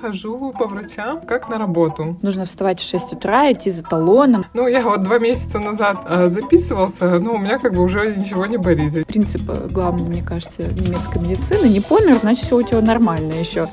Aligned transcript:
Хожу 0.00 0.52
по 0.52 0.66
врачам, 0.66 1.20
как 1.20 1.48
на 1.48 1.58
работу. 1.58 2.16
Нужно 2.22 2.44
вставать 2.44 2.80
в 2.80 2.88
6 2.88 3.12
утра, 3.12 3.52
идти 3.52 3.70
за 3.70 3.84
талоном. 3.84 4.44
Ну, 4.52 4.66
я 4.66 4.82
вот 4.82 5.04
два 5.04 5.18
месяца 5.18 5.60
назад 5.60 5.98
э, 6.08 6.26
записывался, 6.26 7.20
но 7.20 7.34
у 7.34 7.38
меня 7.38 7.58
как 7.58 7.74
бы 7.74 7.84
уже 7.84 8.16
ничего 8.16 8.46
не 8.46 8.56
болит. 8.56 9.06
Принцип 9.06 9.48
э, 9.48 9.68
главный, 9.68 10.08
мне 10.08 10.22
кажется, 10.22 10.64
немецкой 10.72 11.20
медицины. 11.20 11.68
Не 11.68 11.80
помер, 11.80 12.18
значит, 12.18 12.46
все 12.46 12.56
у 12.56 12.62
тебя 12.62 12.80
нормально 12.80 13.34
еще. 13.34 13.68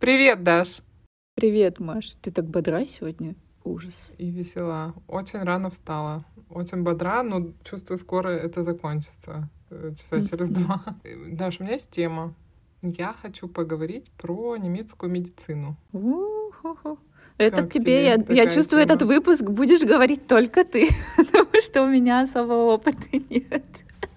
Привет, 0.00 0.42
Даш. 0.42 0.78
Привет, 1.36 1.78
Маш. 1.78 2.16
Ты 2.22 2.32
так 2.32 2.46
бодра 2.46 2.84
сегодня? 2.84 3.36
Ужас. 3.62 4.00
И 4.18 4.30
весела. 4.30 4.94
Очень 5.06 5.44
рано 5.44 5.70
встала. 5.70 6.24
Очень 6.50 6.82
бодра, 6.82 7.22
но 7.22 7.52
чувствую, 7.62 7.98
скоро 7.98 8.30
это 8.30 8.62
закончится. 8.62 9.48
Э, 9.70 9.92
Часа 9.96 10.22
через 10.28 10.48
два. 10.48 10.82
Даш, 11.28 11.60
у 11.60 11.64
меня 11.64 11.74
есть 11.74 11.90
тема. 11.90 12.34
Я 12.82 13.14
хочу 13.20 13.48
поговорить 13.48 14.10
про 14.18 14.56
немецкую 14.56 15.10
медицину. 15.10 15.76
Это 17.38 17.62
Как 17.62 17.72
тебе, 17.72 17.84
тебе 17.84 18.04
я, 18.04 18.44
я 18.44 18.50
чувствую, 18.50 18.84
тема? 18.84 18.96
этот 18.96 19.08
выпуск 19.08 19.42
будешь 19.42 19.82
говорить 19.82 20.26
только 20.26 20.64
ты, 20.64 20.88
потому 21.16 21.60
что 21.60 21.82
у 21.82 21.86
меня 21.86 22.22
особого 22.22 22.74
опыта 22.74 23.06
нет. 23.30 23.64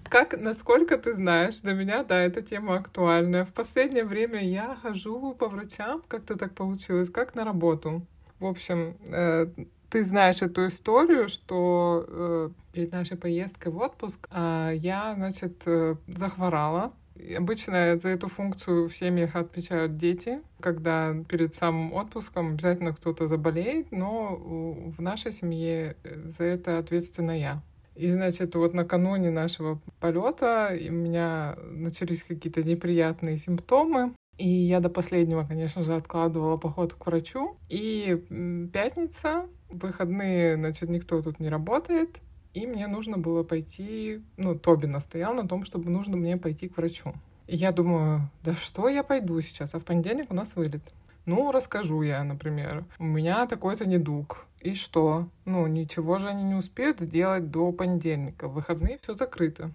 Как, 0.08 0.40
насколько 0.40 0.96
ты 0.98 1.14
знаешь, 1.14 1.58
для 1.58 1.74
меня, 1.74 2.02
да, 2.02 2.18
эта 2.20 2.42
тема 2.42 2.76
актуальная. 2.76 3.44
В 3.44 3.52
последнее 3.52 4.04
время 4.04 4.42
я 4.42 4.76
хожу 4.82 5.34
по 5.34 5.48
врачам, 5.48 6.02
как-то 6.08 6.36
так 6.36 6.54
получилось, 6.54 7.10
как 7.10 7.34
на 7.34 7.44
работу. 7.44 8.02
В 8.40 8.46
общем, 8.46 8.96
э, 9.08 9.46
ты 9.90 10.04
знаешь 10.04 10.40
эту 10.40 10.68
историю, 10.68 11.28
что 11.28 12.04
э, 12.08 12.50
перед 12.72 12.92
нашей 12.92 13.16
поездкой 13.16 13.72
в 13.72 13.78
отпуск 13.78 14.26
э, 14.30 14.72
я, 14.76 15.14
значит, 15.16 15.62
э, 15.66 15.96
захворала. 16.06 16.92
И 17.16 17.34
обычно 17.34 17.98
за 17.98 18.08
эту 18.08 18.28
функцию 18.28 18.88
в 18.88 18.96
семьях 18.96 19.36
отвечают 19.36 19.98
дети, 19.98 20.40
когда 20.60 21.14
перед 21.28 21.54
самым 21.54 21.92
отпуском 21.92 22.52
обязательно 22.52 22.94
кто-то 22.94 23.28
заболеет, 23.28 23.92
но 23.92 24.36
в 24.36 25.02
нашей 25.02 25.32
семье 25.32 25.96
э, 26.04 26.32
за 26.38 26.44
это 26.44 26.78
ответственна 26.78 27.38
я. 27.38 27.62
И, 27.96 28.10
значит, 28.10 28.54
вот 28.54 28.72
накануне 28.72 29.30
нашего 29.30 29.80
полета 29.98 30.70
у 30.72 30.92
меня 30.92 31.56
начались 31.72 32.22
какие-то 32.22 32.62
неприятные 32.62 33.36
симптомы. 33.36 34.14
И 34.38 34.48
я 34.48 34.80
до 34.80 34.88
последнего, 34.88 35.44
конечно 35.44 35.82
же, 35.82 35.94
откладывала 35.94 36.56
поход 36.56 36.94
к 36.94 37.04
врачу. 37.04 37.58
И 37.68 38.24
м, 38.30 38.70
пятница, 39.70 39.86
выходные, 39.86 40.56
значит, 40.56 40.88
никто 40.88 41.22
тут 41.22 41.40
не 41.40 41.48
работает. 41.48 42.18
И 42.52 42.66
мне 42.66 42.88
нужно 42.88 43.16
было 43.16 43.44
пойти, 43.44 44.22
ну, 44.36 44.58
Тоби 44.58 44.86
настоял 44.86 45.34
на 45.34 45.46
том, 45.46 45.64
чтобы 45.64 45.90
нужно 45.90 46.16
мне 46.16 46.36
пойти 46.36 46.68
к 46.68 46.76
врачу. 46.76 47.14
И 47.46 47.56
я 47.56 47.70
думаю, 47.72 48.28
да 48.42 48.54
что 48.54 48.88
я 48.88 49.02
пойду 49.04 49.40
сейчас, 49.40 49.74
а 49.74 49.78
в 49.78 49.84
понедельник 49.84 50.30
у 50.30 50.34
нас 50.34 50.56
вылет. 50.56 50.82
Ну, 51.26 51.52
расскажу 51.52 52.02
я, 52.02 52.24
например, 52.24 52.84
у 52.98 53.04
меня 53.04 53.46
такой-то 53.46 53.86
недуг. 53.86 54.46
И 54.60 54.74
что? 54.74 55.28
Ну, 55.44 55.66
ничего 55.66 56.18
же 56.18 56.28
они 56.28 56.42
не 56.42 56.54
успеют 56.54 57.00
сделать 57.00 57.50
до 57.50 57.70
понедельника. 57.72 58.48
В 58.48 58.54
выходные 58.54 58.98
все 59.00 59.14
закрыто. 59.14 59.70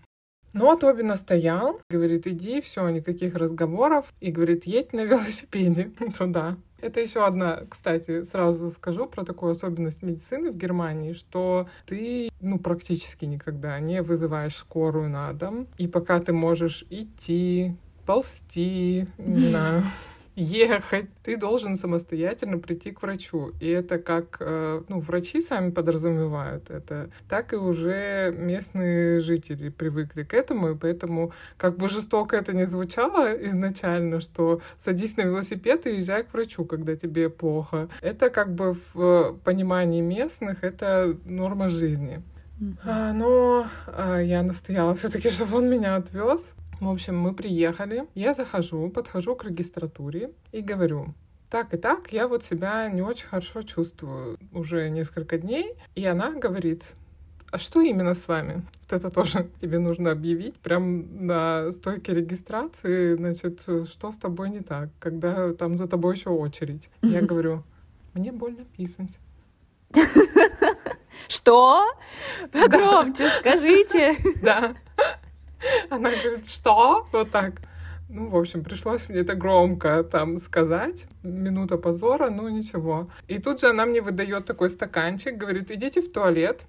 Ну, 0.53 0.71
а 0.71 0.77
Тоби 0.77 1.01
настоял, 1.01 1.81
говорит, 1.89 2.27
иди, 2.27 2.61
все, 2.61 2.88
никаких 2.89 3.35
разговоров. 3.35 4.05
И 4.19 4.31
говорит, 4.31 4.66
едь 4.66 4.93
на 4.93 5.01
велосипеде 5.01 5.91
туда. 6.17 6.57
Это 6.81 7.01
еще 7.01 7.25
одна, 7.25 7.61
кстати, 7.69 8.23
сразу 8.23 8.69
скажу 8.69 9.05
про 9.07 9.23
такую 9.23 9.53
особенность 9.53 10.03
медицины 10.03 10.51
в 10.51 10.57
Германии, 10.57 11.13
что 11.13 11.67
ты, 11.85 12.29
ну, 12.41 12.59
практически 12.59 13.25
никогда 13.25 13.79
не 13.79 14.01
вызываешь 14.01 14.55
скорую 14.55 15.09
на 15.09 15.31
дом. 15.33 15.67
И 15.77 15.87
пока 15.87 16.19
ты 16.19 16.33
можешь 16.33 16.85
идти, 16.89 17.75
ползти, 18.05 19.07
не 19.17 19.39
знаю, 19.49 19.83
ехать, 20.36 21.08
ты 21.23 21.38
должен 21.38 21.75
самостоятельно 21.75 22.58
прийти 22.58 22.91
к 22.91 23.02
врачу. 23.02 23.52
И 23.59 23.67
это 23.67 24.00
как, 24.00 24.38
э, 24.40 24.81
ну, 24.88 25.00
врачи 25.00 25.41
сами 25.41 25.72
подразумевают 25.72 26.69
это, 26.69 27.09
так 27.29 27.53
и 27.53 27.56
уже 27.56 28.34
местные 28.38 29.19
жители 29.19 29.69
привыкли 29.69 30.24
к 30.24 30.34
этому, 30.34 30.72
и 30.72 30.75
поэтому, 30.75 31.31
как 31.57 31.78
бы 31.78 31.90
жестоко 31.90 32.35
это 32.35 32.53
ни 32.53 32.66
звучало 32.66 33.34
изначально, 33.47 34.22
что 34.22 34.62
садись 34.79 35.18
на 35.18 35.22
велосипед 35.22 35.85
и 35.85 35.97
езжай 35.97 36.24
к 36.24 36.34
врачу, 36.34 36.66
когда 36.66 36.95
тебе 36.95 37.29
плохо. 37.29 37.90
Это 38.01 38.29
как 38.29 38.53
бы 38.53 38.78
в 38.94 39.38
понимании 39.44 40.01
местных 40.01 40.63
это 40.63 41.18
норма 41.25 41.69
жизни. 41.69 42.22
А, 42.84 43.12
но 43.13 43.68
а, 43.88 44.19
я 44.19 44.44
настояла 44.44 44.95
все-таки, 44.95 45.29
чтобы 45.31 45.57
он 45.57 45.69
меня 45.69 45.95
отвез. 45.95 46.53
В 46.80 46.90
общем, 46.90 47.18
мы 47.18 47.34
приехали. 47.34 48.06
Я 48.16 48.34
захожу, 48.34 48.90
подхожу 48.90 49.36
к 49.36 49.46
регистратуре 49.46 50.31
и 50.52 50.62
говорю, 50.62 51.13
так 51.50 51.74
и 51.74 51.78
так, 51.78 52.12
я 52.12 52.28
вот 52.28 52.44
себя 52.44 52.90
не 52.90 53.02
очень 53.02 53.28
хорошо 53.28 53.62
чувствую 53.62 54.38
уже 54.52 54.90
несколько 54.90 55.38
дней. 55.38 55.74
И 55.96 56.06
она 56.06 56.31
говорит, 56.31 56.84
а 57.52 57.58
что 57.58 57.80
именно 57.81 58.16
с 58.16 58.28
вами? 58.28 58.63
Вот 58.81 58.94
это 58.94 59.09
тоже 59.09 59.50
тебе 59.62 59.80
нужно 59.80 60.12
объявить 60.12 60.56
прям 60.56 61.25
на 61.25 61.72
стойке 61.72 62.13
регистрации, 62.13 63.16
значит, 63.16 63.62
что 63.62 64.12
с 64.12 64.18
тобой 64.18 64.50
не 64.50 64.62
так, 64.62 64.90
когда 65.00 65.53
там 65.53 65.78
за 65.78 65.88
тобой 65.88 66.16
еще 66.16 66.30
очередь. 66.30 66.90
Я 67.02 67.22
говорю, 67.22 67.63
мне 68.13 68.31
больно 68.31 68.66
писать. 68.78 69.18
Что? 71.28 71.86
Погромче 72.52 73.30
скажите. 73.40 74.18
Да. 74.42 74.75
Она 75.89 76.09
говорит, 76.09 76.47
что? 76.47 77.07
Вот 77.11 77.31
так. 77.31 77.61
Ну, 78.09 78.29
в 78.29 78.37
общем, 78.37 78.63
пришлось 78.63 79.09
мне 79.09 79.19
это 79.19 79.33
громко 79.35 80.03
там 80.03 80.37
сказать. 80.37 81.05
Минута 81.23 81.77
позора, 81.77 82.29
ну 82.29 82.47
ничего. 82.49 83.09
И 83.27 83.39
тут 83.39 83.59
же 83.59 83.69
она 83.69 83.85
мне 83.85 84.01
выдает 84.01 84.45
такой 84.45 84.69
стаканчик, 84.69 85.37
говорит, 85.37 85.71
идите 85.71 86.01
в 86.01 86.11
туалет, 86.11 86.61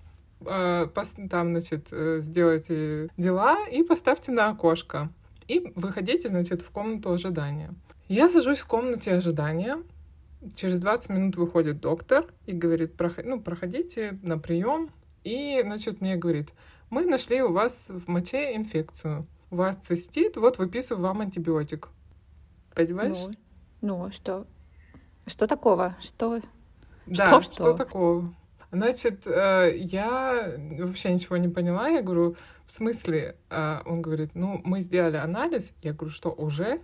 э, 0.44 0.88
там, 1.30 1.50
значит, 1.50 1.88
э, 1.90 2.20
сделайте 2.22 3.08
дела 3.16 3.58
и 3.68 3.82
поставьте 3.82 4.32
на 4.32 4.48
окошко. 4.48 5.10
И 5.46 5.72
выходите, 5.76 6.28
значит, 6.28 6.62
в 6.62 6.70
комнату 6.70 7.12
ожидания. 7.12 7.74
Я 8.08 8.30
сажусь 8.30 8.60
в 8.60 8.66
комнате 8.66 9.12
ожидания. 9.12 9.78
Через 10.54 10.78
20 10.80 11.10
минут 11.10 11.36
выходит 11.36 11.80
доктор 11.80 12.26
и 12.46 12.52
говорит, 12.52 12.94
«Прохо- 12.96 13.22
ну, 13.24 13.40
проходите 13.40 14.18
на 14.22 14.38
прием. 14.38 14.90
И, 15.24 15.60
значит, 15.62 16.00
мне 16.00 16.16
говорит, 16.16 16.50
мы 16.96 17.04
нашли 17.04 17.42
у 17.42 17.52
вас 17.52 17.88
в 17.90 18.08
моче 18.08 18.56
инфекцию. 18.56 19.26
У 19.50 19.56
вас 19.56 19.76
цистит, 19.82 20.38
вот 20.38 20.56
выписываю 20.56 21.02
вам 21.02 21.20
антибиотик. 21.20 21.90
Понимаешь? 22.74 23.20
Ну, 23.22 23.34
ну, 23.82 24.04
а 24.06 24.12
что? 24.12 24.46
Что 25.26 25.46
такого? 25.46 25.94
Что? 26.00 26.40
да, 27.04 27.26
что, 27.26 27.42
что, 27.42 27.52
что? 27.52 27.72
такого? 27.74 28.34
Значит, 28.72 29.26
э, 29.26 29.76
я 29.76 30.56
вообще 30.78 31.12
ничего 31.12 31.36
не 31.36 31.50
поняла. 31.50 31.88
Я 31.88 32.00
говорю, 32.00 32.36
в 32.66 32.72
смысле? 32.72 33.36
А 33.50 33.82
Он 33.84 34.00
говорит, 34.00 34.30
ну, 34.34 34.62
мы 34.64 34.80
сделали 34.80 35.18
анализ. 35.18 35.72
Я 35.82 35.92
говорю, 35.92 36.14
что, 36.14 36.30
уже? 36.30 36.80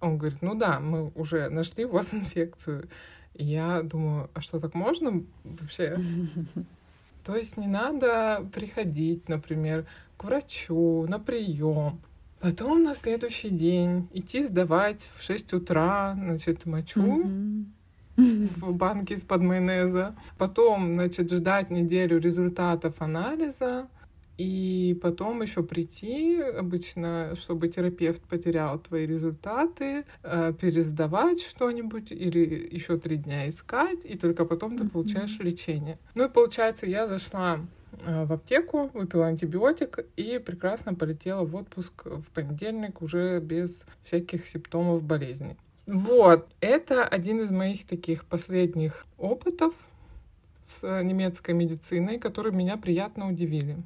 Он 0.00 0.18
говорит, 0.18 0.40
ну 0.40 0.54
да, 0.54 0.78
мы 0.78 1.10
уже 1.16 1.48
нашли 1.48 1.84
у 1.84 1.90
вас 1.90 2.14
инфекцию. 2.14 2.88
Я 3.34 3.82
думаю, 3.82 4.30
а 4.34 4.40
что, 4.40 4.60
так 4.60 4.74
можно 4.74 5.24
вообще? 5.42 5.98
То 7.24 7.36
есть 7.36 7.56
не 7.56 7.66
надо 7.66 8.46
приходить, 8.52 9.28
например, 9.28 9.86
к 10.16 10.24
врачу 10.24 11.06
на 11.08 11.18
прием, 11.18 12.00
потом 12.40 12.82
на 12.82 12.94
следующий 12.94 13.48
день 13.48 14.08
идти 14.12 14.44
сдавать 14.44 15.08
в 15.16 15.22
6 15.22 15.54
утра, 15.54 16.14
значит, 16.14 16.66
мочу 16.66 17.24
в 18.16 18.76
банке 18.76 19.14
из-под 19.14 19.40
майонеза, 19.40 20.14
потом, 20.38 20.94
значит, 20.94 21.32
ждать 21.32 21.70
неделю 21.70 22.20
результатов 22.20 23.00
анализа, 23.00 23.88
и 24.36 24.98
потом 25.00 25.42
еще 25.42 25.62
прийти, 25.62 26.40
обычно, 26.40 27.34
чтобы 27.36 27.68
терапевт 27.68 28.22
потерял 28.22 28.78
твои 28.78 29.06
результаты, 29.06 30.04
э, 30.22 30.52
пересдавать 30.60 31.40
что-нибудь 31.40 32.10
или 32.10 32.68
еще 32.74 32.98
три 32.98 33.16
дня 33.16 33.48
искать, 33.48 34.04
и 34.04 34.16
только 34.18 34.44
потом 34.44 34.76
ты 34.76 34.88
получаешь 34.88 35.38
лечение. 35.38 35.98
Ну 36.14 36.26
и 36.26 36.28
получается, 36.28 36.86
я 36.86 37.06
зашла 37.06 37.60
э, 38.04 38.24
в 38.24 38.32
аптеку, 38.32 38.90
выпила 38.92 39.26
антибиотик 39.26 40.00
и 40.16 40.38
прекрасно 40.38 40.94
полетела 40.94 41.44
в 41.44 41.54
отпуск 41.54 42.06
в 42.06 42.24
понедельник 42.34 43.02
уже 43.02 43.38
без 43.40 43.84
всяких 44.02 44.48
симптомов 44.48 45.02
болезни. 45.02 45.56
Вот, 45.86 46.48
это 46.60 47.04
один 47.04 47.40
из 47.40 47.50
моих 47.50 47.86
таких 47.86 48.24
последних 48.24 49.06
опытов 49.18 49.74
с 50.66 51.02
немецкой 51.02 51.52
медициной, 51.52 52.18
которые 52.18 52.54
меня 52.54 52.78
приятно 52.78 53.28
удивили. 53.28 53.76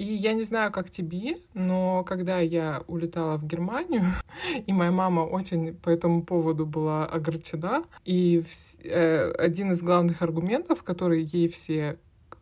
И 0.00 0.14
я 0.14 0.32
не 0.32 0.44
знаю, 0.44 0.72
как 0.72 0.88
тебе, 0.88 1.36
но 1.52 2.04
когда 2.04 2.38
я 2.38 2.82
улетала 2.86 3.36
в 3.36 3.46
Германию, 3.46 4.06
и 4.66 4.72
моя 4.72 4.90
мама 4.90 5.20
очень 5.20 5.74
по 5.74 5.90
этому 5.90 6.22
поводу 6.22 6.64
была 6.64 7.04
огорчена, 7.04 7.84
и 8.06 8.42
э, 8.82 9.30
один 9.32 9.72
из 9.72 9.82
главных 9.82 10.22
аргументов, 10.22 10.82
которые 10.84 11.28
ей 11.30 11.48
все 11.48 11.98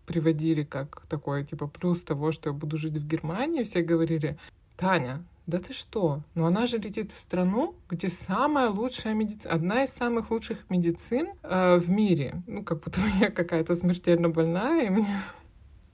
приводили 0.07 0.63
как 0.63 1.03
такой, 1.09 1.45
типа, 1.45 1.67
плюс 1.67 2.05
того, 2.05 2.31
что 2.31 2.51
я 2.51 2.55
буду 2.55 2.77
жить 2.77 2.97
в 2.97 3.09
Германии, 3.09 3.65
все 3.65 3.83
говорили, 3.83 4.39
Таня, 4.77 5.25
да 5.49 5.59
ты 5.59 5.73
что? 5.73 6.21
Ну 6.37 6.45
она 6.45 6.67
же 6.67 6.77
летит 6.77 7.11
в 7.11 7.19
страну, 7.19 7.75
где 7.91 8.09
самая 8.09 8.69
лучшая 8.69 9.15
медицина, 9.15 9.55
одна 9.55 9.83
из 9.83 9.91
самых 9.91 10.31
лучших 10.31 10.59
медицин 10.69 11.29
э, 11.43 11.79
в 11.79 11.91
мире. 11.91 12.43
Ну, 12.47 12.63
как 12.63 12.85
будто 12.85 13.01
я 13.21 13.31
какая-то 13.31 13.75
смертельно 13.75 14.29
больная, 14.29 14.87
и 14.87 14.91
мне 14.91 15.09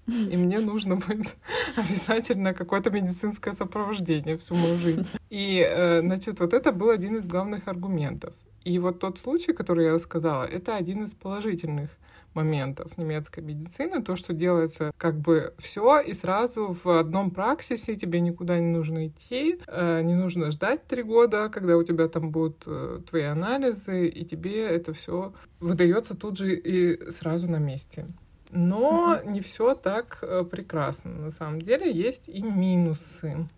и 0.31 0.37
мне 0.37 0.59
нужно 0.61 0.97
будет 0.97 1.35
обязательно 1.77 2.55
какое-то 2.55 2.91
медицинское 2.91 3.55
сопровождение 3.55 4.37
всю 4.37 4.55
мою 4.55 4.79
жизнь. 4.79 5.07
И, 5.31 5.65
э, 5.67 6.01
значит, 6.01 6.41
вот 6.41 6.53
это 6.53 6.73
был 6.73 6.91
один 6.91 7.17
из 7.17 7.27
главных 7.27 7.69
аргументов. 7.69 8.35
И 8.65 8.79
вот 8.79 8.99
тот 8.99 9.19
случай, 9.19 9.53
который 9.53 9.87
я 9.87 9.93
рассказала, 9.93 10.45
это 10.45 10.77
один 10.77 11.05
из 11.05 11.13
положительных 11.13 11.91
моментов 12.35 12.97
немецкой 12.99 13.41
медицины, 13.41 14.03
то, 14.03 14.17
что 14.17 14.33
делается 14.33 14.93
как 14.97 15.17
бы 15.19 15.55
все 15.59 16.01
и 16.01 16.13
сразу 16.15 16.77
в 16.83 16.99
одном 16.99 17.31
праксисе, 17.31 17.95
тебе 17.97 18.21
никуда 18.21 18.59
не 18.59 18.71
нужно 18.71 19.07
идти, 19.07 19.59
э, 19.67 20.03
не 20.03 20.15
нужно 20.15 20.51
ждать 20.51 20.87
три 20.87 21.03
года, 21.03 21.49
когда 21.49 21.77
у 21.77 21.83
тебя 21.85 22.09
там 22.09 22.31
будут 22.31 22.65
э, 22.67 23.01
твои 23.09 23.23
анализы, 23.23 24.09
и 24.09 24.25
тебе 24.25 24.67
это 24.67 24.93
все 24.93 25.33
выдается 25.61 26.17
тут 26.17 26.39
же 26.39 26.55
и 26.57 27.11
сразу 27.11 27.49
на 27.49 27.59
месте. 27.59 28.07
Но 28.55 29.21
не 29.25 29.41
все 29.41 29.75
так 29.75 30.19
э, 30.23 30.45
прекрасно. 30.45 31.11
На 31.11 31.31
самом 31.31 31.61
деле 31.61 31.93
есть 31.93 32.29
и 32.29 32.41
минусы. 32.41 33.49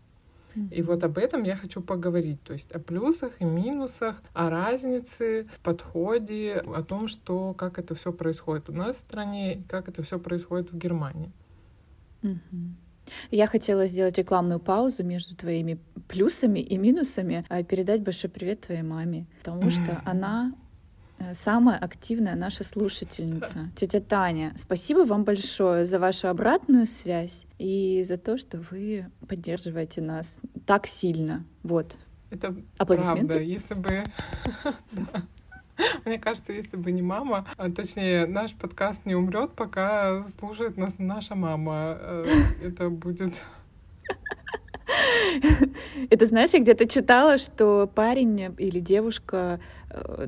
И 0.71 0.81
вот 0.81 1.05
об 1.05 1.19
этом 1.19 1.43
я 1.43 1.55
хочу 1.55 1.83
поговорить, 1.83 2.43
то 2.43 2.55
есть 2.55 2.73
о 2.73 2.79
плюсах 2.79 3.33
и 3.41 3.45
минусах, 3.45 4.23
о 4.33 4.49
разнице 4.49 5.47
в 5.55 5.61
подходе, 5.61 6.65
о 6.75 6.83
том, 6.83 7.09
что 7.09 7.53
как 7.53 7.79
это 7.79 7.95
все 7.95 8.11
происходит 8.11 8.71
у 8.71 8.73
нас 8.73 8.97
в 8.97 9.01
стране 9.01 9.57
и 9.57 9.63
как 9.65 9.89
это 9.89 10.03
все 10.03 10.19
происходит 10.19 10.73
в 10.73 10.79
Германии. 10.79 11.31
Я 13.31 13.47
хотела 13.47 13.87
сделать 13.87 14.17
рекламную 14.17 14.59
паузу 14.59 15.05
между 15.05 15.37
твоими 15.37 15.79
плюсами 16.09 16.61
и 16.61 16.79
минусами, 16.79 17.45
а 17.49 17.63
передать 17.63 18.03
большой 18.03 18.31
привет 18.31 18.63
твоей 18.63 18.83
маме, 18.83 19.27
потому 19.39 19.69
что 19.69 20.01
она 20.07 20.55
самая 21.35 21.79
активная 21.79 22.35
наша 22.35 22.65
слушательница, 22.65 23.71
тетя 23.77 24.01
Таня. 24.01 24.53
Спасибо 24.57 25.01
вам 25.01 25.25
большое 25.25 25.85
за 25.85 25.99
вашу 25.99 26.29
обратную 26.29 26.87
связь 26.87 27.47
и 27.59 28.05
за 28.07 28.19
то, 28.19 28.39
что 28.39 28.63
вы 28.71 29.07
поддерживаете 29.29 30.01
нас 30.03 30.39
так 30.67 30.87
сильно. 30.87 31.45
Вот. 31.63 31.97
Это 32.31 32.55
правда. 32.79 33.39
Если 33.39 33.75
бы... 33.75 34.05
Мне 36.07 36.19
кажется, 36.19 36.53
если 36.55 36.77
бы 36.77 36.91
не 36.91 37.03
мама, 37.03 37.47
а 37.59 37.71
точнее, 37.71 38.27
наш 38.27 38.55
подкаст 38.55 39.05
не 39.05 39.15
умрет, 39.15 39.53
пока 39.53 40.25
слушает 40.39 40.79
нас 40.79 40.95
наша 40.99 41.35
мама. 41.35 41.99
Э, 42.01 42.27
это 42.63 42.89
будет 42.89 43.35
это 46.11 46.27
знаешь, 46.27 46.51
я 46.53 46.61
где-то 46.61 46.87
читала, 46.87 47.39
что 47.39 47.91
парень 47.93 48.55
или 48.59 48.81
девушка 48.81 49.61
э, 49.86 49.86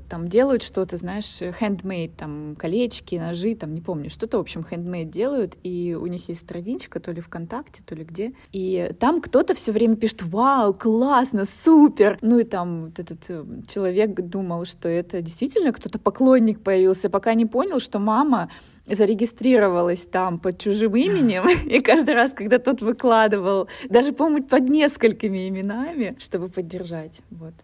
там 0.08 0.28
делают 0.28 0.62
что-то, 0.62 0.96
знаешь, 0.96 1.40
handmade, 1.40 2.12
там 2.16 2.56
колечки, 2.56 3.16
ножи, 3.16 3.55
там 3.55 3.72
не 3.72 3.81
помню, 3.81 4.10
что-то, 4.10 4.38
в 4.38 4.40
общем, 4.40 4.64
handmade 4.69 5.10
делают, 5.10 5.56
и 5.62 5.96
у 6.00 6.06
них 6.06 6.28
есть 6.28 6.43
страничка, 6.43 7.00
то 7.00 7.12
ли 7.12 7.20
ВКонтакте, 7.20 7.82
то 7.84 7.94
ли 7.94 8.05
где, 8.05 8.32
и 8.52 8.93
там 8.99 9.20
кто-то 9.20 9.55
все 9.55 9.72
время 9.72 9.96
пишет, 9.96 10.22
вау, 10.22 10.75
классно, 10.75 11.44
супер, 11.44 12.19
ну 12.20 12.38
и 12.38 12.44
там 12.44 12.87
вот 12.87 12.99
этот 12.99 13.25
э, 13.28 13.44
человек 13.66 14.14
думал, 14.14 14.64
что 14.64 14.88
это 14.88 15.20
действительно 15.22 15.72
кто-то 15.72 15.99
поклонник 15.99 16.62
появился, 16.62 17.10
пока 17.10 17.34
не 17.34 17.46
понял, 17.46 17.81
что 17.81 17.99
мама 17.99 18.50
зарегистрировалась 18.87 20.06
там 20.06 20.38
под 20.38 20.58
чужим 20.58 20.96
именем, 20.96 21.49
и 21.69 21.81
каждый 21.81 22.14
раз, 22.14 22.32
когда 22.32 22.58
тот 22.58 22.81
выкладывал, 22.81 23.69
даже, 23.88 24.12
по-моему, 24.12 24.46
под 24.46 24.69
несколькими 24.69 25.49
именами, 25.49 26.16
чтобы 26.19 26.49
поддержать. 26.49 27.20
Вот. 27.31 27.55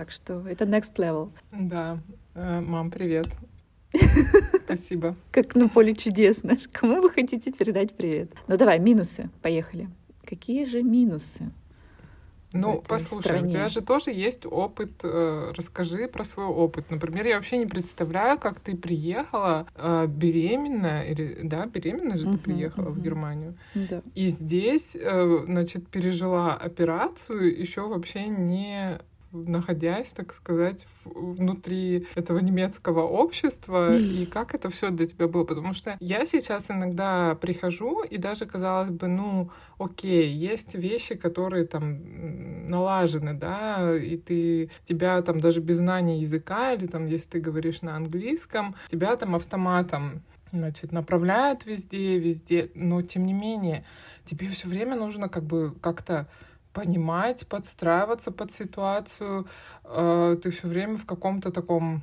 Так 0.00 0.10
что 0.10 0.48
это 0.48 0.64
next 0.64 0.96
level. 0.96 1.30
Да. 1.52 1.98
Э, 2.34 2.60
мам, 2.62 2.90
привет. 2.90 3.26
Спасибо. 4.64 5.14
Как 5.30 5.54
на 5.54 5.68
поле 5.68 5.94
чудес, 5.94 6.38
знаешь. 6.38 6.66
Кому 6.72 7.02
вы 7.02 7.10
хотите 7.10 7.52
передать 7.52 7.94
привет? 7.94 8.32
Ну 8.48 8.56
давай, 8.56 8.78
минусы. 8.78 9.28
Поехали. 9.42 9.90
Какие 10.24 10.64
же 10.64 10.82
минусы? 10.82 11.52
Ну, 12.54 12.82
послушай, 12.88 13.22
стране. 13.24 13.46
у 13.46 13.50
тебя 13.50 13.68
же 13.68 13.82
тоже 13.82 14.10
есть 14.10 14.46
опыт. 14.46 14.92
Э, 15.02 15.52
расскажи 15.54 16.08
про 16.08 16.24
свой 16.24 16.46
опыт. 16.46 16.90
Например, 16.90 17.26
я 17.26 17.36
вообще 17.36 17.58
не 17.58 17.66
представляю, 17.66 18.38
как 18.38 18.58
ты 18.58 18.76
приехала 18.76 19.66
э, 19.76 20.06
беременная, 20.08 21.02
или 21.04 21.40
да, 21.42 21.66
беременная 21.66 22.16
же 22.16 22.26
uh-huh, 22.26 22.32
ты 22.32 22.38
приехала 22.38 22.88
uh-huh. 22.88 22.92
в 22.92 23.02
Германию. 23.02 23.54
Да. 23.74 24.00
И 24.14 24.28
здесь, 24.28 24.96
э, 24.96 25.44
значит, 25.44 25.88
пережила 25.88 26.54
операцию, 26.54 27.60
еще 27.60 27.86
вообще 27.86 28.26
не 28.28 28.98
находясь, 29.32 30.12
так 30.12 30.32
сказать, 30.34 30.86
внутри 31.04 32.06
этого 32.14 32.38
немецкого 32.38 33.02
общества, 33.02 33.96
и 33.96 34.26
как 34.26 34.54
это 34.54 34.70
все 34.70 34.90
для 34.90 35.06
тебя 35.06 35.28
было. 35.28 35.44
Потому 35.44 35.72
что 35.72 35.96
я 36.00 36.26
сейчас 36.26 36.70
иногда 36.70 37.34
прихожу, 37.34 38.02
и 38.02 38.16
даже, 38.18 38.46
казалось 38.46 38.90
бы, 38.90 39.08
ну, 39.08 39.50
окей, 39.78 40.28
есть 40.32 40.74
вещи, 40.74 41.14
которые 41.14 41.66
там 41.66 42.68
налажены, 42.68 43.34
да, 43.34 43.96
и 43.96 44.16
ты, 44.16 44.70
тебя 44.88 45.20
там 45.22 45.40
даже 45.40 45.60
без 45.60 45.76
знания 45.76 46.20
языка, 46.20 46.72
или 46.72 46.86
там, 46.86 47.06
если 47.06 47.30
ты 47.30 47.40
говоришь 47.40 47.82
на 47.82 47.96
английском, 47.96 48.74
тебя 48.90 49.16
там 49.16 49.34
автоматом 49.34 50.22
значит, 50.52 50.92
направляют 50.92 51.64
везде, 51.64 52.18
везде, 52.18 52.70
но 52.74 53.02
тем 53.02 53.24
не 53.24 53.32
менее, 53.32 53.84
тебе 54.24 54.48
все 54.48 54.68
время 54.68 54.96
нужно 54.96 55.28
как 55.28 55.44
бы 55.44 55.74
как-то 55.80 56.26
понимать, 56.72 57.46
подстраиваться 57.46 58.30
под 58.30 58.52
ситуацию. 58.52 59.46
Э, 59.84 60.36
ты 60.42 60.50
все 60.50 60.68
время 60.68 60.96
в 60.96 61.06
каком-то 61.06 61.50
таком 61.50 62.02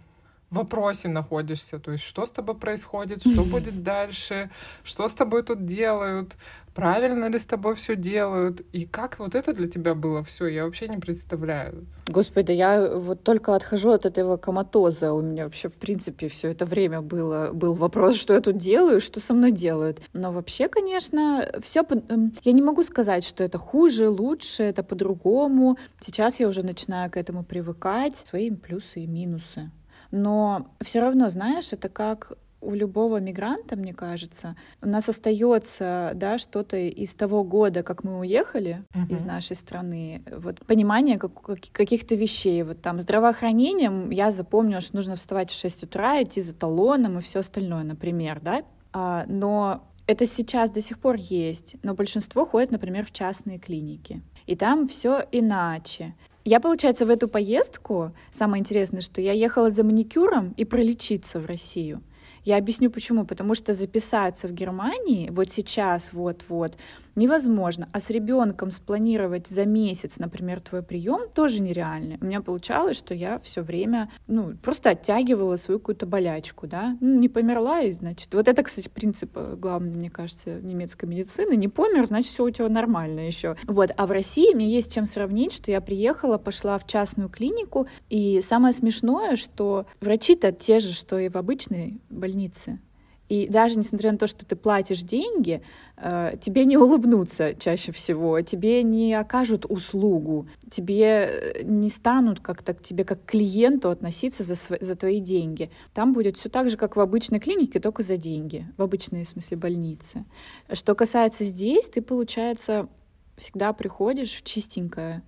вопросе 0.49 1.09
находишься, 1.09 1.79
то 1.79 1.91
есть 1.91 2.03
что 2.03 2.25
с 2.25 2.31
тобой 2.31 2.55
происходит, 2.55 3.21
что 3.21 3.43
будет 3.43 3.83
дальше, 3.83 4.49
что 4.83 5.07
с 5.07 5.13
тобой 5.13 5.43
тут 5.43 5.65
делают, 5.65 6.37
правильно 6.73 7.25
ли 7.25 7.37
с 7.37 7.45
тобой 7.45 7.75
все 7.75 7.95
делают, 7.95 8.61
и 8.71 8.85
как 8.85 9.19
вот 9.19 9.35
это 9.35 9.53
для 9.53 9.67
тебя 9.67 9.93
было 9.93 10.23
все, 10.23 10.47
я 10.47 10.63
вообще 10.63 10.87
не 10.87 10.97
представляю. 10.97 11.85
Господи, 12.07 12.53
я 12.53 12.95
вот 12.95 13.23
только 13.23 13.55
отхожу 13.55 13.91
от 13.91 14.05
этого 14.05 14.37
коматоза, 14.37 15.11
у 15.11 15.21
меня 15.21 15.45
вообще 15.45 15.69
в 15.69 15.73
принципе 15.73 16.29
все 16.29 16.51
это 16.51 16.65
время 16.65 17.01
было 17.01 17.51
был 17.51 17.73
вопрос, 17.73 18.15
что 18.15 18.33
я 18.33 18.39
тут 18.39 18.57
делаю, 18.57 19.01
что 19.01 19.19
со 19.19 19.33
мной 19.33 19.51
делают. 19.51 20.01
Но 20.13 20.31
вообще, 20.31 20.69
конечно, 20.69 21.49
все, 21.61 21.83
эм, 22.09 22.33
я 22.43 22.51
не 22.53 22.61
могу 22.61 22.83
сказать, 22.83 23.25
что 23.25 23.43
это 23.43 23.57
хуже, 23.57 24.07
лучше, 24.09 24.63
это 24.63 24.83
по-другому. 24.83 25.77
Сейчас 25.99 26.39
я 26.39 26.47
уже 26.47 26.63
начинаю 26.63 27.11
к 27.11 27.17
этому 27.17 27.43
привыкать, 27.43 28.15
свои 28.15 28.51
плюсы 28.51 29.01
и 29.01 29.07
минусы. 29.07 29.71
Но 30.11 30.67
все 30.81 31.01
равно, 31.01 31.29
знаешь, 31.29 31.73
это 31.73 31.89
как 31.89 32.37
у 32.59 32.73
любого 32.73 33.19
мигранта, 33.19 33.75
мне 33.75 33.93
кажется, 33.93 34.55
у 34.81 34.89
нас 34.89 35.07
остается, 35.07 36.11
да, 36.15 36.37
что-то 36.37 36.77
из 36.77 37.13
того 37.13 37.43
года, 37.43 37.83
как 37.83 38.03
мы 38.03 38.19
уехали 38.19 38.83
uh-huh. 38.93 39.13
из 39.13 39.23
нашей 39.23 39.55
страны, 39.55 40.23
вот 40.35 40.65
понимание 40.65 41.19
как, 41.19 41.31
каких-то 41.71 42.15
вещей, 42.15 42.63
вот 42.63 42.81
там 42.81 42.99
здравоохранением 42.99 44.09
я 44.09 44.31
запомнила, 44.31 44.81
что 44.81 44.95
нужно 44.95 45.15
вставать 45.15 45.51
в 45.51 45.59
6 45.59 45.83
утра, 45.83 46.21
идти 46.23 46.41
за 46.41 46.55
талоном 46.55 47.19
и 47.19 47.21
все 47.21 47.39
остальное, 47.39 47.83
например, 47.83 48.39
да, 48.41 48.63
а, 48.91 49.25
но 49.27 49.83
это 50.07 50.25
сейчас 50.25 50.69
до 50.69 50.81
сих 50.81 50.99
пор 50.99 51.15
есть, 51.17 51.75
но 51.83 51.93
большинство 51.93 52.45
ходит, 52.45 52.71
например, 52.71 53.05
в 53.05 53.11
частные 53.11 53.59
клиники. 53.59 54.21
И 54.45 54.55
там 54.55 54.87
все 54.87 55.27
иначе. 55.31 56.15
Я, 56.49 56.61
получается, 56.61 57.05
в 57.05 57.09
эту 57.09 57.27
поездку, 57.27 58.13
самое 58.31 58.61
интересное, 58.61 59.01
что 59.01 59.19
я 59.19 59.33
ехала 59.33 59.69
за 59.69 59.83
маникюром 59.83 60.53
и 60.55 60.63
пролечиться 60.63 61.41
в 61.41 61.45
Россию. 61.45 62.01
Я 62.45 62.55
объясню 62.55 62.89
почему. 62.89 63.25
Потому 63.25 63.53
что 63.53 63.73
записаться 63.73 64.47
в 64.47 64.53
Германии 64.53 65.29
вот 65.29 65.51
сейчас, 65.51 66.13
вот-вот, 66.13 66.77
невозможно. 67.17 67.89
А 67.91 67.99
с 67.99 68.09
ребенком 68.09 68.71
спланировать 68.71 69.47
за 69.47 69.65
месяц, 69.65 70.19
например, 70.19 70.61
твой 70.61 70.83
прием 70.83 71.29
тоже 71.33 71.61
нереально. 71.61 72.17
У 72.21 72.25
меня 72.25 72.41
получалось, 72.41 72.97
что 72.97 73.13
я 73.13 73.39
все 73.39 73.61
время, 73.61 74.09
ну, 74.27 74.55
просто 74.61 74.91
оттягивала 74.91 75.57
свою 75.57 75.79
какую-то 75.79 76.05
болячку, 76.05 76.67
да, 76.67 76.95
ну, 77.01 77.19
не 77.19 77.27
померла, 77.27 77.81
и, 77.81 77.91
значит, 77.91 78.33
вот 78.33 78.47
это, 78.47 78.63
кстати, 78.63 78.87
принцип 78.87 79.31
э, 79.35 79.55
главный, 79.57 79.91
мне 79.91 80.09
кажется, 80.09 80.61
немецкой 80.61 81.05
медицины, 81.05 81.55
не 81.55 81.67
помер, 81.67 82.05
значит, 82.05 82.31
все 82.31 82.45
у 82.45 82.49
тебя 82.49 82.69
нормально 82.69 83.21
еще. 83.21 83.57
Вот, 83.65 83.91
а 83.97 84.05
в 84.05 84.11
России 84.11 84.53
мне 84.53 84.69
есть 84.69 84.93
чем 84.93 85.05
сравнить, 85.05 85.51
что 85.51 85.71
я 85.71 85.81
приехала, 85.81 86.37
пошла 86.37 86.77
в 86.77 86.85
частную 86.85 87.29
клинику, 87.29 87.87
и 88.09 88.41
самое 88.41 88.73
смешное, 88.73 89.35
что 89.35 89.87
врачи-то 89.99 90.51
те 90.51 90.79
же, 90.79 90.93
что 90.93 91.17
и 91.17 91.29
в 91.29 91.35
обычной 91.35 91.99
больнице. 92.09 92.79
И 93.29 93.47
даже 93.47 93.77
несмотря 93.77 94.11
на 94.11 94.17
то, 94.17 94.27
что 94.27 94.45
ты 94.45 94.55
платишь 94.55 95.01
деньги, 95.01 95.61
э, 95.97 96.37
тебе 96.39 96.65
не 96.65 96.77
улыбнутся 96.77 97.53
чаще 97.55 97.91
всего, 97.91 98.39
тебе 98.41 98.83
не 98.83 99.13
окажут 99.13 99.65
услугу, 99.67 100.47
тебе 100.69 101.05
э, 101.05 101.63
не 101.63 101.89
станут 101.89 102.39
как-то 102.39 102.73
к 102.73 102.81
тебе 102.81 103.03
как 103.03 103.25
клиенту 103.25 103.89
относиться 103.89 104.43
за, 104.43 104.55
за 104.55 104.95
твои 104.95 105.19
деньги. 105.19 105.69
Там 105.93 106.13
будет 106.13 106.37
все 106.37 106.49
так 106.49 106.69
же, 106.69 106.77
как 106.77 106.95
в 106.95 106.99
обычной 106.99 107.39
клинике, 107.39 107.79
только 107.79 108.03
за 108.03 108.17
деньги, 108.17 108.65
в 108.77 108.81
обычной, 108.81 109.25
в 109.25 109.29
смысле, 109.29 109.57
больнице. 109.57 110.25
Что 110.71 110.95
касается 110.95 111.43
здесь, 111.43 111.89
ты, 111.89 112.01
получается, 112.01 112.87
всегда 113.35 113.73
приходишь 113.73 114.33
в 114.35 114.43
чистенькое 114.43 115.21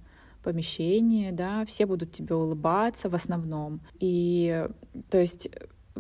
помещение, 0.44 1.32
да, 1.32 1.66
все 1.66 1.86
будут 1.86 2.12
тебе 2.12 2.36
улыбаться 2.36 3.10
в 3.10 3.16
основном. 3.16 3.82
И 4.00 4.68
то 5.10 5.20
есть 5.20 5.50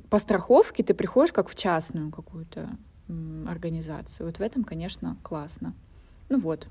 по 0.09 0.19
страховке 0.19 0.83
ты 0.83 0.93
приходишь 0.93 1.33
как 1.33 1.49
в 1.49 1.55
частную 1.55 2.11
какую-то 2.11 2.69
организацию. 3.47 4.27
Вот 4.27 4.37
в 4.37 4.41
этом, 4.41 4.63
конечно, 4.63 5.17
классно. 5.23 5.73
Ну 6.29 6.39
вот, 6.39 6.67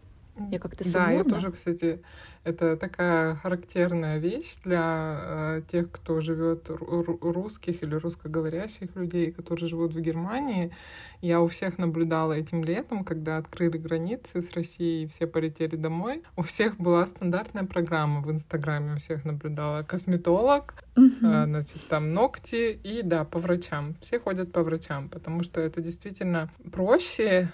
я 0.50 0.59
как-то 0.59 0.85
суммурно. 0.85 1.07
Да, 1.07 1.12
я 1.12 1.25
тоже, 1.25 1.52
кстати, 1.52 2.02
это 2.45 2.76
такая 2.76 3.37
характерная 3.37 4.18
вещь 4.18 4.57
для 4.64 5.18
э, 5.21 5.62
тех, 5.71 5.90
кто 5.90 6.21
живет 6.21 6.71
русских 6.71 7.83
или 7.83 7.95
русскоговорящих 7.95 8.95
людей, 8.97 9.33
которые 9.33 9.68
живут 9.68 9.95
в 9.95 10.00
Германии. 10.00 10.73
Я 11.21 11.40
у 11.40 11.49
всех 11.49 11.78
наблюдала 11.78 12.33
этим 12.33 12.64
летом, 12.64 13.04
когда 13.04 13.38
открыли 13.38 13.76
границы 13.76 14.40
с 14.40 14.52
Россией, 14.52 15.07
все 15.09 15.26
полетели 15.26 15.76
домой. 15.76 16.23
У 16.37 16.42
всех 16.42 16.76
была 16.78 17.04
стандартная 17.07 17.64
программа 17.64 18.21
в 18.21 18.30
Инстаграме, 18.30 18.95
у 18.95 18.99
всех 18.99 19.25
наблюдала 19.25 19.83
косметолог, 19.83 20.85
э, 20.97 21.00
значит, 21.21 21.87
там 21.88 22.14
ногти 22.14 22.73
и, 22.73 23.02
да, 23.02 23.25
по 23.25 23.38
врачам. 23.38 23.95
Все 24.00 24.18
ходят 24.18 24.52
по 24.52 24.62
врачам, 24.62 25.09
потому 25.09 25.42
что 25.42 25.61
это 25.61 25.80
действительно 25.80 26.50
проще, 26.73 27.49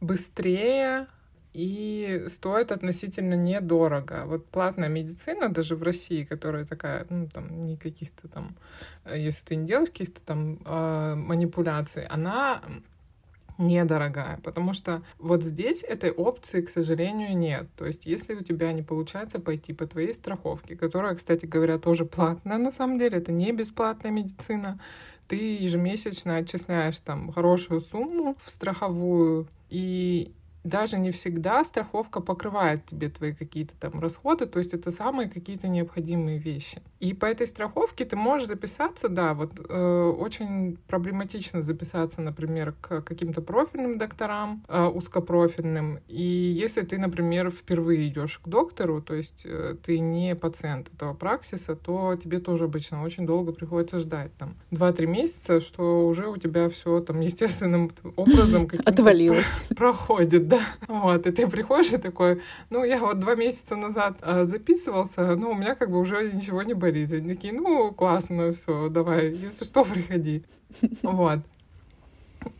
быстрее, 0.00 1.06
и 1.52 2.26
стоит 2.28 2.72
относительно 2.72 3.34
недорого. 3.34 4.24
Вот 4.26 4.46
платная 4.46 4.88
медицина 4.88 5.48
даже 5.48 5.76
в 5.76 5.82
России, 5.82 6.24
которая 6.24 6.64
такая, 6.64 7.06
ну, 7.10 7.28
там, 7.28 7.64
не 7.64 7.76
каких-то 7.76 8.28
там, 8.28 8.56
э, 9.04 9.18
если 9.18 9.44
ты 9.44 9.56
не 9.56 9.66
делаешь 9.66 9.90
каких-то 9.90 10.20
там 10.20 10.58
э, 10.64 11.14
манипуляций, 11.14 12.06
она 12.06 12.62
недорогая, 13.58 14.40
потому 14.42 14.72
что 14.72 15.02
вот 15.18 15.42
здесь 15.42 15.82
этой 15.82 16.10
опции, 16.10 16.62
к 16.62 16.70
сожалению, 16.70 17.36
нет. 17.36 17.66
То 17.76 17.86
есть, 17.86 18.06
если 18.06 18.34
у 18.34 18.42
тебя 18.42 18.72
не 18.72 18.82
получается 18.82 19.38
пойти 19.38 19.72
по 19.72 19.86
твоей 19.86 20.14
страховке, 20.14 20.74
которая, 20.74 21.14
кстати 21.14 21.46
говоря, 21.46 21.78
тоже 21.78 22.04
платная 22.04 22.58
на 22.58 22.72
самом 22.72 22.98
деле, 22.98 23.18
это 23.18 23.30
не 23.30 23.52
бесплатная 23.52 24.10
медицина, 24.10 24.80
ты 25.28 25.36
ежемесячно 25.36 26.36
отчисляешь 26.36 26.98
там 26.98 27.30
хорошую 27.32 27.82
сумму 27.82 28.36
в 28.44 28.50
страховую, 28.50 29.46
и 29.70 30.32
даже 30.64 30.98
не 30.98 31.10
всегда 31.10 31.64
страховка 31.64 32.20
покрывает 32.20 32.86
тебе 32.86 33.08
твои 33.08 33.32
какие-то 33.32 33.74
там 33.78 34.00
расходы, 34.00 34.46
то 34.46 34.58
есть 34.58 34.72
это 34.74 34.90
самые 34.90 35.28
какие-то 35.28 35.68
необходимые 35.68 36.38
вещи. 36.38 36.82
И 37.00 37.14
по 37.14 37.26
этой 37.26 37.46
страховке 37.46 38.04
ты 38.04 38.16
можешь 38.16 38.46
записаться, 38.46 39.08
да, 39.08 39.34
вот 39.34 39.52
э, 39.68 40.14
очень 40.18 40.78
проблематично 40.86 41.62
записаться, 41.62 42.20
например, 42.20 42.74
к 42.80 43.02
каким-то 43.02 43.42
профильным 43.42 43.98
докторам, 43.98 44.62
э, 44.68 44.84
узкопрофильным. 44.86 45.98
И 46.06 46.22
если 46.22 46.82
ты, 46.82 46.98
например, 46.98 47.50
впервые 47.50 48.08
идешь 48.08 48.38
к 48.38 48.48
доктору, 48.48 49.02
то 49.02 49.14
есть 49.14 49.42
э, 49.44 49.76
ты 49.84 49.98
не 49.98 50.36
пациент 50.36 50.92
этого 50.94 51.14
праксиса, 51.14 51.74
то 51.74 52.16
тебе 52.16 52.38
тоже 52.38 52.64
обычно 52.64 53.02
очень 53.02 53.26
долго 53.26 53.52
приходится 53.52 53.98
ждать, 53.98 54.32
там, 54.36 54.54
2-3 54.70 55.06
месяца, 55.06 55.60
что 55.60 56.06
уже 56.06 56.28
у 56.28 56.36
тебя 56.36 56.68
все 56.68 57.00
там 57.00 57.20
естественным 57.20 57.90
образом 58.16 58.68
отвалилось 58.84 59.52
проходит, 59.76 60.46
да. 60.52 60.66
Вот, 60.86 61.26
и 61.26 61.32
ты 61.32 61.48
приходишь 61.48 61.92
и 61.92 61.98
такой, 61.98 62.42
ну, 62.68 62.84
я 62.84 62.98
вот 62.98 63.18
два 63.18 63.34
месяца 63.34 63.74
назад 63.74 64.18
а, 64.20 64.44
записывался, 64.44 65.34
ну, 65.34 65.50
у 65.50 65.54
меня 65.54 65.74
как 65.74 65.90
бы 65.90 65.98
уже 65.98 66.30
ничего 66.30 66.62
не 66.62 66.74
болит. 66.74 67.12
Они 67.12 67.34
такие, 67.34 67.54
ну, 67.54 67.92
классно, 67.92 68.52
все, 68.52 68.88
давай, 68.88 69.30
если 69.30 69.64
что, 69.64 69.84
приходи. 69.92 70.44
Вот. 71.02 71.40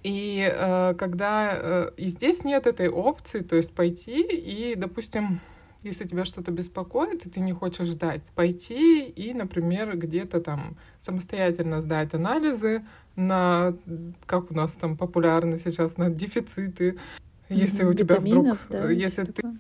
И 0.04 0.48
э, 0.50 0.94
когда 0.96 1.52
э, 1.54 1.90
и 1.96 2.06
здесь 2.06 2.44
нет 2.44 2.66
этой 2.66 2.88
опции, 2.88 3.40
то 3.40 3.56
есть 3.56 3.72
пойти 3.72 4.22
и, 4.22 4.76
допустим, 4.76 5.40
если 5.82 6.06
тебя 6.06 6.24
что-то 6.24 6.52
беспокоит, 6.52 7.26
и 7.26 7.30
ты 7.30 7.40
не 7.40 7.52
хочешь 7.52 7.88
ждать, 7.88 8.22
пойти 8.36 9.04
и, 9.04 9.34
например, 9.34 9.96
где-то 9.96 10.40
там 10.40 10.76
самостоятельно 11.00 11.80
сдать 11.80 12.14
анализы 12.14 12.84
на, 13.16 13.76
как 14.26 14.50
у 14.50 14.54
нас 14.54 14.72
там 14.72 14.96
популярны 14.96 15.58
сейчас, 15.58 15.96
на 15.96 16.10
дефициты, 16.10 16.98
если 17.48 17.84
у 17.84 17.94
тебя 17.94 18.16
вдруг, 18.20 18.58
да, 18.68 18.90
если 18.90 19.24
ты 19.24 19.32
такое 19.32 19.56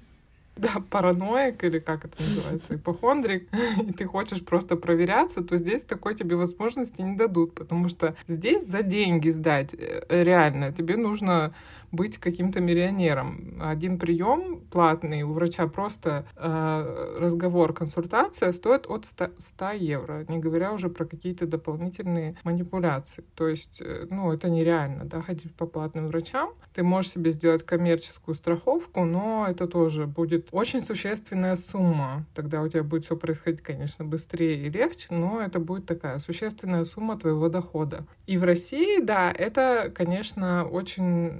да, 0.56 0.82
параноик 0.90 1.64
или 1.64 1.78
как 1.78 2.04
это 2.04 2.22
называется, 2.22 2.74
ипохондрик, 2.76 3.48
и 3.82 3.92
ты 3.92 4.04
хочешь 4.04 4.44
просто 4.44 4.76
проверяться, 4.76 5.42
то 5.42 5.56
здесь 5.56 5.82
такой 5.82 6.14
тебе 6.14 6.36
возможности 6.36 7.00
не 7.00 7.16
дадут, 7.16 7.54
потому 7.54 7.88
что 7.88 8.14
здесь 8.28 8.66
за 8.66 8.82
деньги 8.82 9.30
сдать 9.30 9.74
э, 9.74 10.02
реально 10.08 10.72
тебе 10.72 10.96
нужно 10.96 11.54
быть 11.92 12.16
каким-то 12.18 12.60
миллионером. 12.60 13.58
Один 13.60 13.98
прием 13.98 14.60
платный 14.70 15.22
у 15.22 15.32
врача 15.32 15.66
просто 15.66 16.24
э, 16.36 17.16
разговор, 17.20 17.74
консультация 17.74 18.52
стоит 18.52 18.86
от 18.88 19.04
100, 19.04 19.30
100 19.38 19.70
евро, 19.72 20.24
не 20.28 20.38
говоря 20.38 20.72
уже 20.72 20.88
про 20.88 21.04
какие-то 21.04 21.46
дополнительные 21.46 22.36
манипуляции. 22.44 23.24
То 23.34 23.46
есть, 23.46 23.82
э, 23.82 24.06
ну, 24.10 24.32
это 24.32 24.48
нереально, 24.48 25.04
да, 25.04 25.20
ходить 25.20 25.54
по 25.54 25.66
платным 25.66 26.08
врачам. 26.08 26.50
Ты 26.74 26.82
можешь 26.82 27.12
себе 27.12 27.32
сделать 27.32 27.62
коммерческую 27.62 28.34
страховку, 28.34 29.04
но 29.04 29.46
это 29.48 29.66
тоже 29.66 30.06
будет 30.06 30.41
очень 30.50 30.82
существенная 30.82 31.56
сумма. 31.56 32.24
Тогда 32.34 32.62
у 32.62 32.68
тебя 32.68 32.82
будет 32.82 33.04
все 33.04 33.16
происходить, 33.16 33.62
конечно, 33.62 34.04
быстрее 34.04 34.66
и 34.66 34.70
легче, 34.70 35.08
но 35.10 35.40
это 35.40 35.58
будет 35.60 35.86
такая 35.86 36.18
существенная 36.18 36.84
сумма 36.84 37.18
твоего 37.18 37.48
дохода. 37.48 38.04
И 38.26 38.36
в 38.36 38.44
России, 38.44 39.00
да, 39.02 39.30
это, 39.30 39.92
конечно, 39.94 40.64
очень 40.64 41.32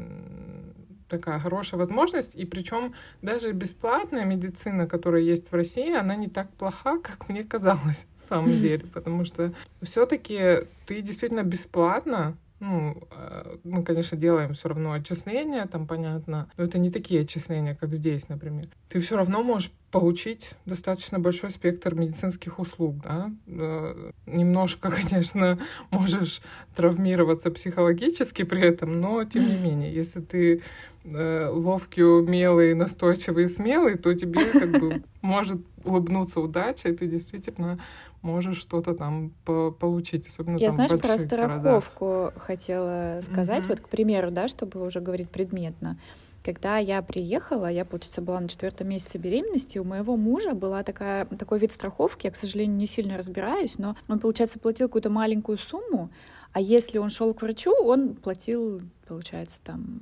такая 1.13 1.39
хорошая 1.39 1.79
возможность, 1.79 2.35
и 2.35 2.47
причем 2.47 2.95
даже 3.21 3.53
бесплатная 3.53 4.25
медицина, 4.25 4.87
которая 4.87 5.21
есть 5.21 5.51
в 5.51 5.55
России, 5.55 5.95
она 5.95 6.17
не 6.17 6.29
так 6.29 6.49
плоха, 6.55 6.99
как 7.03 7.29
мне 7.29 7.45
казалось, 7.45 8.07
на 8.17 8.27
самом 8.29 8.49
деле, 8.63 8.85
потому 8.93 9.25
что 9.25 9.53
все-таки 9.83 10.67
ты 10.87 11.03
действительно 11.03 11.43
бесплатно 11.43 12.35
ну, 12.63 12.97
э, 13.11 13.57
мы, 13.65 13.83
конечно, 13.83 14.17
делаем 14.17 14.55
все 14.55 14.69
равно 14.69 14.93
отчисления, 14.93 15.67
там 15.67 15.89
понятно, 15.89 16.49
но 16.57 16.65
это 16.65 16.79
не 16.79 16.93
такие 16.93 17.23
отчисления, 17.23 17.75
как 17.75 17.93
здесь, 17.93 18.29
например. 18.29 18.69
Ты 18.89 19.01
все 19.01 19.17
равно 19.17 19.43
можешь 19.43 19.73
получить 19.91 20.53
достаточно 20.65 21.19
большой 21.19 21.51
спектр 21.51 21.97
медицинских 21.97 22.61
услуг, 22.61 22.99
да. 23.03 23.33
Э, 23.49 24.13
немножко, 24.27 24.91
конечно, 25.11 25.59
можешь 25.91 26.41
травмироваться 26.77 27.51
психологически 27.51 28.45
при 28.45 28.63
этом, 28.63 29.01
но 29.01 29.25
тем 29.25 29.49
не 29.49 29.57
менее, 29.57 29.93
если 29.93 30.21
ты 30.21 30.63
э, 31.03 31.49
ловкий, 31.49 32.05
умелый, 32.05 32.75
настойчивый 32.75 33.47
и 33.47 33.49
смелый, 33.49 33.99
то 33.99 34.15
тебе 34.15 34.39
как 34.53 34.71
бы 34.71 35.03
может 35.21 35.61
улыбнуться 35.85 36.39
удача, 36.39 36.91
и 36.91 36.97
ты 36.97 37.09
действительно 37.09 37.81
можешь 38.23 38.59
что-то 38.59 38.95
там 38.95 39.33
по 39.45 39.71
получить, 39.71 40.27
особенно 40.29 40.57
Я, 40.57 40.69
там 40.69 40.87
знаешь, 40.87 41.03
про 41.03 41.19
страховку 41.19 42.07
городах. 42.07 42.43
хотела 42.43 43.21
сказать, 43.23 43.65
mm-hmm. 43.65 43.69
вот, 43.69 43.81
к 43.81 43.89
примеру, 43.89 44.31
да, 44.31 44.49
чтобы 44.49 44.85
уже 44.85 45.01
говорить 45.01 45.31
предметно. 45.31 45.99
Когда 46.45 46.79
я 46.79 47.03
приехала, 47.03 47.71
я, 47.71 47.85
получается, 47.85 48.21
была 48.21 48.41
на 48.41 48.49
четвертом 48.49 48.89
месяце 48.89 49.19
беременности, 49.19 49.79
у 49.79 49.85
моего 49.85 50.17
мужа 50.17 50.55
была 50.55 50.83
такая, 50.83 51.27
такой 51.27 51.61
вид 51.61 51.73
страховки, 51.73 52.27
я, 52.27 52.33
к 52.33 52.37
сожалению, 52.37 52.77
не 52.77 52.89
сильно 52.89 53.17
разбираюсь, 53.17 53.79
но 53.79 53.97
он, 54.09 54.19
получается, 54.19 54.59
платил 54.59 54.89
какую-то 54.89 55.11
маленькую 55.11 55.59
сумму, 55.59 56.11
а 56.53 56.61
если 56.61 56.99
он 56.99 57.11
шел 57.11 57.33
к 57.33 57.43
врачу, 57.43 57.73
он 57.73 58.15
платил, 58.15 58.83
получается, 59.07 59.59
там, 59.63 60.01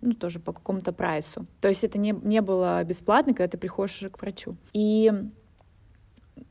ну, 0.00 0.12
тоже 0.12 0.38
по 0.38 0.52
какому-то 0.52 0.92
прайсу. 0.92 1.46
То 1.60 1.68
есть 1.68 1.84
это 1.84 1.98
не, 1.98 2.12
не 2.22 2.40
было 2.40 2.82
бесплатно, 2.84 3.34
когда 3.34 3.48
ты 3.48 3.58
приходишь 3.58 4.00
к 4.10 4.22
врачу. 4.22 4.56
И 4.72 5.12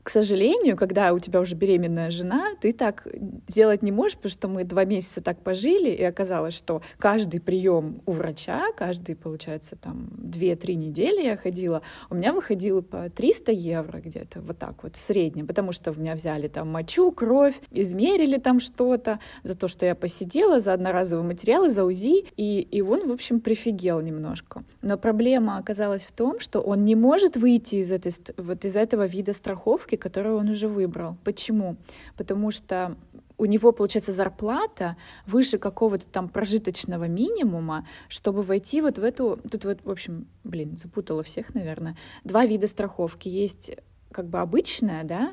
к 0.02 0.08
сожалению, 0.08 0.76
когда 0.76 1.12
у 1.12 1.18
тебя 1.18 1.40
уже 1.40 1.54
беременная 1.54 2.10
жена, 2.10 2.54
ты 2.60 2.72
так 2.72 3.06
сделать 3.48 3.82
не 3.82 3.92
можешь, 3.92 4.16
потому 4.16 4.30
что 4.32 4.48
мы 4.48 4.64
два 4.64 4.84
месяца 4.84 5.20
так 5.20 5.42
пожили, 5.42 5.90
и 5.90 6.02
оказалось, 6.02 6.54
что 6.54 6.82
каждый 6.98 7.40
прием 7.40 8.00
у 8.06 8.12
врача, 8.12 8.72
каждый, 8.76 9.14
получается, 9.14 9.76
там, 9.76 10.08
две-три 10.16 10.76
недели 10.76 11.22
я 11.22 11.36
ходила, 11.36 11.82
у 12.08 12.14
меня 12.14 12.32
выходило 12.32 12.80
по 12.80 13.10
300 13.10 13.52
евро 13.52 13.98
где-то, 13.98 14.40
вот 14.40 14.58
так 14.58 14.82
вот, 14.82 14.96
в 14.96 15.02
среднем, 15.02 15.46
потому 15.46 15.72
что 15.72 15.92
у 15.92 15.94
меня 15.94 16.14
взяли 16.14 16.48
там 16.48 16.68
мочу, 16.68 17.12
кровь, 17.12 17.54
измерили 17.70 18.38
там 18.38 18.60
что-то, 18.60 19.20
за 19.42 19.56
то, 19.56 19.68
что 19.68 19.84
я 19.84 19.94
посидела, 19.94 20.60
за 20.60 20.72
одноразовые 20.72 21.26
материалы, 21.26 21.70
за 21.70 21.84
УЗИ, 21.84 22.24
и, 22.36 22.60
и 22.60 22.80
он, 22.80 23.08
в 23.08 23.12
общем, 23.12 23.40
прифигел 23.40 24.00
немножко. 24.00 24.64
Но 24.82 24.96
проблема 24.96 25.58
оказалась 25.58 26.04
в 26.04 26.12
том, 26.12 26.40
что 26.40 26.60
он 26.60 26.84
не 26.84 26.94
может 26.94 27.36
выйти 27.36 27.76
из, 27.76 27.92
этой, 27.92 28.12
вот 28.36 28.64
из 28.64 28.76
этого 28.76 29.06
вида 29.06 29.32
страховки, 29.32 29.89
страховки, 29.90 29.96
которую 29.96 30.38
он 30.38 30.48
уже 30.48 30.68
выбрал. 30.68 31.16
Почему? 31.24 31.76
Потому 32.16 32.50
что 32.52 32.96
у 33.38 33.46
него, 33.46 33.72
получается, 33.72 34.12
зарплата 34.12 34.96
выше 35.26 35.58
какого-то 35.58 36.06
там 36.06 36.28
прожиточного 36.28 37.08
минимума, 37.08 37.86
чтобы 38.08 38.42
войти 38.42 38.82
вот 38.82 38.98
в 38.98 39.04
эту... 39.04 39.38
Тут 39.50 39.64
вот, 39.64 39.78
в 39.84 39.90
общем, 39.90 40.26
блин, 40.44 40.76
запутала 40.76 41.22
всех, 41.22 41.54
наверное. 41.54 41.96
Два 42.24 42.46
вида 42.46 42.66
страховки. 42.66 43.28
Есть 43.28 43.76
как 44.12 44.26
бы 44.26 44.40
обычная, 44.40 45.04
да, 45.04 45.32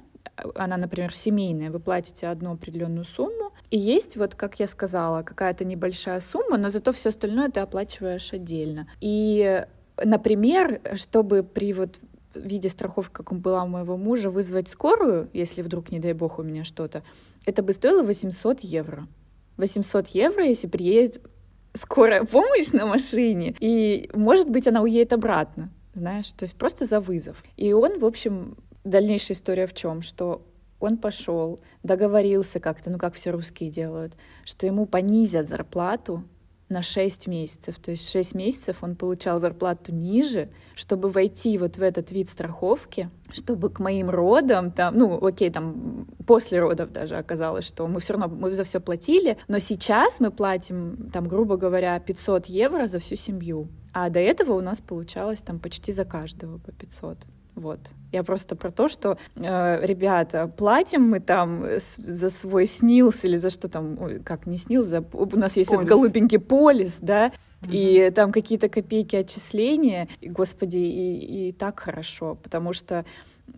она, 0.56 0.78
например, 0.78 1.14
семейная, 1.14 1.72
вы 1.72 1.80
платите 1.80 2.28
одну 2.28 2.52
определенную 2.52 3.06
сумму, 3.06 3.52
и 3.72 3.78
есть, 3.78 4.18
вот 4.18 4.36
как 4.36 4.60
я 4.60 4.68
сказала, 4.68 5.24
какая-то 5.24 5.66
небольшая 5.66 6.20
сумма, 6.20 6.58
но 6.58 6.70
зато 6.70 6.92
все 6.92 7.10
остальное 7.10 7.50
ты 7.50 7.60
оплачиваешь 7.62 8.34
отдельно. 8.34 8.88
И 9.02 9.66
Например, 10.04 10.80
чтобы 10.96 11.42
при 11.42 11.74
вот 11.74 12.00
виде 12.46 12.70
страховки, 12.70 13.13
как 13.13 13.34
была 13.34 13.63
у 13.63 13.67
моего 13.67 13.98
мужа, 13.98 14.29
вызвать 14.29 14.67
скорую, 14.67 15.29
если 15.34 15.62
вдруг, 15.62 15.91
не 15.91 16.00
дай 16.00 16.13
бог, 16.13 16.39
у 16.39 16.44
меня 16.44 16.63
что-то, 16.63 17.03
это 17.46 17.63
бы 17.63 17.74
стоило 17.74 18.03
800 18.03 18.62
евро. 18.62 19.08
800 19.58 20.08
евро, 20.08 20.46
если 20.46 20.67
приедет 20.67 21.22
скорая 21.74 22.24
помощь 22.24 22.72
на 22.72 22.86
машине, 22.86 23.56
и, 23.60 24.10
может 24.13 24.50
быть, 24.50 24.67
она 24.67 24.82
уедет 24.82 25.13
обратно, 25.13 25.72
знаешь, 25.94 26.27
то 26.27 26.44
есть 26.44 26.56
просто 26.56 26.86
за 26.86 27.00
вызов. 27.00 27.44
И 27.56 27.74
он, 27.74 28.00
в 28.00 28.06
общем, 28.06 28.58
дальнейшая 28.84 29.38
история 29.38 29.67
в 29.67 29.74
чем, 29.74 30.01
что 30.01 30.46
он 30.79 30.98
пошел, 30.98 31.60
договорился 31.84 32.60
как-то, 32.60 32.89
ну 32.89 32.98
как 32.98 33.15
все 33.15 33.32
русские 33.32 33.70
делают, 33.70 34.13
что 34.46 34.67
ему 34.67 34.86
понизят 34.86 35.50
зарплату 35.50 36.24
на 36.70 36.82
6 36.82 37.28
месяцев. 37.28 37.76
То 37.80 37.92
есть 37.92 38.10
6 38.10 38.36
месяцев 38.36 38.78
он 38.82 38.96
получал 38.96 39.40
зарплату 39.40 39.94
ниже, 39.94 40.50
чтобы 40.76 41.10
войти 41.10 41.58
вот 41.58 41.78
в 41.78 41.82
этот 41.82 42.12
вид 42.12 42.30
страховки, 42.30 43.10
чтобы 43.32 43.70
к 43.70 43.80
моим 43.80 44.10
родам, 44.10 44.72
там, 44.72 44.98
ну, 44.98 45.26
окей, 45.26 45.50
там, 45.50 46.08
после 46.26 46.60
родов 46.60 46.92
даже 46.92 47.16
оказалось, 47.18 47.66
что 47.66 47.88
мы 47.88 48.00
все 48.00 48.14
равно, 48.14 48.28
мы 48.28 48.54
за 48.54 48.64
все 48.64 48.80
платили, 48.80 49.38
но 49.48 49.60
сейчас 49.60 50.20
мы 50.20 50.32
платим, 50.32 51.10
там, 51.12 51.28
грубо 51.28 51.58
говоря, 51.58 52.00
500 52.00 52.48
евро 52.48 52.86
за 52.86 53.00
всю 53.00 53.16
семью. 53.16 53.70
А 53.94 54.10
до 54.10 54.20
этого 54.20 54.54
у 54.54 54.62
нас 54.62 54.82
получалось 54.82 55.40
там 55.40 55.60
почти 55.60 55.92
за 55.92 56.06
каждого 56.06 56.58
по 56.58 56.72
500. 56.72 57.18
Вот. 57.58 57.80
Я 58.12 58.24
просто 58.24 58.56
про 58.56 58.72
то, 58.72 58.88
что, 58.88 59.18
э, 59.36 59.86
ребята, 59.86 60.48
платим 60.48 61.10
мы 61.10 61.20
там 61.20 61.66
за 61.98 62.30
свой 62.30 62.68
снилс 62.68 63.26
или 63.26 63.36
за 63.36 63.50
что 63.50 63.68
там, 63.68 64.00
ой, 64.00 64.20
как 64.20 64.46
не 64.46 64.58
снилс, 64.58 64.86
за, 64.86 65.04
у 65.14 65.26
нас 65.36 65.58
есть 65.58 65.72
полис. 65.72 65.86
этот 65.86 65.90
голубенький 65.90 66.38
полис, 66.38 67.00
да, 67.02 67.28
mm-hmm. 67.28 67.70
и 67.72 68.12
там 68.12 68.32
какие-то 68.32 68.70
копейки 68.70 69.16
отчисления, 69.16 70.08
и, 70.22 70.30
господи, 70.30 70.78
и, 70.78 71.48
и 71.48 71.52
так 71.52 71.80
хорошо, 71.80 72.38
потому 72.44 72.74
что 72.74 73.06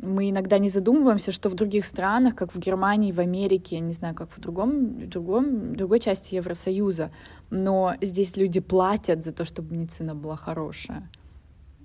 мы 0.02 0.30
иногда 0.30 0.60
не 0.60 0.70
задумываемся, 0.70 1.34
что 1.34 1.50
в 1.50 1.56
других 1.56 1.86
странах, 1.86 2.36
как 2.36 2.56
в 2.56 2.60
Германии, 2.60 3.12
в 3.12 3.20
Америке, 3.20 3.76
я 3.76 3.82
не 3.82 3.94
знаю, 3.94 4.16
как 4.16 4.30
в 4.32 4.40
другом, 4.40 5.00
в 5.00 5.10
другом, 5.10 5.74
в 5.74 5.76
другой 5.76 6.00
части 6.00 6.36
Евросоюза, 6.36 7.12
но 7.50 7.96
здесь 8.02 8.38
люди 8.38 8.62
платят 8.62 9.26
за 9.26 9.34
то, 9.34 9.44
чтобы 9.44 9.76
медицина 9.76 10.16
была 10.16 10.38
хорошая 10.38 11.10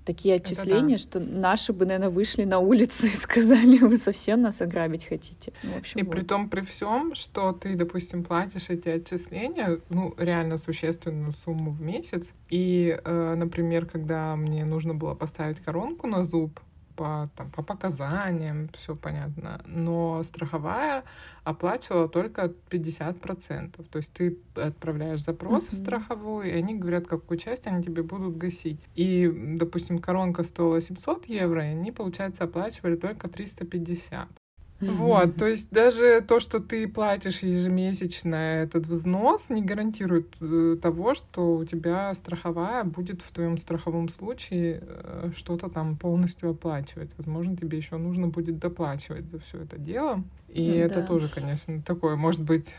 такие 0.05 0.35
отчисления, 0.35 0.97
да. 0.97 1.03
что 1.03 1.19
наши 1.19 1.73
бы, 1.73 1.85
наверное, 1.85 2.09
вышли 2.09 2.43
на 2.43 2.59
улицу 2.59 3.05
и 3.05 3.09
сказали, 3.15 3.79
вы 3.79 3.97
совсем 3.97 4.41
нас 4.41 4.61
ограбить 4.61 5.05
хотите. 5.05 5.51
Ну, 5.63 5.73
в 5.73 5.77
общем, 5.77 5.99
и 5.99 6.03
вот. 6.03 6.11
при 6.11 6.21
том, 6.21 6.49
при 6.49 6.61
всем, 6.61 7.15
что 7.15 7.51
ты, 7.51 7.75
допустим, 7.75 8.23
платишь 8.23 8.69
эти 8.69 8.89
отчисления, 8.89 9.79
ну, 9.89 10.13
реально 10.17 10.57
существенную 10.57 11.33
сумму 11.43 11.71
в 11.71 11.81
месяц. 11.81 12.27
И, 12.49 12.97
э, 13.03 13.35
например, 13.35 13.85
когда 13.85 14.35
мне 14.35 14.65
нужно 14.65 14.93
было 14.93 15.15
поставить 15.15 15.59
коронку 15.59 16.07
на 16.07 16.23
зуб, 16.23 16.59
по, 16.95 17.29
там, 17.35 17.49
по 17.51 17.61
показаниям, 17.61 18.69
все 18.73 18.95
понятно. 18.95 19.61
Но 19.65 20.23
страховая 20.23 21.03
оплачивала 21.43 22.07
только 22.09 22.51
50%. 22.69 23.85
То 23.89 23.97
есть 23.97 24.11
ты 24.13 24.37
отправляешь 24.55 25.21
запрос 25.21 25.65
mm-hmm. 25.65 25.75
в 25.75 25.77
страховую, 25.77 26.47
и 26.47 26.51
они 26.51 26.75
говорят, 26.75 27.07
какую 27.07 27.37
часть 27.37 27.67
они 27.67 27.83
тебе 27.83 28.03
будут 28.03 28.37
гасить. 28.37 28.79
И, 28.95 29.31
допустим, 29.57 29.99
коронка 29.99 30.43
стоила 30.43 30.81
700 30.81 31.27
евро, 31.27 31.63
и 31.63 31.69
они, 31.71 31.91
получается, 31.91 32.45
оплачивали 32.45 32.95
только 32.95 33.27
350. 33.27 34.27
Вот, 34.81 35.37
то 35.37 35.47
есть 35.47 35.69
даже 35.71 36.21
то, 36.21 36.39
что 36.39 36.59
ты 36.59 36.87
платишь 36.87 37.39
ежемесячно 37.39 38.35
этот 38.35 38.87
взнос, 38.87 39.49
не 39.49 39.61
гарантирует 39.61 40.35
э, 40.41 40.77
того, 40.81 41.15
что 41.15 41.55
у 41.55 41.65
тебя 41.65 42.13
страховая 42.13 42.83
будет 42.83 43.21
в 43.21 43.31
твоем 43.31 43.57
страховом 43.57 44.09
случае 44.09 44.83
э, 44.85 45.31
что-то 45.35 45.69
там 45.69 45.95
полностью 45.95 46.49
оплачивать. 46.49 47.11
Возможно, 47.17 47.55
тебе 47.55 47.77
еще 47.77 47.97
нужно 47.97 48.27
будет 48.27 48.59
доплачивать 48.59 49.29
за 49.29 49.39
все 49.39 49.59
это 49.61 49.77
дело. 49.77 50.23
И 50.49 50.71
да. 50.71 50.75
это 50.75 51.03
тоже, 51.03 51.29
конечно, 51.29 51.81
такое, 51.81 52.17
может 52.17 52.41
быть, 52.41 52.73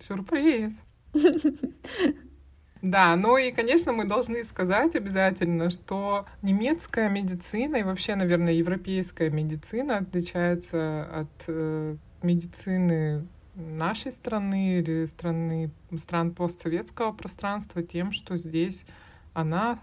сюрприз. 0.00 0.72
Да, 2.82 3.14
ну 3.14 3.36
и, 3.36 3.52
конечно, 3.52 3.92
мы 3.92 4.04
должны 4.06 4.42
сказать 4.42 4.96
обязательно, 4.96 5.70
что 5.70 6.26
немецкая 6.42 7.08
медицина 7.08 7.76
и 7.76 7.84
вообще, 7.84 8.16
наверное, 8.16 8.54
европейская 8.54 9.30
медицина 9.30 9.98
отличается 9.98 11.04
от 11.20 11.30
э, 11.46 11.96
медицины 12.22 13.24
нашей 13.54 14.10
страны 14.10 14.78
или 14.78 15.04
страны, 15.04 15.70
стран 15.96 16.32
постсоветского 16.32 17.12
пространства 17.12 17.84
тем, 17.84 18.10
что 18.10 18.36
здесь 18.36 18.84
она, 19.32 19.78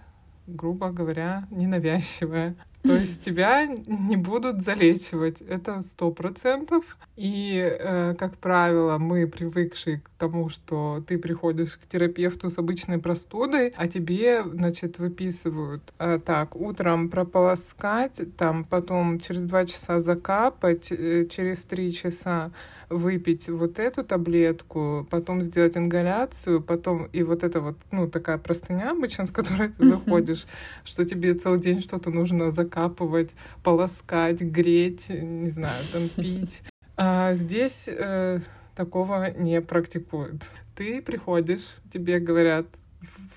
грубо 0.48 0.92
говоря, 0.92 1.48
ненавязчивая. 1.52 2.56
То 2.84 2.96
есть 2.96 3.22
тебя 3.22 3.66
не 3.66 4.16
будут 4.16 4.62
залечивать, 4.62 5.42
это 5.42 5.82
сто 5.82 6.12
процентов. 6.12 6.98
И, 7.18 7.60
э, 7.60 8.16
как 8.18 8.38
правило, 8.38 8.98
мы 8.98 9.28
привыкшие 9.28 10.00
к 10.00 10.10
тому, 10.18 10.48
что 10.48 11.04
ты 11.06 11.18
приходишь 11.18 11.76
к 11.76 11.86
терапевту 11.88 12.50
с 12.50 12.58
обычной 12.58 13.00
простудой, 13.00 13.74
а 13.76 13.88
тебе, 13.90 14.44
значит, 14.44 15.00
выписывают 15.00 15.84
э, 16.00 16.20
так, 16.24 16.56
утром 16.56 17.10
прополоскать, 17.10 18.22
там 18.38 18.64
потом 18.64 19.20
через 19.20 19.44
два 19.44 19.66
часа 19.66 20.00
закапать, 20.00 20.92
э, 20.92 21.26
через 21.30 21.66
три 21.66 21.92
часа 21.92 22.52
выпить 22.90 23.48
вот 23.50 23.80
эту 23.80 24.04
таблетку, 24.04 25.08
потом 25.10 25.44
сделать 25.44 25.78
ингаляцию, 25.78 26.62
потом 26.62 27.06
и 27.06 27.24
вот 27.24 27.44
это 27.44 27.62
вот, 27.62 27.78
ну, 27.92 28.10
такая 28.10 28.38
простыня 28.38 28.92
обычно, 28.92 29.26
с 29.26 29.32
которой 29.32 29.70
ты 29.70 29.92
выходишь, 29.92 30.48
что 30.84 31.06
тебе 31.06 31.34
целый 31.36 31.60
день 31.60 31.82
что-то 31.82 32.10
нужно 32.10 32.52
закапывать, 32.70 33.32
полоскать, 33.64 34.42
греть, 34.42 35.10
не 35.10 35.50
знаю, 35.50 35.84
там 35.92 36.10
пить. 36.16 36.62
А 36.98 37.34
здесь 37.34 37.86
э, 37.88 38.40
такого 38.76 39.32
не 39.32 39.62
практикуют. 39.62 40.44
Ты 40.76 41.02
приходишь, 41.02 41.66
тебе 41.92 42.20
говорят 42.20 42.68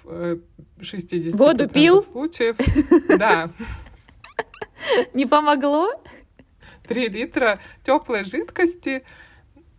в 0.05 0.39
60 0.81 1.13
э, 1.13 1.37
Воду 1.37 1.69
пил? 1.69 2.05
случаев. 2.05 2.57
Да. 3.19 3.51
Не 5.15 5.27
помогло? 5.27 5.91
Три 6.89 7.09
литра 7.09 7.61
теплой 7.85 8.25
жидкости, 8.25 9.05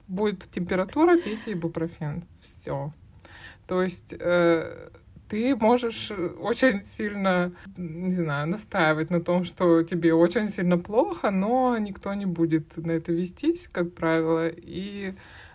будет 0.08 0.50
температура, 0.50 1.18
пейте 1.18 1.52
ибупрофен. 1.52 2.24
Все. 2.42 2.94
То 3.68 3.84
есть 3.84 4.14
э, 4.18 4.90
ты 5.30 5.56
можешь 5.56 6.12
очень 6.40 6.86
сильно, 6.86 7.52
не 7.78 8.16
знаю, 8.16 8.48
настаивать 8.48 9.10
на 9.10 9.22
том, 9.22 9.46
что 9.46 9.84
тебе 9.84 10.14
очень 10.14 10.50
сильно 10.50 10.78
плохо, 10.78 11.32
но 11.32 11.78
никто 11.78 12.14
не 12.14 12.26
будет 12.26 12.78
на 12.78 12.92
это 12.92 13.12
вестись, 13.12 13.70
как 13.72 13.94
правило, 13.94 14.48
и 14.48 15.14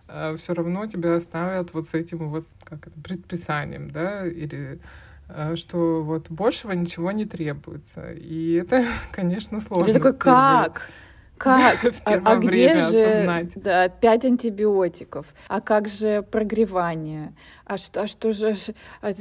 э, 0.08 0.36
все 0.38 0.54
равно 0.54 0.86
тебя 0.86 1.16
оставят 1.16 1.74
вот 1.74 1.88
с 1.88 1.94
этим 1.94 2.28
вот 2.30 2.46
как 2.64 2.86
это, 2.86 3.00
предписанием, 3.00 3.90
да, 3.90 4.26
или 4.26 4.80
э, 5.28 5.56
что 5.56 6.02
вот 6.02 6.30
большего 6.30 6.72
ничего 6.72 7.12
не 7.12 7.24
требуется. 7.24 8.12
И 8.12 8.54
это, 8.54 8.84
конечно, 9.12 9.60
сложно. 9.60 9.86
Ты 9.86 9.92
такой, 9.92 10.14
как? 10.14 10.90
Как? 11.38 11.78
А, 12.04 12.20
а 12.24 12.36
где 12.36 12.78
же 12.78 13.04
осознать. 13.04 13.52
да, 13.54 13.88
пять 13.88 14.24
антибиотиков? 14.24 15.26
А 15.48 15.60
как 15.60 15.88
же 15.88 16.22
прогревание? 16.22 17.34
А 17.64 17.76
что, 17.76 18.02
а 18.02 18.06
что 18.06 18.32
же 18.32 18.54
а 19.00 19.12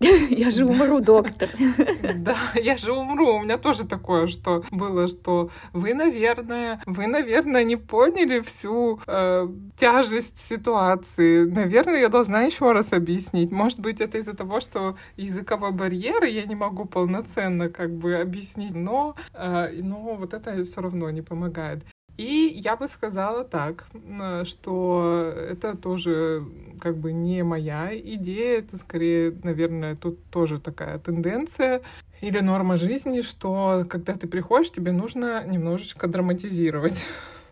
Я 0.30 0.50
же 0.50 0.66
умру, 0.66 1.00
доктор. 1.00 1.48
Да, 2.16 2.36
я 2.54 2.76
же 2.76 2.92
умру. 2.92 3.36
У 3.36 3.42
меня 3.42 3.56
тоже 3.58 3.86
такое, 3.86 4.26
что 4.26 4.64
было, 4.70 5.08
что 5.08 5.50
вы, 5.72 5.94
наверное, 5.94 6.80
вы, 6.86 7.06
наверное, 7.06 7.64
не 7.64 7.76
поняли 7.76 8.40
всю 8.40 9.00
э, 9.06 9.48
тяжесть 9.76 10.38
ситуации. 10.38 11.44
Наверное, 11.44 12.00
я 12.00 12.08
должна 12.08 12.42
еще 12.42 12.72
раз 12.72 12.92
объяснить. 12.92 13.50
Может 13.52 13.80
быть, 13.80 14.00
это 14.00 14.18
из-за 14.18 14.34
того, 14.34 14.60
что 14.60 14.96
языковой 15.16 15.72
барьер, 15.72 16.24
и 16.24 16.32
я 16.32 16.44
не 16.44 16.56
могу 16.56 16.84
полноценно 16.84 17.68
как 17.68 17.90
бы 17.90 18.16
объяснить, 18.16 18.74
но, 18.74 19.14
э, 19.34 19.80
но 19.82 20.16
вот 20.16 20.34
это 20.34 20.64
все 20.64 20.80
равно 20.80 21.10
не 21.10 21.22
помогает. 21.22 21.84
И 22.16 22.52
я 22.54 22.76
бы 22.76 22.88
сказала 22.88 23.44
так, 23.44 23.86
что 24.44 25.32
это 25.50 25.76
тоже 25.76 26.44
как 26.80 26.96
бы 26.96 27.12
не 27.12 27.42
моя 27.42 27.90
идея, 27.94 28.60
это 28.60 28.78
скорее, 28.78 29.34
наверное, 29.42 29.96
тут 29.96 30.24
тоже 30.30 30.58
такая 30.58 30.98
тенденция 30.98 31.82
или 32.22 32.40
норма 32.40 32.78
жизни, 32.78 33.20
что 33.20 33.84
когда 33.88 34.14
ты 34.14 34.26
приходишь, 34.26 34.72
тебе 34.72 34.92
нужно 34.92 35.46
немножечко 35.46 36.08
драматизировать 36.08 37.04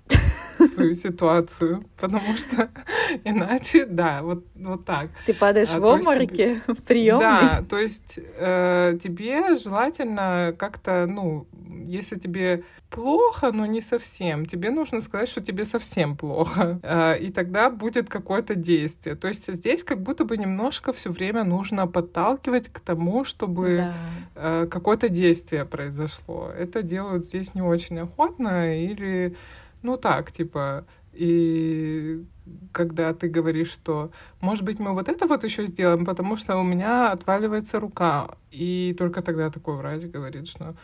свою 0.72 0.94
ситуацию, 0.94 1.84
потому 1.96 2.36
что 2.36 2.68
Иначе, 3.24 3.86
да, 3.86 4.22
вот, 4.22 4.44
вот 4.54 4.84
так. 4.84 5.08
Ты 5.26 5.34
падаешь 5.34 5.70
а, 5.72 5.80
в 5.80 5.86
обмороке 5.86 6.62
в 6.66 6.82
приемной? 6.82 7.20
Да, 7.20 7.64
то 7.68 7.78
есть 7.78 8.18
э, 8.18 8.98
тебе 9.02 9.56
желательно 9.56 10.54
как-то, 10.58 11.06
ну, 11.08 11.46
если 11.86 12.18
тебе 12.18 12.64
плохо, 12.90 13.50
но 13.52 13.66
не 13.66 13.80
совсем, 13.80 14.46
тебе 14.46 14.70
нужно 14.70 15.00
сказать, 15.00 15.28
что 15.28 15.40
тебе 15.40 15.64
совсем 15.64 16.16
плохо, 16.16 16.78
э, 16.82 17.18
и 17.18 17.30
тогда 17.30 17.70
будет 17.70 18.08
какое-то 18.08 18.54
действие. 18.54 19.16
То 19.16 19.28
есть 19.28 19.52
здесь 19.52 19.82
как 19.82 20.00
будто 20.00 20.24
бы 20.24 20.36
немножко 20.36 20.92
все 20.92 21.10
время 21.10 21.44
нужно 21.44 21.86
подталкивать 21.86 22.68
к 22.68 22.80
тому, 22.80 23.24
чтобы 23.24 23.76
да. 23.76 23.94
Э, 24.36 24.66
какое-то 24.70 25.08
действие 25.08 25.64
произошло. 25.64 26.50
Это 26.56 26.82
делают 26.82 27.26
здесь 27.26 27.54
не 27.54 27.62
очень 27.62 27.98
охотно 27.98 28.76
или, 28.76 29.36
ну 29.84 29.96
так, 29.96 30.32
типа, 30.32 30.84
и 31.12 32.24
когда 32.72 33.14
ты 33.14 33.28
говоришь, 33.28 33.70
что, 33.70 34.10
может 34.40 34.64
быть, 34.64 34.80
мы 34.80 34.92
вот 34.92 35.08
это 35.08 35.26
вот 35.26 35.44
еще 35.44 35.66
сделаем, 35.66 36.04
потому 36.04 36.36
что 36.36 36.56
у 36.56 36.62
меня 36.62 37.12
отваливается 37.12 37.78
рука. 37.78 38.28
И 38.50 38.94
только 38.98 39.22
тогда 39.22 39.50
такой 39.50 39.76
врач 39.76 40.02
говорит, 40.02 40.48
что 40.48 40.74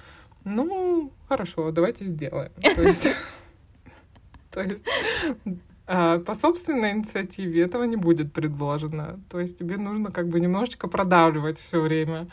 ну, 0.44 1.12
хорошо, 1.28 1.70
давайте 1.70 2.06
сделаем. 2.06 2.52
То 2.74 2.82
есть, 2.82 3.08
а, 5.86 6.18
по 6.18 6.34
собственной 6.34 6.92
инициативе 6.92 7.62
этого 7.62 7.84
не 7.84 7.96
будет 7.96 8.32
предложено. 8.32 9.20
То 9.28 9.40
есть 9.40 9.58
тебе 9.58 9.76
нужно 9.76 10.12
как 10.12 10.28
бы 10.28 10.40
немножечко 10.40 10.88
продавливать 10.88 11.58
все 11.58 11.80
время. 11.80 12.28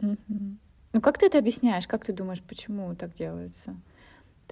Ну 0.00 1.00
как 1.00 1.18
ты 1.18 1.26
это 1.26 1.38
объясняешь? 1.38 1.86
Как 1.86 2.04
ты 2.04 2.12
думаешь, 2.12 2.42
почему 2.42 2.94
так 2.94 3.14
делается? 3.14 3.76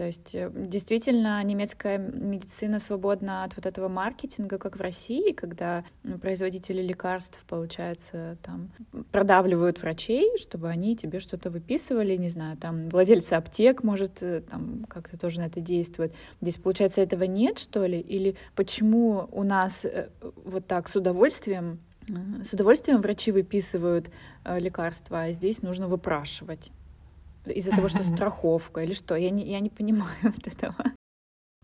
То 0.00 0.06
есть 0.06 0.34
э, 0.34 0.50
действительно 0.54 1.44
немецкая 1.44 1.98
медицина 1.98 2.78
свободна 2.78 3.44
от 3.44 3.54
вот 3.54 3.66
этого 3.66 3.88
маркетинга, 3.88 4.56
как 4.56 4.78
в 4.78 4.80
России, 4.80 5.32
когда 5.32 5.84
производители 6.22 6.80
лекарств, 6.80 7.38
получается, 7.46 8.38
там 8.42 8.70
продавливают 9.12 9.82
врачей, 9.82 10.38
чтобы 10.38 10.70
они 10.70 10.96
тебе 10.96 11.20
что-то 11.20 11.50
выписывали, 11.50 12.16
не 12.16 12.30
знаю, 12.30 12.56
там 12.56 12.88
владельцы 12.88 13.34
аптек, 13.34 13.82
может, 13.82 14.22
э, 14.22 14.40
там 14.40 14.86
как-то 14.88 15.18
тоже 15.18 15.40
на 15.40 15.48
это 15.48 15.60
действует. 15.60 16.14
Здесь, 16.40 16.56
получается, 16.56 17.02
этого 17.02 17.24
нет, 17.24 17.58
что 17.58 17.84
ли? 17.84 18.00
Или 18.00 18.36
почему 18.54 19.28
у 19.30 19.42
нас 19.42 19.84
э, 19.84 20.08
вот 20.22 20.66
так 20.66 20.88
с 20.88 20.96
удовольствием 20.96 21.78
с 22.42 22.54
удовольствием 22.54 23.02
врачи 23.02 23.30
выписывают 23.30 24.10
лекарства, 24.44 25.24
а 25.24 25.32
здесь 25.32 25.60
нужно 25.60 25.86
выпрашивать? 25.86 26.72
Из-за 27.46 27.70
того, 27.70 27.88
что 27.88 28.02
страховка 28.02 28.82
или 28.82 28.92
что? 28.92 29.16
Я 29.16 29.30
не, 29.30 29.44
я 29.50 29.60
не 29.60 29.70
понимаю 29.70 30.16
вот 30.22 30.46
этого. 30.46 30.76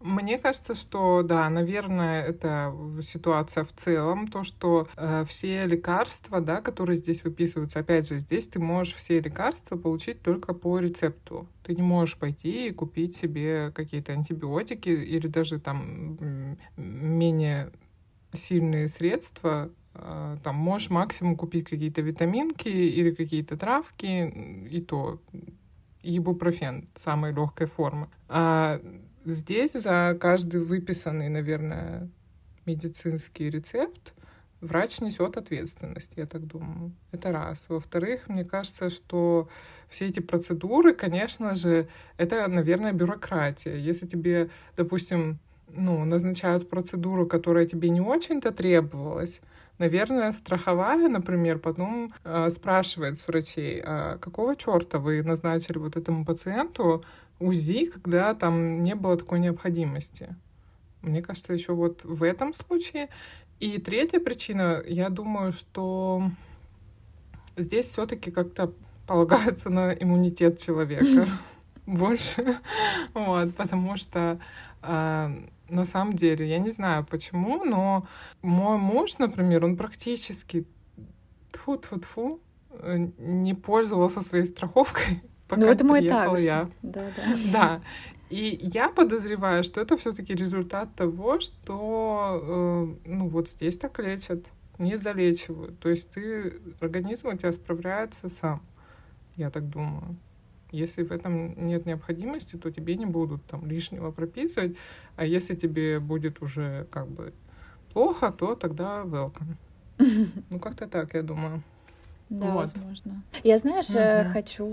Мне 0.03 0.39
кажется, 0.39 0.75
что 0.75 1.23
да, 1.23 1.49
наверное, 1.49 2.23
это 2.23 2.73
ситуация 3.03 3.65
в 3.65 3.73
целом, 3.73 4.29
то, 4.29 4.45
что 4.45 4.89
э, 4.95 5.25
все 5.27 5.65
лекарства, 5.65 6.41
да, 6.43 6.61
которые 6.61 6.99
здесь 6.99 7.25
выписываются, 7.25 7.79
опять 7.79 8.07
же, 8.09 8.19
здесь 8.19 8.47
ты 8.47 8.59
можешь 8.59 8.95
все 8.95 9.21
лекарства 9.21 9.77
получить 9.77 10.21
только 10.21 10.53
по 10.53 10.79
рецепту. 10.79 11.49
Ты 11.65 11.75
не 11.75 11.83
можешь 11.83 12.19
пойти 12.19 12.69
и 12.69 12.73
купить 12.73 13.17
себе 13.17 13.73
какие-то 13.75 14.13
антибиотики 14.13 14.91
или 14.91 15.29
даже 15.29 15.59
там 15.59 16.19
менее 16.77 17.73
сильные 18.35 18.89
средства, 18.89 19.73
э, 19.95 20.37
там 20.45 20.57
можешь 20.57 20.91
максимум 20.91 21.37
купить 21.37 21.71
какие-то 21.71 22.03
витаминки 22.03 22.69
или 22.69 23.13
какие-то 23.13 23.57
травки, 23.57 24.69
и 24.71 24.81
то 24.83 25.21
ибупрофен 26.07 26.89
самой 26.95 27.33
легкой 27.33 27.67
формы. 27.67 28.09
А 28.29 28.81
здесь 29.25 29.73
за 29.73 30.17
каждый 30.21 30.61
выписанный, 30.63 31.29
наверное, 31.29 32.09
медицинский 32.65 33.51
рецепт 33.51 34.13
врач 34.61 35.01
несет 35.01 35.37
ответственность, 35.37 36.13
я 36.17 36.27
так 36.27 36.47
думаю. 36.47 36.93
Это 37.13 37.33
раз. 37.33 37.65
Во-вторых, 37.69 38.29
мне 38.29 38.45
кажется, 38.45 38.91
что 38.91 39.49
все 39.89 40.07
эти 40.07 40.21
процедуры, 40.21 40.95
конечно 40.95 41.55
же, 41.55 41.89
это, 42.17 42.47
наверное, 42.49 42.93
бюрократия. 42.93 43.77
Если 43.77 44.07
тебе, 44.07 44.51
допустим, 44.77 45.39
ну, 45.69 46.05
назначают 46.05 46.69
процедуру, 46.69 47.27
которая 47.27 47.67
тебе 47.67 47.89
не 47.91 48.01
очень-то 48.01 48.53
требовалась, 48.53 49.41
Наверное, 49.79 50.33
страховая, 50.33 51.09
например, 51.09 51.59
потом 51.59 52.15
э, 52.25 52.49
спрашивает 52.51 53.19
с 53.19 53.29
врачей, 53.29 53.83
а 53.85 54.17
какого 54.19 54.57
черта 54.57 54.99
вы 54.99 55.23
назначили 55.23 55.77
вот 55.77 55.97
этому 55.97 56.25
пациенту 56.25 57.05
УЗИ, 57.39 57.87
когда 57.87 58.35
там 58.35 58.83
не 58.83 58.95
было 58.95 59.19
такой 59.19 59.39
необходимости. 59.39 60.35
Мне 61.03 61.21
кажется, 61.23 61.53
еще 61.53 61.75
вот 61.75 62.05
в 62.05 62.23
этом 62.23 62.55
случае. 62.55 63.11
И 63.61 63.79
третья 63.79 64.19
причина, 64.19 64.83
я 64.87 65.11
думаю, 65.11 65.53
что 65.53 66.31
здесь 67.57 67.87
все-таки 67.87 68.31
как-то 68.31 68.73
полагается 69.07 69.71
на 69.71 69.93
иммунитет 69.93 70.61
человека 70.61 71.27
больше. 71.87 72.59
Вот, 73.15 73.55
потому 73.55 73.97
что 73.97 74.39
а, 74.83 75.33
на 75.69 75.85
самом 75.85 76.15
деле. 76.15 76.49
Я 76.49 76.59
не 76.59 76.71
знаю 76.71 77.05
почему, 77.05 77.65
но 77.65 78.07
мой 78.43 78.79
муж, 78.79 79.19
например, 79.19 79.65
он 79.65 79.77
практически 79.77 80.67
тфу 81.53 81.77
тфу 81.77 81.99
тфу 81.99 82.41
не 83.19 83.55
пользовался 83.55 84.21
своей 84.21 84.45
страховкой, 84.45 85.23
пока 85.49 85.63
ну, 85.63 85.67
это 85.69 85.85
мой 85.85 86.01
приехал 86.01 86.37
я. 86.37 86.71
Да, 86.83 87.07
да. 87.17 87.37
Да. 87.53 87.81
И 88.29 88.59
я 88.61 88.89
подозреваю, 88.89 89.63
что 89.63 89.81
это 89.81 89.97
все-таки 89.97 90.35
результат 90.35 90.95
того, 90.97 91.39
что 91.39 92.97
э, 93.05 93.09
ну 93.09 93.29
вот 93.29 93.49
здесь 93.49 93.79
так 93.79 93.99
лечат, 94.01 94.45
не 94.79 94.97
залечивают. 94.97 95.79
То 95.79 95.91
есть 95.91 96.11
ты 96.11 96.61
организм 96.81 97.29
у 97.29 97.37
тебя 97.37 97.53
справляется 97.53 98.29
сам, 98.29 98.63
я 99.37 99.51
так 99.51 99.69
думаю. 99.69 100.17
Если 100.73 101.03
в 101.03 101.13
этом 101.13 101.67
нет 101.67 101.87
необходимости, 101.87 102.57
то 102.57 102.71
тебе 102.71 102.97
не 102.97 103.07
будут 103.07 103.45
там 103.45 103.67
лишнего 103.67 104.11
прописывать. 104.11 104.77
А 105.17 105.25
если 105.25 105.55
тебе 105.55 106.01
будет 106.01 106.43
уже 106.43 106.87
как 106.91 107.09
бы 107.09 107.33
плохо, 107.93 108.33
то 108.33 108.55
тогда 108.55 109.03
welcome. 109.03 109.57
Ну, 110.51 110.59
как-то 110.59 110.87
так, 110.87 111.15
я 111.15 111.23
думаю. 111.23 111.63
Да, 112.29 112.51
вот. 112.51 112.57
возможно. 112.57 113.23
Я, 113.45 113.59
знаешь, 113.59 113.89
угу. 113.91 114.33
хочу 114.33 114.67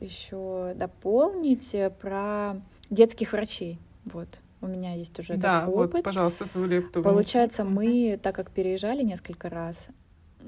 еще 0.00 0.74
дополнить 0.74 1.72
э, 1.74 1.90
про 1.90 2.60
детских 2.90 3.32
врачей. 3.32 3.78
Вот. 4.12 4.40
У 4.60 4.66
меня 4.66 4.94
есть 4.94 5.18
уже 5.20 5.36
да, 5.36 5.62
этот 5.62 5.74
опыт. 5.74 5.92
вот, 5.92 6.02
пожалуйста, 6.02 6.46
свою 6.46 6.66
лепту. 6.66 7.02
Получается, 7.02 7.64
мы, 7.64 8.18
так 8.20 8.34
как 8.34 8.50
переезжали 8.50 9.02
несколько 9.02 9.48
раз, 9.48 9.88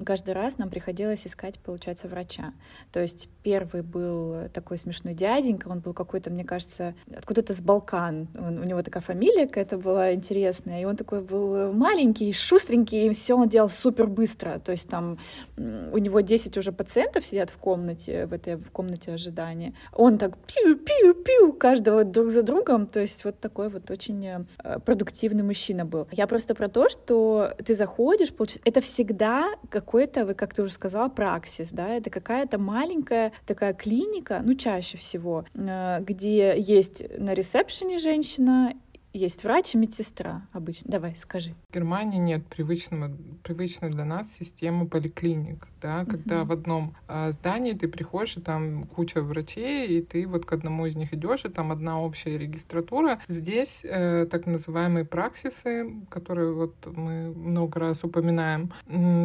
каждый 0.05 0.35
раз 0.35 0.59
нам 0.59 0.71
приходилось 0.71 1.27
искать, 1.27 1.59
получается, 1.59 2.09
врача. 2.09 2.53
То 2.93 3.01
есть 3.01 3.29
первый 3.43 3.83
был 3.83 4.49
такой 4.53 4.79
смешной 4.79 5.15
дяденька, 5.15 5.69
он 5.69 5.81
был 5.81 5.93
какой-то, 5.93 6.31
мне 6.31 6.45
кажется, 6.45 6.95
откуда-то 7.15 7.53
с 7.53 7.61
Балкан. 7.61 8.29
Он, 8.39 8.59
у 8.59 8.65
него 8.65 8.83
такая 8.83 9.03
фамилия 9.03 9.47
какая-то 9.47 9.79
была 9.79 10.15
интересная, 10.15 10.83
и 10.83 10.85
он 10.85 10.97
такой 10.97 11.21
был 11.21 11.73
маленький, 11.73 12.33
шустренький, 12.33 13.07
и 13.07 13.13
все 13.13 13.35
он 13.35 13.49
делал 13.49 13.69
супер 13.69 14.07
быстро. 14.07 14.59
То 14.59 14.73
есть 14.73 14.89
там 14.89 15.19
у 15.57 15.99
него 15.99 16.21
10 16.21 16.57
уже 16.57 16.73
пациентов 16.73 17.27
сидят 17.27 17.51
в 17.51 17.57
комнате, 17.57 18.27
в 18.27 18.33
этой 18.33 18.57
в 18.57 18.71
комнате 18.71 19.13
ожидания. 19.13 19.75
Он 19.93 20.19
так 20.19 20.37
пиу-пиу-пиу 20.47 21.53
каждого 21.53 22.05
друг 22.05 22.31
за 22.31 22.43
другом. 22.43 22.87
То 22.87 23.01
есть 23.01 23.25
вот 23.25 23.39
такой 23.41 23.69
вот 23.69 23.91
очень 23.91 24.27
э, 24.27 24.79
продуктивный 24.85 25.43
мужчина 25.43 25.85
был. 25.85 26.09
Я 26.13 26.27
просто 26.27 26.55
про 26.55 26.69
то, 26.69 26.89
что 26.89 27.53
ты 27.65 27.75
заходишь, 27.75 28.33
получается, 28.33 28.63
это 28.65 28.81
всегда 28.81 29.49
какой-то, 29.81 30.35
как 30.35 30.55
ты 30.55 30.63
уже 30.63 30.73
сказала, 30.73 31.09
праксис, 31.09 31.71
да, 31.71 31.89
это 31.89 32.11
какая-то 32.11 32.59
маленькая 32.59 33.33
такая 33.47 33.73
клиника, 33.73 34.41
ну, 34.45 34.55
чаще 34.55 34.99
всего, 34.99 35.45
э, 35.55 36.01
где 36.03 36.55
есть 36.59 37.03
на 37.19 37.33
ресепшене 37.35 37.99
женщина 37.99 38.75
есть 39.13 39.45
врач 39.45 39.75
и 39.75 39.79
медсестра 39.79 40.43
обычно. 40.53 40.91
Давай, 40.91 41.17
скажи. 41.17 41.55
В 41.71 41.75
Германии 41.75 42.19
нет 42.19 42.47
привычного, 42.47 43.11
привычной 43.43 43.91
для 43.91 44.05
нас 44.05 44.33
системы 44.33 44.87
поликлиник, 44.87 45.67
да, 45.81 46.05
когда 46.05 46.37
uh-huh. 46.37 46.45
в 46.45 46.53
одном 46.53 46.95
а, 47.09 47.31
здании 47.33 47.73
ты 47.73 47.89
приходишь, 47.89 48.37
и 48.37 48.41
там 48.41 48.85
куча 48.87 49.21
врачей, 49.21 49.99
и 49.99 50.03
ты 50.03 50.27
вот 50.27 50.45
к 50.45 50.53
одному 50.53 50.87
из 50.87 50.95
них 50.95 51.13
идешь, 51.13 51.45
и 51.45 51.49
там 51.49 51.73
одна 51.73 52.01
общая 52.01 52.39
регистратура. 52.39 53.21
Здесь 53.29 53.81
э, 53.85 54.27
так 54.31 54.47
называемые 54.47 55.05
праксисы, 55.05 55.93
которые 56.09 56.53
вот 56.53 56.75
мы 56.87 57.33
много 57.33 57.81
раз 57.81 58.05
упоминаем. 58.05 58.73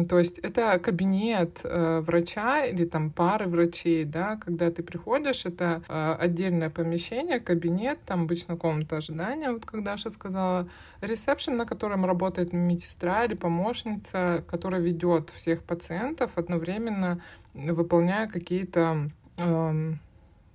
То 0.08 0.18
есть 0.18 0.38
это 0.38 0.78
кабинет 0.78 1.60
э, 1.62 2.00
врача 2.00 2.64
или 2.64 2.84
там 2.84 3.10
пары 3.10 3.46
врачей, 3.46 4.04
да, 4.04 4.36
когда 4.36 4.70
ты 4.70 4.82
приходишь, 4.82 5.44
это 5.44 5.82
э, 5.88 6.16
отдельное 6.18 6.70
помещение, 6.70 7.38
кабинет, 7.38 8.00
там 8.04 8.22
обычно 8.22 8.56
комната 8.56 8.96
ожидания, 8.96 9.52
вот 9.52 9.64
как 9.76 9.84
Даша 9.84 10.10
сказала, 10.10 10.68
ресепшн, 11.00 11.56
на 11.56 11.66
котором 11.66 12.04
работает 12.04 12.52
медсестра 12.52 13.24
или 13.24 13.34
помощница, 13.34 14.44
которая 14.48 14.80
ведет 14.80 15.30
всех 15.30 15.62
пациентов, 15.62 16.30
одновременно 16.36 17.20
выполняя 17.54 18.26
какие-то 18.26 19.10
э, 19.38 19.92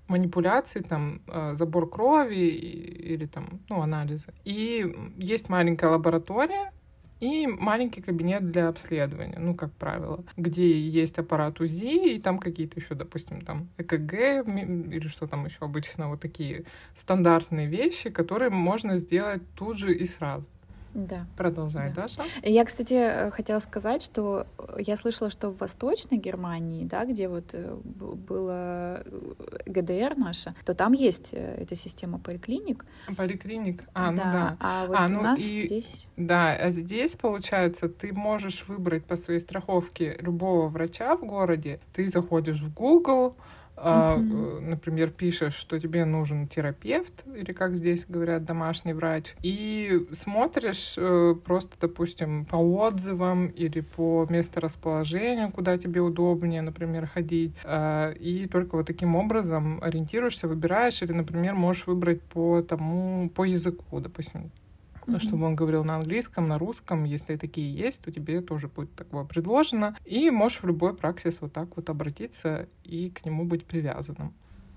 манипуляции, 0.07 0.81
там, 0.81 1.21
э, 1.27 1.53
забор 1.55 1.89
крови 1.89 2.35
или 2.35 3.25
там, 3.25 3.59
ну, 3.69 3.81
анализы. 3.81 4.33
И 4.43 4.95
есть 5.17 5.49
маленькая 5.49 5.91
лаборатория, 5.91 6.71
и 7.21 7.47
маленький 7.47 8.01
кабинет 8.01 8.51
для 8.51 8.67
обследования, 8.67 9.37
ну, 9.39 9.55
как 9.55 9.71
правило, 9.73 10.25
где 10.35 10.77
есть 10.77 11.17
аппарат 11.19 11.61
УЗИ, 11.61 12.15
и 12.15 12.19
там 12.19 12.39
какие-то 12.39 12.79
еще, 12.79 12.95
допустим, 12.95 13.41
там 13.41 13.69
ЭКГ 13.77 14.13
или 14.47 15.07
что 15.07 15.27
там 15.27 15.45
еще 15.45 15.59
обычно, 15.61 16.09
вот 16.09 16.19
такие 16.19 16.65
стандартные 16.95 17.67
вещи, 17.67 18.09
которые 18.09 18.49
можно 18.49 18.97
сделать 18.97 19.41
тут 19.55 19.77
же 19.77 19.93
и 19.93 20.05
сразу. 20.05 20.45
Да. 20.93 21.25
Продолжай, 21.37 21.91
да. 21.93 22.03
Даша. 22.03 22.23
Я, 22.43 22.65
кстати, 22.65 22.93
э, 22.93 23.31
хотела 23.31 23.59
сказать, 23.59 24.01
что 24.01 24.47
я 24.77 24.97
слышала, 24.97 25.29
что 25.29 25.49
в 25.49 25.57
Восточной 25.57 26.17
Германии, 26.17 26.85
да, 26.85 27.05
где 27.05 27.27
вот 27.27 27.51
э, 27.53 27.75
было 27.83 29.03
э, 29.05 29.31
ГДР 29.65 30.15
наша, 30.17 30.53
то 30.65 30.73
там 30.73 30.93
есть 30.93 31.33
эта 31.33 31.75
система 31.75 32.19
поликлиник. 32.19 32.85
Поликлиник, 33.15 33.83
а, 33.93 34.11
ну 34.11 34.17
да. 34.17 34.25
ну 34.25 34.31
да. 34.31 34.57
А 34.59 34.85
вот 34.87 34.97
а, 34.97 35.07
ну 35.07 35.19
у 35.19 35.23
нас 35.23 35.39
и, 35.39 35.67
здесь... 35.67 36.07
Да, 36.17 36.53
а 36.53 36.71
здесь, 36.71 37.15
получается, 37.15 37.87
ты 37.87 38.13
можешь 38.13 38.65
выбрать 38.67 39.05
по 39.05 39.15
своей 39.15 39.39
страховке 39.39 40.17
любого 40.19 40.67
врача 40.67 41.15
в 41.15 41.25
городе. 41.25 41.79
Ты 41.93 42.09
заходишь 42.09 42.61
в 42.61 42.73
Google, 42.73 43.35
Uh-huh. 43.83 44.59
например, 44.59 45.09
пишешь, 45.09 45.55
что 45.55 45.79
тебе 45.79 46.05
нужен 46.05 46.47
терапевт, 46.47 47.23
или 47.35 47.51
как 47.51 47.75
здесь 47.75 48.05
говорят, 48.07 48.45
домашний 48.45 48.93
врач, 48.93 49.35
и 49.41 50.07
смотришь 50.13 50.95
э, 50.97 51.35
просто, 51.43 51.75
допустим, 51.79 52.45
по 52.45 52.57
отзывам 52.57 53.47
или 53.47 53.81
по 53.81 54.27
месторасположению, 54.29 55.51
куда 55.51 55.77
тебе 55.77 56.01
удобнее, 56.01 56.61
например, 56.61 57.07
ходить, 57.07 57.53
э, 57.63 58.13
и 58.19 58.47
только 58.47 58.75
вот 58.75 58.87
таким 58.87 59.15
образом 59.15 59.79
ориентируешься, 59.81 60.47
выбираешь, 60.47 61.01
или, 61.01 61.11
например, 61.11 61.55
можешь 61.55 61.87
выбрать 61.87 62.21
по 62.21 62.61
тому, 62.61 63.29
по 63.29 63.43
языку, 63.43 63.99
допустим, 63.99 64.51
mm-hmm. 65.07 65.19
чтобы 65.19 65.45
он 65.45 65.55
говорил 65.55 65.83
на 65.83 65.95
английском, 65.95 66.47
на 66.47 66.57
русском. 66.57 67.03
Если 67.03 67.35
такие 67.37 67.73
есть, 67.73 68.01
то 68.01 68.11
тебе 68.11 68.41
тоже 68.41 68.67
будет 68.67 68.93
такое 68.95 69.23
предложено. 69.23 69.95
И 70.05 70.29
можешь 70.29 70.61
в 70.61 70.65
любой 70.65 70.95
праксис 70.95 71.37
вот 71.41 71.53
так 71.53 71.75
вот 71.75 71.89
обратиться 71.89 72.67
и 72.83 73.09
к 73.09 73.25
нему 73.25 73.45
быть 73.45 73.65
привязанным. 73.65 74.33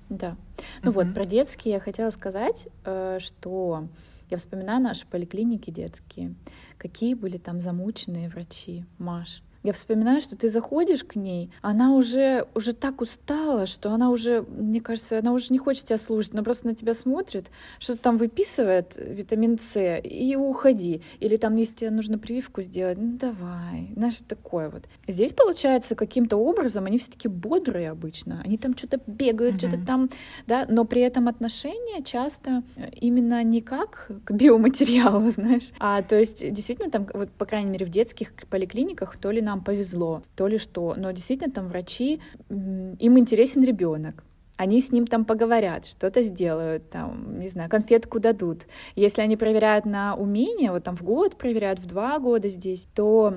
Да. 0.08 0.36
Ну 0.82 0.90
mm-hmm. 0.90 0.94
вот, 0.94 1.14
про 1.14 1.24
детские 1.24 1.74
я 1.74 1.80
хотела 1.80 2.10
сказать, 2.10 2.68
э, 2.84 3.18
что 3.20 3.88
я 4.30 4.36
вспоминаю 4.36 4.82
наши 4.82 5.06
поликлиники 5.06 5.70
детские. 5.70 6.34
Какие 6.78 7.14
были 7.14 7.38
там 7.38 7.60
замученные 7.60 8.28
врачи, 8.28 8.84
Маш. 8.98 9.42
Я 9.64 9.72
вспоминаю, 9.72 10.20
что 10.20 10.36
ты 10.36 10.50
заходишь 10.50 11.04
к 11.04 11.16
ней, 11.16 11.50
она 11.62 11.94
уже, 11.94 12.46
уже 12.54 12.74
так 12.74 13.00
устала, 13.00 13.64
что 13.64 13.92
она 13.92 14.10
уже, 14.10 14.42
мне 14.42 14.82
кажется, 14.82 15.18
она 15.18 15.32
уже 15.32 15.46
не 15.48 15.56
хочет 15.56 15.86
тебя 15.86 15.96
слушать, 15.96 16.34
она 16.34 16.42
просто 16.42 16.66
на 16.66 16.74
тебя 16.74 16.92
смотрит, 16.92 17.46
что-то 17.78 18.00
там 18.00 18.18
выписывает, 18.18 18.94
витамин 18.98 19.58
С, 19.58 19.98
и 20.00 20.36
уходи. 20.36 21.00
Или 21.18 21.38
там, 21.38 21.56
если 21.56 21.76
тебе 21.76 21.90
нужно 21.90 22.18
прививку 22.18 22.60
сделать, 22.60 22.98
ну 22.98 23.16
давай, 23.16 23.90
знаешь, 23.96 24.18
такое 24.28 24.68
вот. 24.68 24.84
Здесь, 25.08 25.32
получается, 25.32 25.94
каким-то 25.94 26.36
образом 26.36 26.84
они 26.84 26.98
все 26.98 27.12
таки 27.12 27.28
бодрые 27.28 27.88
обычно, 27.88 28.42
они 28.44 28.58
там 28.58 28.76
что-то 28.76 29.00
бегают, 29.06 29.54
mm-hmm. 29.54 29.68
что-то 29.68 29.86
там, 29.86 30.10
да, 30.46 30.66
но 30.68 30.84
при 30.84 31.00
этом 31.00 31.26
отношения 31.26 32.02
часто 32.04 32.64
именно 32.92 33.42
не 33.42 33.62
как 33.62 34.10
к 34.26 34.30
биоматериалу, 34.30 35.30
знаешь, 35.30 35.70
а 35.78 36.02
то 36.02 36.18
есть 36.18 36.52
действительно 36.52 36.90
там, 36.90 37.06
вот, 37.14 37.30
по 37.30 37.46
крайней 37.46 37.70
мере, 37.70 37.86
в 37.86 37.88
детских 37.88 38.34
поликлиниках 38.50 39.16
то 39.16 39.30
ли 39.30 39.40
на 39.40 39.53
нам 39.54 39.64
повезло, 39.64 40.22
то 40.34 40.48
ли 40.48 40.58
что. 40.58 40.94
Но 40.96 41.12
действительно 41.12 41.52
там 41.52 41.68
врачи, 41.68 42.20
им 42.50 43.18
интересен 43.18 43.62
ребенок 43.64 44.24
они 44.56 44.80
с 44.80 44.92
ним 44.92 45.06
там 45.06 45.24
поговорят, 45.24 45.84
что-то 45.84 46.22
сделают, 46.22 46.88
там, 46.90 47.40
не 47.40 47.48
знаю, 47.48 47.68
конфетку 47.68 48.20
дадут. 48.20 48.66
Если 48.94 49.20
они 49.20 49.36
проверяют 49.36 49.84
на 49.84 50.14
умение, 50.14 50.70
вот 50.70 50.84
там 50.84 50.96
в 50.96 51.02
год 51.02 51.36
проверяют, 51.36 51.80
в 51.80 51.86
два 51.86 52.18
года 52.18 52.48
здесь, 52.48 52.86
то 52.94 53.34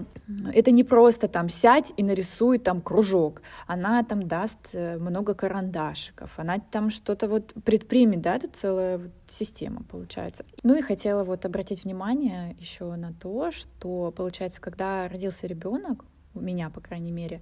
это 0.53 0.71
не 0.71 0.84
просто 0.84 1.27
там 1.27 1.49
сядь 1.49 1.93
и 1.97 2.03
нарисуй 2.03 2.60
там 2.60 2.82
кружок. 2.82 3.41
Она 3.65 4.03
там 4.03 4.27
даст 4.27 4.69
э, 4.73 4.97
много 4.97 5.34
карандашиков, 5.34 6.32
она 6.38 6.60
там 6.60 6.91
что-то 6.91 7.27
вот 7.27 7.53
предпримет, 7.63 8.21
да, 8.21 8.39
тут 8.39 8.56
целая 8.56 9.12
система 9.27 9.84
получается. 9.84 10.45
Ну 10.62 10.75
и 10.75 10.82
хотела 10.82 11.23
вот 11.23 11.45
обратить 11.45 11.84
внимание 11.84 12.56
еще 12.60 12.95
на 12.95 13.12
то, 13.13 13.51
что 13.51 14.12
получается, 14.15 14.62
когда 14.62 15.08
родился 15.08 15.47
ребенок, 15.47 16.06
у 16.36 16.41
меня, 16.41 16.69
по 16.69 16.80
крайней 16.80 17.12
мере, 17.12 17.41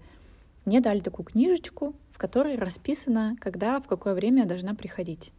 мне 0.65 0.81
дали 0.81 0.99
такую 0.99 1.25
книжечку, 1.25 1.95
в 2.11 2.17
которой 2.17 2.57
расписано, 2.57 3.35
когда, 3.39 3.79
в 3.79 3.87
какое 3.87 4.13
время 4.13 4.43
я 4.43 4.47
должна 4.47 4.73
приходить. 4.73 5.31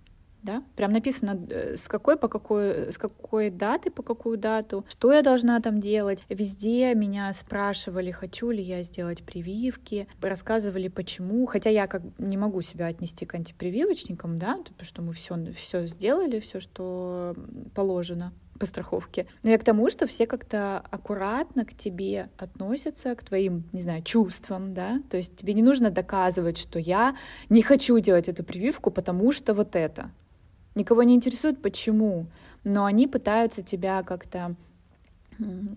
Да? 0.43 0.63
Прям 0.77 0.93
написано, 0.93 1.45
э, 1.51 1.77
с 1.77 1.89
какой, 1.89 2.17
по 2.17 2.29
какой, 2.29 2.93
с 2.93 2.99
какой 2.99 3.51
даты, 3.51 3.91
по 3.91 4.05
какую 4.05 4.39
дату, 4.39 4.85
что 4.89 5.13
я 5.13 5.23
должна 5.23 5.61
там 5.61 5.81
делать. 5.81 6.23
Везде 6.29 6.95
меня 6.95 7.33
спрашивали, 7.33 8.13
хочу 8.13 8.51
ли 8.51 8.63
я 8.63 8.83
сделать 8.83 9.25
прививки, 9.25 10.07
рассказывали, 10.21 10.87
почему. 10.87 11.47
Хотя 11.47 11.71
я 11.71 11.89
как 11.89 12.03
не 12.19 12.37
могу 12.37 12.61
себя 12.61 12.87
отнести 12.87 13.27
к 13.27 13.35
антипрививочникам, 13.35 14.39
да, 14.39 14.59
потому 14.59 14.85
что 14.85 15.03
мы 15.03 15.13
все, 15.13 15.35
все 15.53 15.87
сделали, 15.87 16.39
все, 16.39 16.61
что 16.61 17.35
положено 17.75 18.33
по 18.59 18.67
страховке. 18.67 19.27
Но 19.43 19.51
я 19.51 19.59
к 19.59 19.65
тому, 19.65 19.89
что 19.91 20.07
все 20.07 20.27
как-то 20.27 20.79
аккуратно 20.91 21.65
к 21.65 21.75
тебе 21.75 22.31
относятся, 22.37 23.15
к 23.15 23.25
твоим, 23.25 23.65
не 23.73 23.81
знаю, 23.81 24.03
чувствам, 24.03 24.75
да, 24.75 25.01
то 25.11 25.17
есть 25.17 25.37
тебе 25.37 25.55
не 25.55 25.63
нужно 25.63 25.91
доказывать, 25.91 26.59
что 26.59 26.79
я 26.79 27.17
не 27.49 27.63
хочу 27.63 27.99
делать 27.99 28.29
эту 28.29 28.45
прививку, 28.45 28.91
потому 28.91 29.33
что 29.33 29.55
вот 29.55 29.77
это. 29.77 30.11
Никого 30.75 31.03
не 31.03 31.15
интересует, 31.15 31.63
почему, 31.63 32.27
но 32.65 32.85
они 32.85 33.07
пытаются 33.07 33.63
тебя 33.63 34.03
как-то 34.03 34.57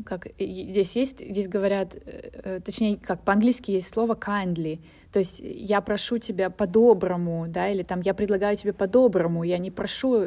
как 0.05 0.27
здесь 0.39 0.95
есть, 0.95 1.19
здесь 1.19 1.47
говорят, 1.47 1.95
э, 1.95 1.99
э, 2.05 2.59
точнее, 2.61 2.97
как 2.97 3.23
по-английски 3.23 3.71
есть 3.71 3.89
слово 3.89 4.13
kindly, 4.13 4.79
то 5.11 5.19
есть 5.19 5.41
я 5.43 5.81
прошу 5.81 6.17
тебя 6.17 6.49
по-доброму, 6.49 7.45
да, 7.47 7.69
или 7.69 7.83
там 7.83 8.01
я 8.01 8.13
предлагаю 8.13 8.55
тебе 8.55 8.73
по-доброму, 8.73 9.43
я 9.43 9.57
не 9.57 9.71
прошу 9.71 10.25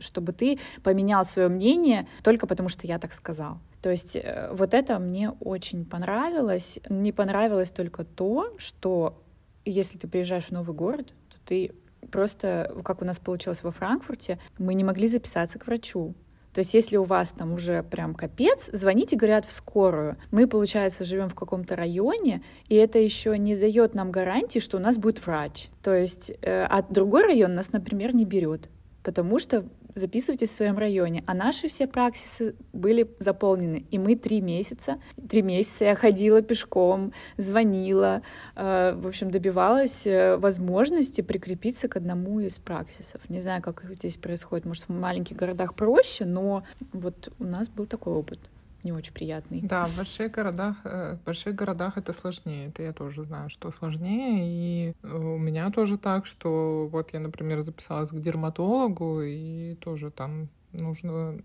чтобы 0.00 0.32
ты 0.32 0.58
поменял 0.82 1.24
свое 1.24 1.48
мнение 1.48 2.06
только 2.22 2.46
потому, 2.46 2.68
что 2.68 2.86
я 2.86 2.98
так 2.98 3.12
сказал. 3.12 3.58
То 3.82 3.90
есть 3.90 4.16
э, 4.16 4.50
вот 4.52 4.74
это 4.74 4.98
мне 4.98 5.30
очень 5.40 5.84
понравилось. 5.84 6.78
Не 6.88 7.12
понравилось 7.12 7.70
только 7.70 8.04
то, 8.04 8.52
что 8.58 9.22
если 9.64 9.98
ты 9.98 10.08
приезжаешь 10.08 10.46
в 10.46 10.50
новый 10.52 10.74
город, 10.74 11.12
то 11.28 11.36
ты 11.44 11.72
просто, 12.10 12.74
как 12.84 13.02
у 13.02 13.04
нас 13.04 13.18
получилось 13.18 13.62
во 13.62 13.72
Франкфурте, 13.72 14.38
мы 14.58 14.74
не 14.74 14.84
могли 14.84 15.06
записаться 15.06 15.58
к 15.58 15.66
врачу. 15.66 16.14
То 16.56 16.60
есть, 16.60 16.72
если 16.72 16.96
у 16.96 17.04
вас 17.04 17.32
там 17.32 17.52
уже 17.52 17.82
прям 17.82 18.14
капец, 18.14 18.70
звоните, 18.72 19.14
говорят, 19.14 19.44
в 19.44 19.52
скорую. 19.52 20.16
Мы, 20.30 20.46
получается, 20.46 21.04
живем 21.04 21.28
в 21.28 21.34
каком-то 21.34 21.76
районе, 21.76 22.42
и 22.68 22.76
это 22.76 22.98
еще 22.98 23.36
не 23.36 23.54
дает 23.56 23.94
нам 23.94 24.10
гарантии, 24.10 24.58
что 24.58 24.78
у 24.78 24.80
нас 24.80 24.96
будет 24.96 25.26
врач. 25.26 25.68
То 25.82 25.94
есть, 25.94 26.32
э, 26.40 26.64
а 26.64 26.80
другой 26.88 27.24
район 27.24 27.54
нас, 27.54 27.72
например, 27.72 28.14
не 28.14 28.24
берет 28.24 28.70
потому 29.06 29.38
что 29.38 29.64
записывайтесь 29.94 30.50
в 30.50 30.54
своем 30.54 30.78
районе. 30.78 31.22
А 31.28 31.34
наши 31.34 31.68
все 31.68 31.86
праксисы 31.86 32.56
были 32.72 33.08
заполнены. 33.20 33.86
И 33.92 33.98
мы 34.00 34.16
три 34.16 34.40
месяца, 34.40 34.98
три 35.28 35.42
месяца 35.42 35.84
я 35.84 35.94
ходила 35.94 36.42
пешком, 36.42 37.12
звонила, 37.36 38.22
э, 38.56 38.94
в 38.96 39.06
общем, 39.06 39.30
добивалась 39.30 40.08
э, 40.08 40.36
возможности 40.38 41.20
прикрепиться 41.20 41.86
к 41.86 41.94
одному 41.96 42.40
из 42.40 42.58
праксисов. 42.58 43.20
Не 43.30 43.38
знаю, 43.38 43.62
как 43.62 43.84
здесь 43.84 44.16
происходит. 44.16 44.66
Может, 44.66 44.88
в 44.88 44.92
маленьких 44.92 45.36
городах 45.36 45.74
проще, 45.74 46.24
но 46.24 46.64
вот 46.92 47.32
у 47.38 47.44
нас 47.44 47.68
был 47.68 47.86
такой 47.86 48.14
опыт 48.14 48.40
не 48.86 48.92
очень 48.92 49.12
приятный. 49.12 49.60
Да, 49.62 49.86
в 49.86 49.96
больших 49.96 50.30
городах, 50.30 50.76
э, 50.84 51.16
в 51.20 51.24
больших 51.24 51.54
городах 51.54 51.98
это 51.98 52.12
сложнее. 52.12 52.68
Это 52.68 52.84
я 52.84 52.92
тоже 52.92 53.24
знаю, 53.24 53.50
что 53.50 53.72
сложнее. 53.72 54.38
И 54.42 54.94
у 55.02 55.36
меня 55.38 55.70
тоже 55.70 55.98
так, 55.98 56.24
что 56.24 56.88
вот 56.90 57.12
я, 57.12 57.20
например, 57.20 57.62
записалась 57.62 58.10
к 58.10 58.20
дерматологу, 58.20 59.22
и 59.22 59.74
тоже 59.80 60.10
там 60.10 60.48
нужно, 60.72 61.38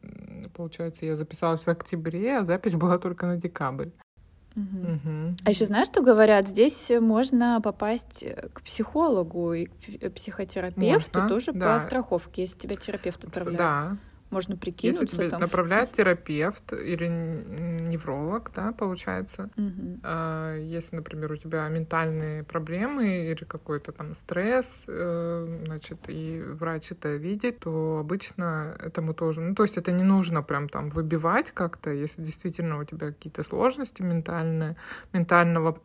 получается, 0.53 1.05
я 1.05 1.15
записалась 1.15 1.63
в 1.63 1.67
октябре, 1.67 2.37
а 2.37 2.43
запись 2.43 2.75
была 2.75 2.97
только 2.99 3.25
на 3.25 3.37
декабрь. 3.37 3.89
Угу. 4.55 4.63
Угу. 4.63 5.35
А 5.45 5.49
еще 5.49 5.65
знаешь, 5.65 5.87
что 5.87 6.01
говорят? 6.01 6.47
Здесь 6.47 6.91
можно 6.99 7.59
попасть 7.61 8.23
к 8.53 8.61
психологу 8.61 9.53
и 9.53 9.65
к 9.65 10.11
психотерапевту 10.13 11.19
можно, 11.19 11.29
тоже 11.29 11.53
да. 11.53 11.73
по 11.73 11.79
страховке, 11.79 12.41
если 12.43 12.59
тебя 12.59 12.75
терапевт 12.75 13.23
отправляет. 13.23 13.57
Да, 13.57 13.97
можно 14.31 14.55
прикинуться. 14.55 15.03
Если 15.03 15.15
тебе 15.17 15.29
там. 15.29 15.41
направляет 15.41 15.91
терапевт 15.91 16.73
или 16.73 17.07
невролог, 17.07 18.51
да, 18.55 18.71
получается. 18.71 19.49
Угу. 19.57 19.99
А, 20.03 20.57
если, 20.57 20.95
например, 20.95 21.31
у 21.33 21.35
тебя 21.35 21.67
ментальные 21.67 22.43
проблемы 22.43 23.31
или 23.31 23.43
какой-то 23.43 23.91
там 23.91 24.15
стресс, 24.15 24.85
э, 24.87 25.61
значит, 25.65 25.99
и 26.07 26.41
врач 26.41 26.91
это 26.91 27.15
видит, 27.15 27.59
то 27.59 27.99
обычно 27.99 28.75
этому 28.79 29.13
тоже... 29.13 29.41
Ну, 29.41 29.53
то 29.53 29.63
есть 29.63 29.77
это 29.77 29.91
не 29.91 30.03
нужно 30.03 30.41
прям 30.41 30.69
там 30.69 30.89
выбивать 30.89 31.51
как-то, 31.51 31.91
если 31.91 32.21
действительно 32.21 32.79
у 32.79 32.83
тебя 32.85 33.07
какие-то 33.07 33.43
сложности 33.43 34.01
ментальные, 34.01 34.77
ментального 35.11 35.77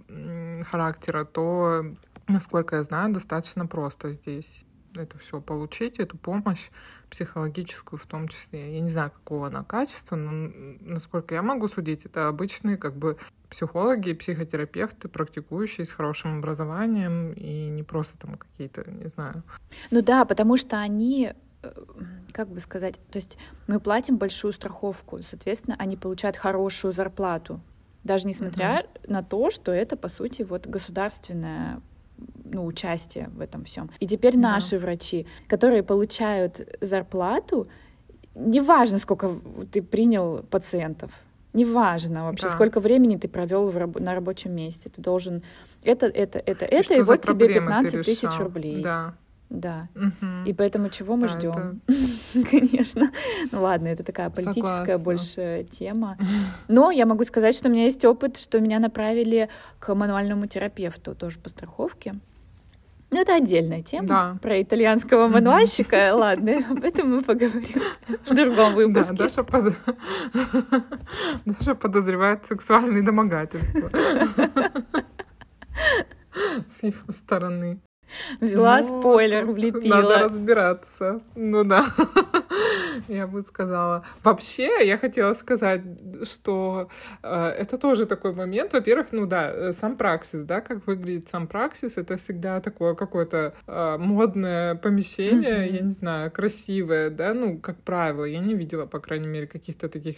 характера, 0.70 1.24
то, 1.24 1.84
насколько 2.28 2.76
я 2.76 2.82
знаю, 2.82 3.12
достаточно 3.12 3.66
просто 3.66 4.12
здесь 4.12 4.64
это 5.02 5.18
все 5.18 5.40
получить, 5.40 5.98
эту 5.98 6.16
помощь 6.16 6.70
психологическую 7.10 7.98
в 7.98 8.06
том 8.06 8.28
числе. 8.28 8.74
Я 8.74 8.80
не 8.80 8.88
знаю, 8.88 9.10
какого 9.10 9.46
она 9.46 9.62
качества, 9.62 10.16
но 10.16 10.52
насколько 10.80 11.34
я 11.34 11.42
могу 11.42 11.68
судить, 11.68 12.04
это 12.04 12.28
обычные 12.28 12.76
как 12.76 12.96
бы 12.96 13.16
психологи, 13.48 14.12
психотерапевты, 14.12 15.08
практикующие 15.08 15.86
с 15.86 15.92
хорошим 15.92 16.38
образованием 16.38 17.32
и 17.32 17.68
не 17.68 17.82
просто 17.82 18.18
там 18.18 18.36
какие-то, 18.36 18.90
не 18.90 19.08
знаю. 19.08 19.42
Ну 19.90 20.02
да, 20.02 20.24
потому 20.24 20.56
что 20.56 20.78
они 20.78 21.32
э, 21.62 21.72
как 22.32 22.48
бы 22.48 22.60
сказать, 22.60 22.96
то 23.10 23.18
есть 23.18 23.38
мы 23.66 23.78
платим 23.78 24.16
большую 24.16 24.52
страховку, 24.52 25.22
соответственно, 25.22 25.76
они 25.78 25.96
получают 25.96 26.36
хорошую 26.36 26.92
зарплату, 26.92 27.60
даже 28.02 28.26
несмотря 28.26 28.80
mm-hmm. 28.80 29.10
на 29.12 29.22
то, 29.22 29.50
что 29.50 29.72
это 29.72 29.96
по 29.96 30.08
сути 30.08 30.42
вот 30.42 30.66
государственная 30.66 31.80
ну, 32.44 32.64
участие 32.64 33.28
в 33.34 33.40
этом 33.40 33.64
всем. 33.64 33.90
И 34.00 34.06
теперь 34.06 34.34
да. 34.34 34.52
наши 34.52 34.78
врачи, 34.78 35.26
которые 35.48 35.82
получают 35.82 36.60
зарплату, 36.80 37.68
неважно, 38.34 38.98
сколько 38.98 39.40
ты 39.72 39.82
принял 39.82 40.42
пациентов, 40.42 41.10
неважно 41.52 42.24
вообще, 42.24 42.48
да. 42.48 42.52
сколько 42.54 42.80
времени 42.80 43.16
ты 43.16 43.28
провел 43.28 43.70
раб- 43.70 43.98
на 43.98 44.14
рабочем 44.14 44.54
месте, 44.54 44.90
ты 44.90 45.00
должен 45.00 45.42
это, 45.82 46.06
это, 46.06 46.38
это, 46.38 46.64
и 46.64 46.74
это, 46.74 46.94
и 46.94 47.02
вот 47.02 47.22
тебе 47.22 47.48
15 47.48 48.04
тысяч 48.04 48.38
рублей. 48.38 48.82
Да. 48.82 49.14
Да. 49.48 49.88
Угу. 49.94 50.46
И 50.46 50.52
поэтому 50.52 50.88
чего 50.88 51.16
мы 51.16 51.28
да, 51.28 51.34
ждем? 51.34 51.80
Это... 51.86 52.46
Конечно. 52.50 53.12
Ну 53.52 53.62
ладно, 53.62 53.88
это 53.88 54.02
такая 54.02 54.28
политическая 54.30 54.98
Согласна. 54.98 55.04
больше 55.04 55.66
тема. 55.70 56.18
Но 56.68 56.90
я 56.90 57.06
могу 57.06 57.24
сказать, 57.24 57.54
что 57.54 57.68
у 57.68 57.72
меня 57.72 57.84
есть 57.84 58.04
опыт, 58.04 58.36
что 58.36 58.60
меня 58.60 58.80
направили 58.80 59.48
к 59.78 59.94
мануальному 59.94 60.46
терапевту, 60.46 61.14
тоже 61.14 61.38
по 61.38 61.48
страховке. 61.48 62.16
Ну, 63.10 63.20
это 63.20 63.36
отдельная 63.36 63.82
тема 63.82 64.08
да. 64.08 64.38
про 64.42 64.60
итальянского 64.60 65.28
мануальщика. 65.28 66.10
Ладно, 66.14 66.58
об 66.68 66.82
этом 66.82 67.14
мы 67.14 67.22
поговорим 67.22 67.80
в 68.26 68.34
другом 68.34 68.74
выпуске. 68.74 69.14
Да, 69.14 69.24
Даша, 69.24 69.44
под... 69.44 69.74
Даша 71.44 71.74
подозревает 71.76 72.44
сексуальные 72.46 73.02
домогательства 73.04 73.90
с 76.68 76.82
его 76.82 77.12
стороны. 77.12 77.78
Взяла 78.40 78.80
ну, 78.80 79.00
спойлер, 79.00 79.44
влепила. 79.44 79.96
Надо 79.96 80.18
разбираться. 80.18 81.20
Ну 81.34 81.64
да. 81.64 81.86
я 83.08 83.26
бы 83.26 83.42
сказала. 83.42 84.04
Вообще, 84.22 84.86
я 84.86 84.98
хотела 84.98 85.34
сказать, 85.34 85.82
что 86.24 86.88
э, 87.22 87.48
это 87.48 87.78
тоже 87.78 88.06
такой 88.06 88.32
момент. 88.32 88.72
Во-первых, 88.72 89.08
ну 89.12 89.26
да, 89.26 89.50
э, 89.50 89.72
сам 89.72 89.96
праксис, 89.96 90.44
да, 90.44 90.60
как 90.60 90.86
выглядит 90.86 91.28
сам 91.28 91.46
праксис, 91.46 91.96
это 91.96 92.16
всегда 92.16 92.60
такое 92.60 92.94
какое-то 92.94 93.54
э, 93.66 93.96
модное 93.98 94.74
помещение, 94.74 95.66
mm-hmm. 95.66 95.72
я 95.72 95.80
не 95.80 95.92
знаю, 95.92 96.30
красивое, 96.30 97.10
да, 97.10 97.34
ну, 97.34 97.58
как 97.58 97.82
правило. 97.82 98.24
Я 98.24 98.38
не 98.38 98.54
видела, 98.54 98.86
по 98.86 99.00
крайней 99.00 99.28
мере, 99.28 99.46
каких-то 99.46 99.88
таких 99.88 100.16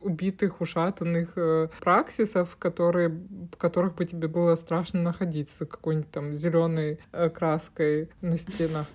убитых, 0.00 0.60
ушатанных 0.60 1.32
э, 1.36 1.68
праксисов, 1.80 2.56
которые, 2.56 3.08
в 3.08 3.56
которых 3.56 3.94
бы 3.94 4.04
тебе 4.04 4.28
было 4.28 4.56
страшно 4.56 5.02
находиться, 5.02 5.66
какой-нибудь 5.66 6.10
там 6.10 6.34
зеленой 6.34 6.97
э, 7.12 7.28
краской 7.30 8.10
на 8.20 8.38
стенах. 8.38 8.86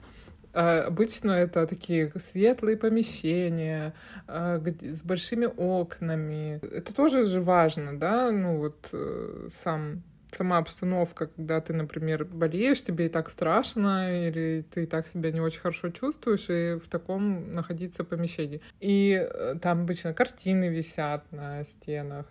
А, 0.53 0.83
обычно 0.83 1.31
это 1.31 1.65
такие 1.65 2.11
светлые 2.15 2.77
помещения 2.77 3.93
а, 4.27 4.61
с 4.81 5.03
большими 5.03 5.45
окнами. 5.45 6.59
Это 6.63 6.93
тоже 6.93 7.23
же 7.23 7.41
важно, 7.41 7.97
да, 7.97 8.31
ну 8.31 8.57
вот 8.57 8.89
э, 8.93 9.47
сам 9.63 10.03
сама 10.35 10.57
обстановка, 10.57 11.27
когда 11.27 11.61
ты, 11.61 11.73
например, 11.73 12.25
болеешь, 12.25 12.83
тебе 12.83 13.05
и 13.05 13.09
так 13.09 13.29
страшно, 13.29 14.27
или 14.27 14.65
ты 14.73 14.83
и 14.83 14.85
так 14.87 15.07
себя 15.07 15.31
не 15.31 15.39
очень 15.39 15.59
хорошо 15.61 15.89
чувствуешь, 15.89 16.49
и 16.49 16.79
в 16.79 16.89
таком 16.89 17.53
находиться 17.53 18.03
помещении. 18.03 18.59
И 18.79 19.11
э, 19.11 19.55
там 19.61 19.81
обычно 19.81 20.11
картины 20.11 20.69
висят 20.69 21.31
на 21.31 21.63
стенах, 21.63 22.25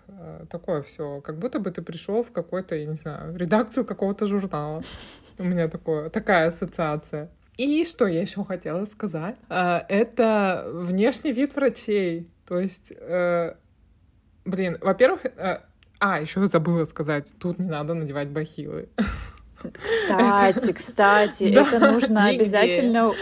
такое 0.51 0.83
все, 0.83 1.21
как 1.21 1.39
будто 1.39 1.61
бы 1.61 1.71
ты 1.71 1.81
пришел 1.81 2.25
в 2.25 2.33
какой-то, 2.33 2.75
я 2.75 2.87
не 2.87 2.95
знаю, 2.95 3.37
редакцию 3.37 3.85
какого-то 3.85 4.27
журнала. 4.27 4.83
У 5.43 5.45
меня 5.45 5.67
такое, 5.67 6.09
такая 6.09 6.49
ассоциация. 6.49 7.29
И 7.57 7.85
что 7.85 8.07
я 8.07 8.21
еще 8.21 8.45
хотела 8.45 8.85
сказать? 8.85 9.35
А, 9.49 9.85
это 9.89 10.71
внешний 10.73 11.33
вид 11.33 11.57
врачей. 11.57 12.31
То 12.47 12.61
есть, 12.61 12.93
э, 12.97 13.55
блин, 14.45 14.79
во-первых, 14.81 15.25
э, 15.25 15.59
а, 15.99 16.21
еще 16.21 16.47
забыла 16.47 16.85
сказать, 16.85 17.27
тут 17.41 17.59
не 17.59 17.69
надо 17.69 17.95
надевать 17.95 18.29
бахилы. 18.29 18.89
Кстати, 20.07 20.73
кстати, 20.73 21.43
это 21.53 21.81
нужно 21.81 22.27
обязательно 22.27 23.13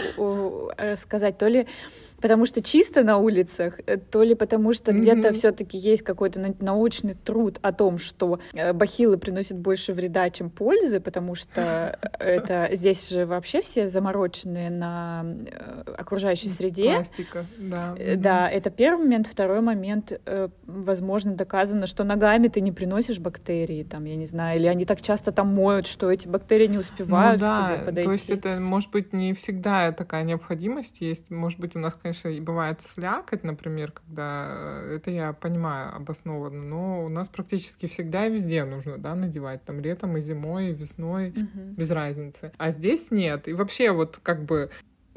сказать. 0.95 1.39
То 1.39 1.47
ли 1.47 1.67
потому 2.21 2.45
что 2.45 2.61
чисто 2.61 3.03
на 3.03 3.17
улицах, 3.17 3.79
э, 3.85 3.97
то 3.97 4.23
ли 4.23 4.35
потому 4.35 4.73
что 4.73 4.91
mm-hmm. 4.91 4.99
где-то 4.99 5.33
все-таки 5.33 5.77
есть 5.77 6.03
какой-то 6.03 6.53
научный 6.59 7.15
труд 7.15 7.57
о 7.61 7.71
том, 7.73 7.97
что 7.97 8.39
э, 8.53 8.73
бахилы 8.73 9.17
приносят 9.17 9.57
больше 9.57 9.93
вреда, 9.93 10.29
чем 10.29 10.49
пользы, 10.49 10.99
потому 10.99 11.35
что 11.35 11.99
это 12.19 12.69
здесь 12.73 13.09
же 13.09 13.25
вообще 13.25 13.61
все 13.61 13.87
замороченные 13.87 14.69
на 14.69 15.25
э, 15.25 15.93
окружающей 15.97 16.49
среде. 16.49 16.95
Пластика, 16.95 17.45
да. 17.57 17.95
Да, 18.15 18.49
это 18.49 18.69
первый 18.69 19.03
момент. 19.03 19.27
Второй 19.27 19.61
момент, 19.61 20.19
возможно, 20.71 21.35
доказано, 21.35 21.87
что 21.87 22.03
ногами 22.03 22.47
ты 22.47 22.61
не 22.61 22.71
приносишь 22.71 23.19
бактерии, 23.19 23.83
там, 23.83 24.05
я 24.05 24.15
не 24.15 24.25
знаю, 24.25 24.59
или 24.59 24.67
они 24.67 24.85
так 24.85 25.01
часто 25.01 25.31
там 25.31 25.53
моют, 25.53 25.87
что 25.87 26.11
эти 26.11 26.27
бактерии 26.27 26.67
не 26.67 26.77
успевают 26.77 27.41
ну, 27.41 27.47
да, 27.47 27.55
к 27.55 27.73
тебе 27.75 27.85
подойти. 27.85 28.07
То 28.07 28.11
есть 28.13 28.29
это, 28.29 28.59
может 28.59 28.91
быть, 28.91 29.13
не 29.13 29.33
всегда 29.33 29.91
такая 29.91 30.23
необходимость 30.23 31.01
есть. 31.01 31.29
Может 31.29 31.59
быть, 31.59 31.75
у 31.75 31.79
нас, 31.79 31.93
конечно, 31.93 32.29
и 32.29 32.39
бывает 32.39 32.81
слякоть, 32.81 33.43
например, 33.43 33.91
когда 33.91 34.47
э, 34.49 34.95
это 34.97 35.11
я 35.11 35.33
понимаю 35.33 35.95
обоснованно, 35.95 36.63
но 36.63 37.05
у 37.05 37.09
нас 37.09 37.27
практически 37.27 37.87
всегда 37.87 38.27
и 38.27 38.31
везде 38.31 38.63
нужно, 38.65 38.97
да, 38.97 39.15
надевать, 39.15 39.63
там, 39.63 39.79
летом 39.79 40.17
и 40.17 40.21
зимой, 40.21 40.69
и 40.69 40.73
весной, 40.73 41.29
угу. 41.29 41.75
без 41.77 41.91
разницы. 41.91 42.51
А 42.57 42.71
здесь 42.71 43.11
нет. 43.11 43.47
И 43.47 43.53
вообще 43.53 43.91
вот 43.91 44.19
как 44.21 44.43
бы 44.45 44.69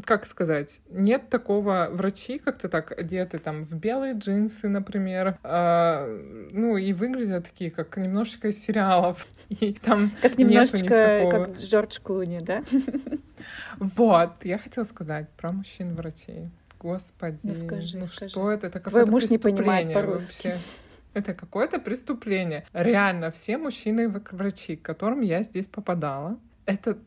как 0.02 0.26
сказать, 0.26 0.80
нет 0.90 1.28
такого 1.30 1.88
врачи, 1.90 2.38
как-то 2.38 2.68
так 2.68 2.92
одеты 2.98 3.38
там 3.38 3.62
в 3.62 3.74
белые 3.76 4.14
джинсы, 4.14 4.68
например, 4.68 5.38
э, 5.42 6.48
ну 6.52 6.76
и 6.76 6.92
выглядят 6.92 7.44
такие, 7.44 7.70
как 7.70 7.96
немножечко 7.96 8.48
из 8.48 8.62
сериалов. 8.62 9.26
И 9.48 9.74
там 9.74 10.10
как 10.22 10.38
немножечко 10.38 11.28
как 11.30 11.56
Джордж 11.58 11.98
Клуни, 12.02 12.40
да? 12.40 12.62
Вот, 13.78 14.44
я 14.44 14.58
хотела 14.58 14.84
сказать 14.84 15.28
про 15.36 15.52
мужчин-врачей. 15.52 16.50
Господи, 16.80 17.40
ну, 17.44 17.54
скажи, 17.54 17.98
ну 17.98 18.04
скажи. 18.04 18.30
что 18.30 18.50
это? 18.50 18.66
Это 18.68 18.80
какое-то 18.80 19.06
Твой 19.06 19.20
муж 19.20 19.30
не 19.30 19.38
понимает 19.38 19.92
по-русски. 19.92 20.48
Вообще. 20.48 20.60
Это 21.14 21.34
какое-то 21.34 21.78
преступление. 21.78 22.66
Реально, 22.72 23.30
все 23.30 23.56
мужчины-врачи, 23.56 24.76
к 24.76 24.82
которым 24.82 25.20
я 25.20 25.42
здесь 25.42 25.66
попадала, 25.66 26.38
это 26.66 26.98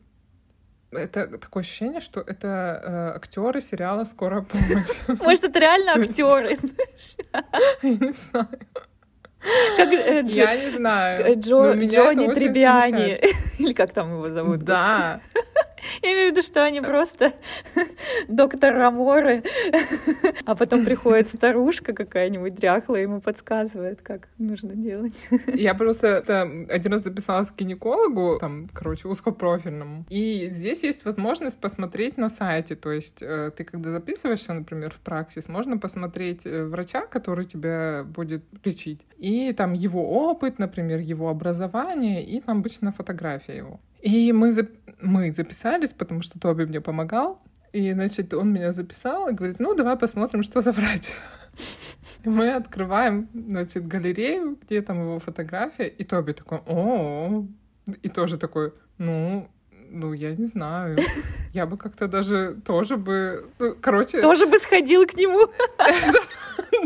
это 0.92 1.38
такое 1.38 1.62
ощущение, 1.62 2.00
что 2.00 2.20
это 2.20 2.82
э, 2.82 3.16
актеры 3.16 3.60
сериала 3.60 4.04
Скорая 4.04 4.42
помощь. 4.42 4.88
Может, 5.20 5.44
это 5.44 5.58
реально 5.58 5.92
актеры, 6.02 6.56
знаешь? 6.56 7.16
Я 7.82 7.90
не 7.90 8.12
знаю. 8.12 8.48
Как, 9.76 9.92
э, 9.92 10.22
Джо, 10.22 10.40
я 10.42 10.56
не 10.56 10.70
знаю. 10.70 11.38
Джо, 11.38 11.72
Джонни 11.74 12.34
Требиани. 12.34 13.20
Или 13.58 13.72
как 13.72 13.94
там 13.94 14.12
его 14.12 14.28
зовут? 14.28 14.58
Да. 14.64 15.20
Я 16.02 16.12
имею 16.12 16.28
в 16.28 16.32
виду, 16.32 16.42
что 16.42 16.64
они 16.64 16.80
просто 16.80 17.34
доктор 18.28 18.74
Раморы, 18.74 19.42
а 20.44 20.54
потом 20.54 20.84
приходит 20.84 21.28
старушка 21.34 21.92
какая-нибудь 21.92 22.54
дряхлая, 22.54 23.02
ему 23.02 23.20
подсказывает, 23.20 24.00
как 24.02 24.28
нужно 24.38 24.74
делать. 24.74 25.14
Я 25.46 25.74
просто 25.74 26.18
один 26.68 26.92
раз 26.92 27.02
записалась 27.02 27.50
к 27.50 27.56
гинекологу, 27.56 28.38
там, 28.40 28.68
короче, 28.72 29.08
узкопрофильному, 29.08 30.04
и 30.08 30.48
здесь 30.52 30.82
есть 30.82 31.04
возможность 31.04 31.60
посмотреть 31.60 32.16
на 32.16 32.28
сайте, 32.28 32.76
то 32.76 32.92
есть 32.92 33.22
э, 33.22 33.50
ты 33.56 33.64
когда 33.64 33.90
записываешься, 33.90 34.54
например, 34.54 34.90
в 34.90 35.00
праксис, 35.00 35.48
можно 35.48 35.78
посмотреть 35.78 36.46
э, 36.46 36.64
врача, 36.64 37.06
который 37.06 37.44
тебя 37.44 38.04
будет 38.04 38.44
лечить, 38.64 39.04
и 39.16 39.52
там 39.52 39.72
его 39.72 40.28
опыт, 40.28 40.58
например, 40.58 40.98
его 41.00 41.28
образование, 41.28 42.24
и 42.24 42.40
там 42.40 42.58
обычно 42.58 42.92
фотография 42.92 43.56
его. 43.56 43.80
И 44.00 44.32
мы, 44.32 44.52
зап... 44.52 44.68
мы 45.00 45.32
записались, 45.32 45.92
потому 45.92 46.22
что 46.22 46.38
Тоби 46.38 46.64
мне 46.64 46.80
помогал. 46.80 47.42
И, 47.72 47.92
значит, 47.92 48.32
он 48.32 48.52
меня 48.52 48.72
записал 48.72 49.28
и 49.28 49.34
говорит, 49.34 49.60
ну, 49.60 49.74
давай 49.74 49.96
посмотрим, 49.96 50.42
что 50.42 50.60
за 50.60 50.72
врач. 50.72 51.02
И 52.24 52.28
мы 52.28 52.54
открываем, 52.54 53.28
значит, 53.32 53.86
галерею, 53.86 54.58
где 54.62 54.82
там 54.82 55.00
его 55.00 55.18
фотография, 55.20 55.86
и 55.86 56.02
Тоби 56.02 56.32
такой, 56.32 56.58
о, 56.66 57.46
и 58.02 58.08
тоже 58.08 58.38
такой, 58.38 58.72
ну, 58.98 59.48
ну, 59.90 60.12
я 60.12 60.34
не 60.34 60.46
знаю. 60.46 60.98
Я 61.54 61.66
бы 61.66 61.78
как-то 61.78 62.08
даже 62.08 62.56
тоже 62.64 62.96
бы... 62.96 63.48
Ну, 63.58 63.74
короче... 63.80 64.20
Тоже 64.20 64.46
бы 64.46 64.58
сходил 64.58 65.06
к 65.06 65.14
нему. 65.14 65.48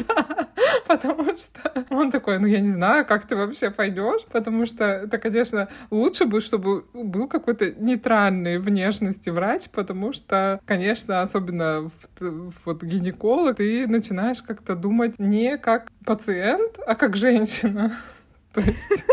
Да. 0.09 0.49
потому 0.87 1.37
что 1.39 1.87
он 1.91 2.11
такой, 2.11 2.39
ну 2.39 2.47
я 2.47 2.61
не 2.61 2.71
знаю, 2.71 3.05
как 3.07 3.27
ты 3.27 3.37
вообще 3.37 3.71
пойдешь, 3.71 4.23
потому 4.31 4.67
что 4.67 4.85
это, 4.85 5.19
конечно, 5.19 5.69
лучше 5.91 6.27
бы, 6.27 6.41
чтобы 6.41 6.85
был 6.93 7.29
какой-то 7.29 7.73
нейтральной 7.73 8.59
внешности 8.59 9.31
врач, 9.31 9.69
потому 9.71 10.13
что, 10.13 10.61
конечно, 10.65 11.23
особенно 11.23 11.91
в, 12.19 12.53
вот 12.65 12.83
гинеколог, 12.83 13.57
ты 13.57 13.87
начинаешь 13.87 14.43
как-то 14.43 14.75
думать 14.75 15.19
не 15.19 15.59
как 15.59 15.91
пациент, 16.05 16.79
а 16.87 16.95
как 16.95 17.17
женщина. 17.17 17.97
То 18.53 18.61
есть 18.61 19.05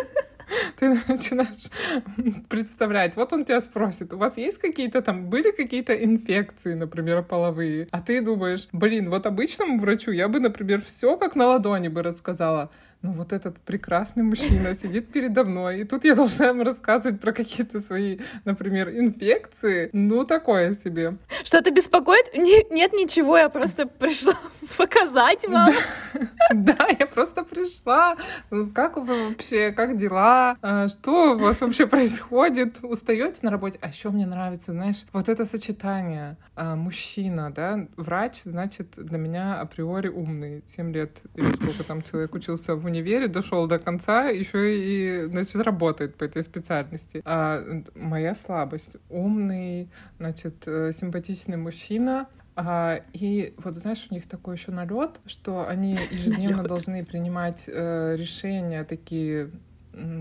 ты 0.80 1.00
начинаешь 1.08 1.70
представлять. 2.50 3.16
Вот 3.16 3.34
он 3.34 3.46
тебя 3.46 3.62
спросит, 3.62 4.14
у 4.14 4.18
вас 4.18 4.38
есть 4.38 4.58
какие-то 4.58 5.02
там, 5.02 5.30
были 5.30 5.52
какие-то 5.52 5.94
инфекции, 5.94 6.74
например, 6.74 7.24
половые? 7.24 7.88
А 7.92 8.02
ты 8.02 8.22
думаешь, 8.22 8.68
блин, 8.72 9.10
вот 9.10 9.26
обычному 9.26 9.80
врачу 9.80 10.12
я 10.12 10.28
бы, 10.28 10.40
например, 10.40 10.82
все 10.82 11.18
как 11.18 11.36
на 11.36 11.48
ладони 11.48 11.88
бы 11.88 12.04
рассказала 12.04 12.72
ну 13.02 13.14
вот 13.14 13.32
этот 13.32 13.58
прекрасный 13.60 14.24
мужчина 14.24 14.76
сидит 14.76 15.12
передо 15.12 15.46
мной, 15.46 15.80
и 15.80 15.84
тут 15.86 16.04
я 16.04 16.16
должна 16.16 16.48
ему 16.48 16.64
рассказывать 16.64 17.22
про 17.22 17.32
какие-то 17.32 17.80
свои, 17.80 18.20
например, 18.44 18.90
инфекции. 18.90 19.90
Ну, 19.94 20.26
такое 20.26 20.74
себе. 20.74 21.16
Что-то 21.44 21.72
беспокоит? 21.72 22.34
Нет 22.34 22.94
ничего, 22.94 23.38
я 23.38 23.50
просто 23.50 23.86
пришла 23.86 24.34
показать 24.78 25.48
вам. 25.48 25.74
Да, 26.52 26.88
я 26.98 27.06
просто 27.06 27.44
пришла. 27.44 28.18
Ну, 28.50 28.72
как 28.72 28.98
вы 28.98 29.30
вообще, 29.30 29.72
как 29.72 30.00
дела? 30.00 30.58
А, 30.64 30.90
что 30.90 31.36
у 31.36 31.38
вас 31.38 31.62
вообще 31.62 31.86
происходит? 31.86 32.78
Устаете 32.82 33.38
на 33.44 33.52
работе? 33.52 33.78
А 33.82 33.90
еще 33.90 34.10
мне 34.10 34.26
нравится, 34.26 34.72
знаешь, 34.72 35.06
вот 35.14 35.30
это 35.30 35.46
сочетание. 35.46 36.38
А, 36.56 36.76
мужчина, 36.76 37.52
да, 37.52 37.88
врач, 37.98 38.42
значит, 38.46 38.88
для 38.98 39.20
меня 39.20 39.62
априори 39.62 40.08
умный. 40.08 40.64
Семь 40.66 40.92
лет 40.92 41.22
или 41.36 41.54
сколько 41.54 41.84
там 41.84 42.02
человек 42.02 42.34
учился 42.34 42.76
в 42.76 42.84
универе, 42.86 43.28
дошел 43.28 43.68
до 43.68 43.78
конца, 43.78 44.30
еще 44.30 44.76
и, 44.76 45.26
значит, 45.28 45.56
работает 45.58 46.16
по 46.16 46.24
этой 46.24 46.42
специальности. 46.42 47.22
А 47.26 47.64
моя 47.96 48.34
слабость— 48.34 48.90
умный, 49.10 49.90
значит, 50.18 50.64
э, 50.66 50.92
симпатичный 51.30 51.58
мужчина, 51.58 52.28
а, 52.56 53.02
и 53.14 53.54
вот 53.58 53.76
знаешь, 53.76 54.08
у 54.10 54.14
них 54.14 54.28
такой 54.28 54.56
еще 54.56 54.72
налет, 54.72 55.20
что 55.26 55.68
они 55.68 55.98
ежедневно 56.12 56.64
должны 56.64 57.06
принимать 57.06 57.64
э, 57.68 58.16
решения 58.18 58.84
такие 58.84 59.52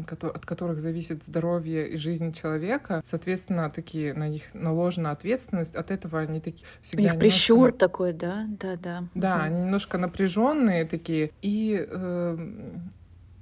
от 0.00 0.44
которых 0.44 0.80
зависит 0.80 1.22
здоровье 1.22 1.88
и 1.88 1.96
жизнь 1.96 2.32
человека, 2.32 3.00
соответственно, 3.04 3.70
такие 3.70 4.12
на 4.12 4.26
них 4.26 4.42
наложена 4.52 5.12
ответственность. 5.12 5.76
От 5.76 5.92
этого 5.92 6.18
они 6.18 6.40
такие 6.40 6.66
всегда. 6.82 7.02
У 7.02 7.06
них 7.12 7.18
прищур 7.20 7.70
на... 7.70 7.78
такой, 7.78 8.12
да, 8.12 8.46
да, 8.48 8.76
да. 8.76 9.04
Да, 9.14 9.36
угу. 9.36 9.42
они 9.44 9.60
немножко 9.60 9.98
напряженные 9.98 10.84
такие 10.84 11.30
и 11.42 11.86
э, 11.88 12.38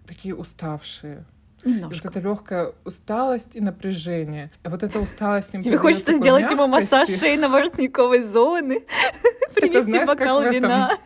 такие 0.06 0.34
уставшие. 0.34 1.24
Немножко. 1.66 2.06
вот 2.06 2.16
эта 2.16 2.20
легкая 2.26 2.72
усталость 2.84 3.56
и 3.56 3.60
напряжение. 3.60 4.50
И 4.64 4.68
вот 4.68 4.82
эта 4.82 5.00
усталость 5.00 5.54
им 5.54 5.62
Тебе 5.62 5.78
хочется 5.78 6.14
сделать 6.14 6.50
ему 6.50 6.66
массаж 6.66 7.08
шейно-воротниковой 7.08 8.22
зоны, 8.22 8.84
принести 9.54 10.04
бокал 10.06 10.42
вина. 10.42 10.96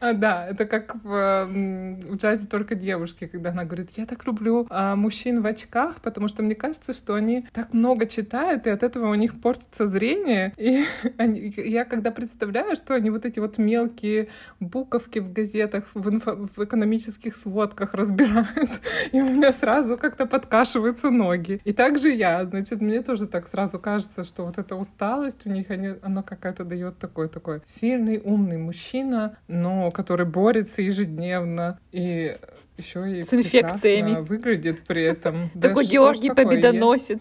А, 0.08 0.12
да, 0.12 0.46
это 0.46 0.64
как 0.64 0.94
в, 1.02 1.44
в 1.44 2.16
джазе 2.16 2.46
только 2.46 2.74
девушки, 2.74 3.26
когда 3.26 3.50
она 3.50 3.64
говорит, 3.64 3.90
я 3.96 4.06
так 4.06 4.24
люблю 4.26 4.66
а, 4.70 4.94
мужчин 4.94 5.42
в 5.42 5.46
очках, 5.46 6.00
потому 6.02 6.28
что 6.28 6.42
мне 6.42 6.54
кажется, 6.54 6.92
что 6.92 7.14
они 7.14 7.46
так 7.52 7.74
много 7.74 8.06
читают, 8.06 8.66
и 8.66 8.70
от 8.70 8.82
этого 8.82 9.10
у 9.10 9.14
них 9.14 9.40
портится 9.40 9.86
зрение. 9.86 10.54
И 10.56 10.84
они, 11.18 11.52
я 11.56 11.84
когда 11.84 12.10
представляю, 12.12 12.76
что 12.76 12.94
они 12.94 13.10
вот 13.10 13.24
эти 13.24 13.40
вот 13.40 13.58
мелкие 13.58 14.28
буковки 14.60 15.18
в 15.18 15.32
газетах, 15.32 15.84
в, 15.94 16.08
инфо, 16.08 16.48
в 16.54 16.64
экономических 16.64 17.36
сводках 17.36 17.94
разбирают, 17.94 18.80
и 19.12 19.20
у 19.20 19.28
меня 19.28 19.52
сразу 19.52 19.96
как-то 19.98 20.26
подкашиваются 20.26 21.10
ноги. 21.10 21.60
И 21.64 21.72
также 21.72 22.10
я, 22.10 22.44
значит, 22.44 22.80
мне 22.80 23.02
тоже 23.02 23.26
так 23.26 23.48
сразу 23.48 23.78
кажется, 23.80 24.22
что 24.22 24.44
вот 24.44 24.58
эта 24.58 24.76
усталость 24.76 25.44
у 25.44 25.50
них, 25.50 25.70
они, 25.70 25.94
она 26.02 26.22
какая-то 26.22 26.64
дает 26.64 26.98
такой 26.98 27.28
такой 27.28 27.62
сильный, 27.66 28.20
умный 28.22 28.58
мужчина, 28.58 29.36
но 29.48 29.87
который 29.90 30.26
борется 30.26 30.82
ежедневно 30.82 31.78
и 31.92 32.36
еще 32.76 33.10
и 33.10 33.24
с 33.24 33.34
инфекциями 33.34 34.20
выглядит 34.20 34.84
при 34.86 35.02
этом. 35.02 35.50
Такой 35.60 35.84
Георгий 35.84 36.30
Победоносец 36.30 37.20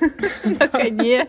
на 0.44 0.68
коне. 0.68 1.28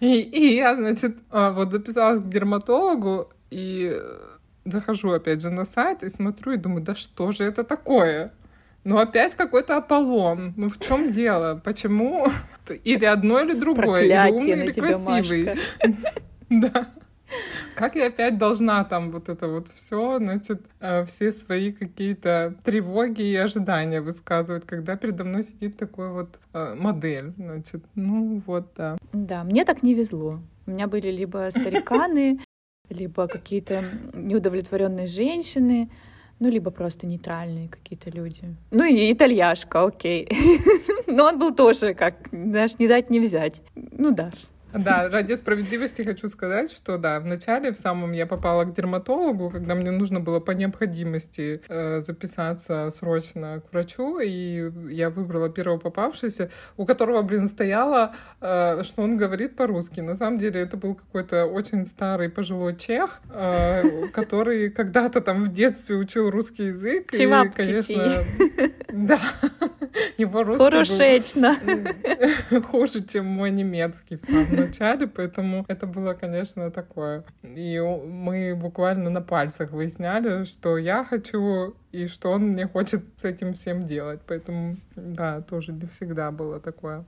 И 0.00 0.54
я, 0.54 0.74
значит, 0.74 1.18
а, 1.30 1.52
вот 1.52 1.70
записалась 1.72 2.20
к 2.20 2.28
дерматологу 2.28 3.30
и 3.50 3.96
захожу 4.64 5.12
опять 5.12 5.42
же 5.42 5.50
на 5.50 5.64
сайт 5.64 6.02
и 6.02 6.08
смотрю 6.08 6.52
и 6.52 6.56
думаю, 6.56 6.82
да 6.82 6.94
что 6.94 7.32
же 7.32 7.44
это 7.44 7.64
такое? 7.64 8.32
Ну 8.84 8.98
опять 8.98 9.34
какой-то 9.34 9.76
Аполлон. 9.76 10.54
Ну 10.56 10.70
в 10.70 10.78
чем 10.78 11.12
дело? 11.12 11.60
Почему? 11.62 12.28
Или 12.84 13.04
одно, 13.04 13.40
или 13.40 13.52
другое. 13.52 14.04
или 14.04 14.30
умный, 14.30 14.66
или 14.66 14.72
красивый. 14.72 15.58
Да. 16.48 16.88
Как 17.74 17.96
я 17.96 18.06
опять 18.06 18.38
должна 18.38 18.84
там 18.84 19.10
вот 19.10 19.28
это 19.28 19.48
вот 19.48 19.68
все, 19.68 20.18
значит, 20.18 20.62
э, 20.80 21.04
все 21.04 21.32
свои 21.32 21.72
какие-то 21.72 22.54
тревоги 22.64 23.22
и 23.22 23.36
ожидания 23.36 24.00
высказывать, 24.00 24.66
когда 24.66 24.96
передо 24.96 25.24
мной 25.24 25.44
сидит 25.44 25.76
такой 25.76 26.10
вот 26.10 26.40
э, 26.52 26.74
модель, 26.74 27.32
значит, 27.36 27.84
ну 27.94 28.42
вот, 28.46 28.72
да. 28.76 28.96
Да, 29.12 29.44
мне 29.44 29.64
так 29.64 29.82
не 29.82 29.94
везло. 29.94 30.40
У 30.66 30.70
меня 30.70 30.86
были 30.86 31.10
либо 31.10 31.48
стариканы, 31.50 32.40
либо 32.90 33.26
какие-то 33.26 33.84
неудовлетворенные 34.14 35.06
женщины, 35.06 35.90
ну, 36.40 36.48
либо 36.48 36.70
просто 36.70 37.06
нейтральные 37.06 37.68
какие-то 37.68 38.10
люди. 38.10 38.42
Ну, 38.70 38.84
и 38.84 39.12
итальяшка, 39.12 39.84
окей. 39.84 40.26
Но 41.06 41.26
он 41.26 41.38
был 41.38 41.54
тоже, 41.54 41.92
как, 41.92 42.28
знаешь, 42.32 42.78
не 42.78 42.88
дать 42.88 43.10
не 43.10 43.20
взять. 43.20 43.62
Ну 43.74 44.10
да, 44.10 44.32
да, 44.72 45.08
ради 45.08 45.34
справедливости 45.34 46.02
хочу 46.02 46.28
сказать, 46.28 46.70
что 46.70 46.98
да, 46.98 47.20
вначале 47.20 47.72
в 47.72 47.76
самом 47.76 48.12
я 48.12 48.26
попала 48.26 48.64
к 48.64 48.74
дерматологу, 48.74 49.50
когда 49.50 49.74
мне 49.74 49.90
нужно 49.90 50.20
было 50.20 50.40
по 50.40 50.52
необходимости 50.52 51.62
э, 51.68 52.00
записаться 52.00 52.90
срочно 52.90 53.60
к 53.60 53.72
врачу, 53.72 54.20
и 54.20 54.70
я 54.90 55.10
выбрала 55.10 55.48
первого 55.48 55.78
попавшегося, 55.78 56.50
у 56.76 56.86
которого, 56.86 57.22
блин, 57.22 57.48
стояло, 57.48 58.14
э, 58.40 58.82
что 58.84 59.02
он 59.02 59.16
говорит 59.16 59.56
по-русски. 59.56 60.00
На 60.00 60.14
самом 60.14 60.38
деле 60.38 60.60
это 60.60 60.76
был 60.76 60.94
какой-то 60.94 61.46
очень 61.46 61.86
старый 61.86 62.28
пожилой 62.28 62.76
чех, 62.76 63.20
э, 63.30 64.08
который 64.08 64.70
когда-то 64.70 65.20
там 65.20 65.44
в 65.44 65.52
детстве 65.52 65.96
учил 65.96 66.30
русский 66.30 66.64
язык. 66.64 67.10
Чевап, 67.12 67.46
и, 67.46 67.50
конечно, 67.50 68.24
да, 68.92 69.20
его 70.16 70.42
русский 70.42 70.58
был 70.64 72.62
хуже, 72.62 73.04
чем 73.04 73.26
мой 73.26 73.50
немецкий 73.50 74.16
в 74.16 74.24
самом 74.24 74.56
начале, 74.56 75.06
поэтому 75.06 75.64
это 75.68 75.86
было, 75.86 76.14
конечно, 76.14 76.70
такое. 76.70 77.24
И 77.42 77.78
мы 77.80 78.54
буквально 78.54 79.10
на 79.10 79.22
пальцах 79.22 79.70
выясняли, 79.70 80.44
что 80.44 80.78
я 80.78 81.04
хочу 81.04 81.74
и 81.92 82.06
что 82.06 82.30
он 82.30 82.48
мне 82.48 82.66
хочет 82.66 83.02
с 83.16 83.24
этим 83.24 83.52
всем 83.54 83.84
делать. 83.84 84.20
Поэтому, 84.26 84.76
да, 84.94 85.40
тоже 85.40 85.72
не 85.72 85.86
всегда 85.86 86.30
было 86.30 86.60
такое. 86.60 87.04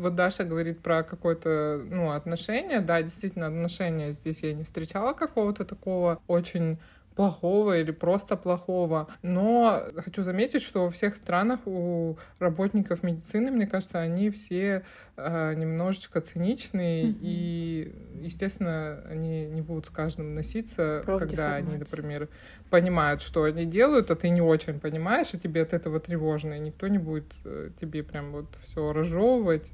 Вот 0.00 0.14
Даша 0.14 0.44
говорит 0.44 0.82
про 0.82 1.02
какое-то, 1.02 1.80
ну, 1.84 2.10
отношение, 2.12 2.80
да, 2.80 3.02
действительно, 3.02 3.46
отношения 3.46 4.12
здесь 4.12 4.42
я 4.42 4.54
не 4.54 4.64
встречала 4.64 5.12
какого-то 5.12 5.64
такого 5.64 6.20
очень 6.26 6.78
плохого 7.14 7.78
или 7.78 7.90
просто 7.90 8.36
плохого. 8.36 9.08
Но 9.22 9.82
хочу 9.96 10.22
заметить, 10.22 10.62
что 10.62 10.84
во 10.84 10.90
всех 10.90 11.16
странах 11.16 11.60
у 11.66 12.16
работников 12.38 13.02
медицины, 13.02 13.50
мне 13.50 13.66
кажется, 13.66 13.98
они 13.98 14.30
все 14.30 14.84
э, 15.16 15.54
немножечко 15.54 16.20
циничные, 16.20 17.04
mm-hmm. 17.04 17.18
и, 17.20 17.94
естественно, 18.22 19.02
они 19.10 19.46
не 19.46 19.60
будут 19.60 19.86
с 19.86 19.90
каждым 19.90 20.34
носиться, 20.34 21.02
Про 21.04 21.18
когда 21.18 21.54
они, 21.54 21.76
например, 21.76 22.28
понимают, 22.70 23.20
что 23.20 23.42
они 23.42 23.66
делают, 23.66 24.10
а 24.10 24.16
ты 24.16 24.30
не 24.30 24.40
очень 24.40 24.78
понимаешь, 24.78 25.28
и 25.32 25.38
тебе 25.38 25.62
от 25.62 25.72
этого 25.72 26.00
тревожно, 26.00 26.54
и 26.54 26.60
никто 26.60 26.86
не 26.88 26.98
будет 26.98 27.34
э, 27.44 27.70
тебе 27.80 28.02
прям 28.02 28.30
вот 28.30 28.46
все 28.64 28.92
разжевывать, 28.92 29.68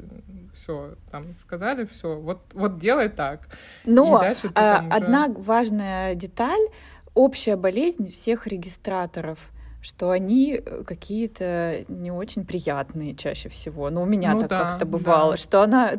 все 0.55 0.95
там 1.11 1.37
сказали, 1.37 1.85
все, 1.85 2.17
вот, 2.17 2.41
вот 2.55 2.79
делай 2.79 3.09
так. 3.09 3.43
Но 3.85 4.21
а, 4.55 4.79
одна 4.91 5.27
уже... 5.27 5.43
важная 5.43 6.15
деталь 6.15 6.67
общая 7.17 7.57
болезнь 7.57 8.11
всех 8.11 8.47
регистраторов 8.47 9.39
что 9.83 10.11
они 10.11 10.55
э, 10.55 10.83
какие-то 10.85 11.85
не 11.87 12.11
очень 12.11 12.45
приятные 12.45 13.15
чаще 13.15 13.49
всего. 13.49 13.89
Но 13.89 14.01
ну, 14.01 14.03
у 14.03 14.07
меня 14.07 14.33
ну, 14.33 14.41
так 14.41 14.49
да, 14.49 14.71
как-то 14.71 14.85
бывало, 14.85 15.33
да. 15.33 15.37
что 15.37 15.63
она 15.63 15.93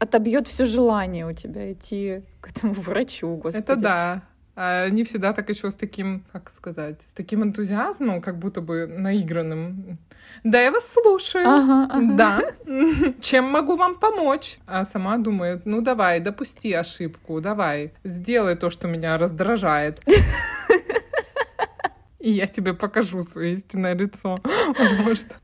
отобьет 0.00 0.48
все 0.48 0.64
желание 0.64 1.24
у 1.24 1.32
тебя 1.32 1.72
идти 1.72 2.22
к 2.40 2.50
этому 2.50 2.72
врачу, 2.72 3.36
господи. 3.36 3.62
Это 3.62 3.76
да. 3.76 4.22
А 4.60 4.88
не 4.88 5.04
всегда 5.04 5.32
так 5.32 5.48
еще 5.50 5.70
с 5.70 5.76
таким, 5.76 6.24
как 6.32 6.50
сказать, 6.50 7.00
с 7.02 7.12
таким 7.12 7.44
энтузиазмом, 7.44 8.20
как 8.20 8.40
будто 8.40 8.60
бы 8.60 8.88
наигранным. 8.88 9.96
Да, 10.42 10.60
я 10.60 10.72
вас 10.72 10.84
слушаю. 10.92 11.46
Ага, 11.46 11.86
ага. 11.88 12.16
Да, 12.16 12.42
чем 13.20 13.44
могу 13.44 13.76
вам 13.76 13.94
помочь? 14.00 14.58
А 14.66 14.84
сама 14.84 15.16
думает, 15.18 15.64
ну 15.64 15.80
давай, 15.80 16.18
допусти 16.18 16.72
ошибку, 16.72 17.40
давай, 17.40 17.92
сделай 18.02 18.56
то, 18.56 18.68
что 18.68 18.88
меня 18.88 19.16
раздражает. 19.16 20.00
И 22.18 22.32
я 22.32 22.48
тебе 22.48 22.74
покажу 22.74 23.22
свое 23.22 23.54
истинное 23.54 23.94
лицо. 23.94 24.40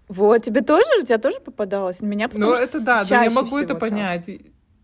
Вот, 0.08 0.42
тебе 0.42 0.60
тоже? 0.60 0.88
У 1.00 1.04
тебя 1.04 1.18
тоже 1.18 1.38
попадалось? 1.38 2.02
Меня 2.02 2.28
Ну, 2.32 2.52
это 2.52 2.80
да, 2.80 3.04
да, 3.04 3.22
я 3.22 3.30
могу 3.30 3.58
это 3.58 3.76
понять. 3.76 4.28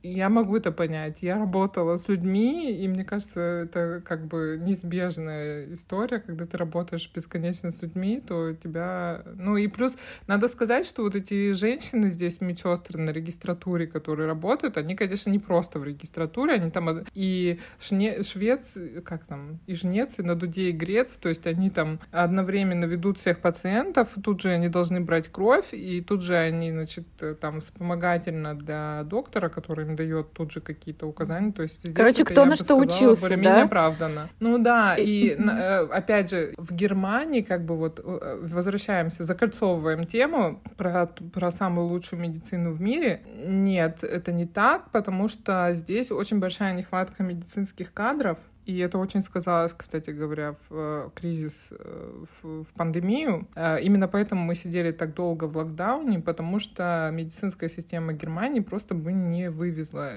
Я 0.03 0.31
могу 0.31 0.57
это 0.57 0.73
понять. 0.73 1.19
Я 1.21 1.39
работала 1.39 1.97
с 1.97 2.09
людьми, 2.09 2.73
и 2.73 2.89
мне 2.89 3.05
кажется, 3.05 3.41
это 3.41 4.01
как 4.05 4.27
бы 4.27 4.59
неизбежная 4.61 5.73
история, 5.75 6.21
когда 6.21 6.47
ты 6.47 6.57
работаешь 6.57 7.11
бесконечно 7.15 7.71
с 7.71 7.83
людьми, 7.83 8.23
то 8.27 8.55
тебя... 8.55 9.23
Ну 9.35 9.57
и 9.59 9.69
плюс 9.69 9.97
надо 10.27 10.49
сказать, 10.49 10.87
что 10.87 11.03
вот 11.03 11.17
эти 11.17 11.53
женщины 11.53 12.09
здесь, 12.09 12.41
медсестры 12.41 12.99
на 12.99 13.11
регистратуре, 13.11 13.87
которые 13.87 14.27
работают, 14.27 14.79
они, 14.79 14.97
конечно, 14.97 15.29
не 15.29 15.39
просто 15.39 15.79
в 15.79 15.85
регистратуре, 15.85 16.55
они 16.55 16.71
там 16.71 17.05
и 17.15 17.61
шне... 17.79 18.23
швец, 18.23 18.77
как 19.05 19.25
там, 19.25 19.61
и 19.67 19.75
жнец, 19.75 20.19
и 20.19 20.23
на 20.23 20.35
дуде, 20.35 20.71
и 20.71 20.73
грец, 20.73 21.13
то 21.17 21.29
есть 21.29 21.47
они 21.47 21.69
там 21.69 22.01
одновременно 22.11 22.87
ведут 22.87 23.19
всех 23.19 23.41
пациентов, 23.41 24.15
тут 24.23 24.41
же 24.41 24.49
они 24.49 24.69
должны 24.69 25.01
брать 25.01 25.29
кровь, 25.31 25.73
и 25.73 26.01
тут 26.01 26.23
же 26.23 26.37
они, 26.37 26.71
значит, 26.73 27.07
там 27.41 27.61
вспомогательно 27.61 28.55
для 28.55 29.03
доктора, 29.05 29.51
который 29.51 29.90
им 29.91 29.97
дает 29.97 30.33
тут 30.33 30.53
же 30.53 30.61
какие-то 30.61 31.07
указания. 31.07 31.53
То 31.53 31.63
есть 31.63 31.81
здесь 31.81 31.93
Короче, 31.93 32.23
это, 32.23 32.33
кто 32.33 32.45
на 32.45 32.57
что 32.57 32.65
сказала, 32.65 32.85
учился, 32.85 33.23
более-менее 33.23 33.55
да? 33.55 33.65
оправданно. 33.65 34.29
Ну 34.41 34.59
да, 34.59 34.95
и 34.97 35.31
э, 35.31 35.87
опять 35.87 36.31
же, 36.31 36.55
в 36.57 36.73
Германии, 36.75 37.43
как 37.43 37.65
бы 37.65 37.77
вот 37.77 38.01
э, 38.03 38.39
возвращаемся, 38.43 39.25
закольцовываем 39.25 40.07
тему 40.07 40.63
про, 40.77 41.07
про 41.07 41.51
самую 41.51 41.89
лучшую 41.89 42.21
медицину 42.21 42.73
в 42.73 42.81
мире. 42.81 43.23
Нет, 43.45 44.03
это 44.05 44.33
не 44.33 44.47
так, 44.47 44.91
потому 44.91 45.29
что 45.29 45.71
здесь 45.75 46.11
очень 46.11 46.39
большая 46.39 46.75
нехватка 46.75 47.23
медицинских 47.23 47.93
кадров, 47.93 48.39
и 48.67 48.79
это 48.79 48.99
очень 48.99 49.23
сказалось, 49.23 49.73
кстати 49.77 50.11
говоря, 50.11 50.55
в 50.69 50.75
э, 50.77 51.11
кризис, 51.15 51.69
э, 51.71 52.25
в, 52.43 52.65
в 52.65 52.73
пандемию. 52.75 53.49
Э, 53.57 53.81
именно 53.81 54.07
поэтому 54.07 54.43
мы 54.45 54.55
сидели 54.55 54.93
так 54.93 55.15
долго 55.15 55.45
в 55.45 55.57
локдауне, 55.57 56.21
потому 56.21 56.59
что 56.59 57.11
медицинская 57.13 57.71
система 57.71 58.13
Германии 58.13 58.61
просто 58.61 58.95
бы 58.95 59.13
не 59.13 59.51
вывезла 59.51 60.13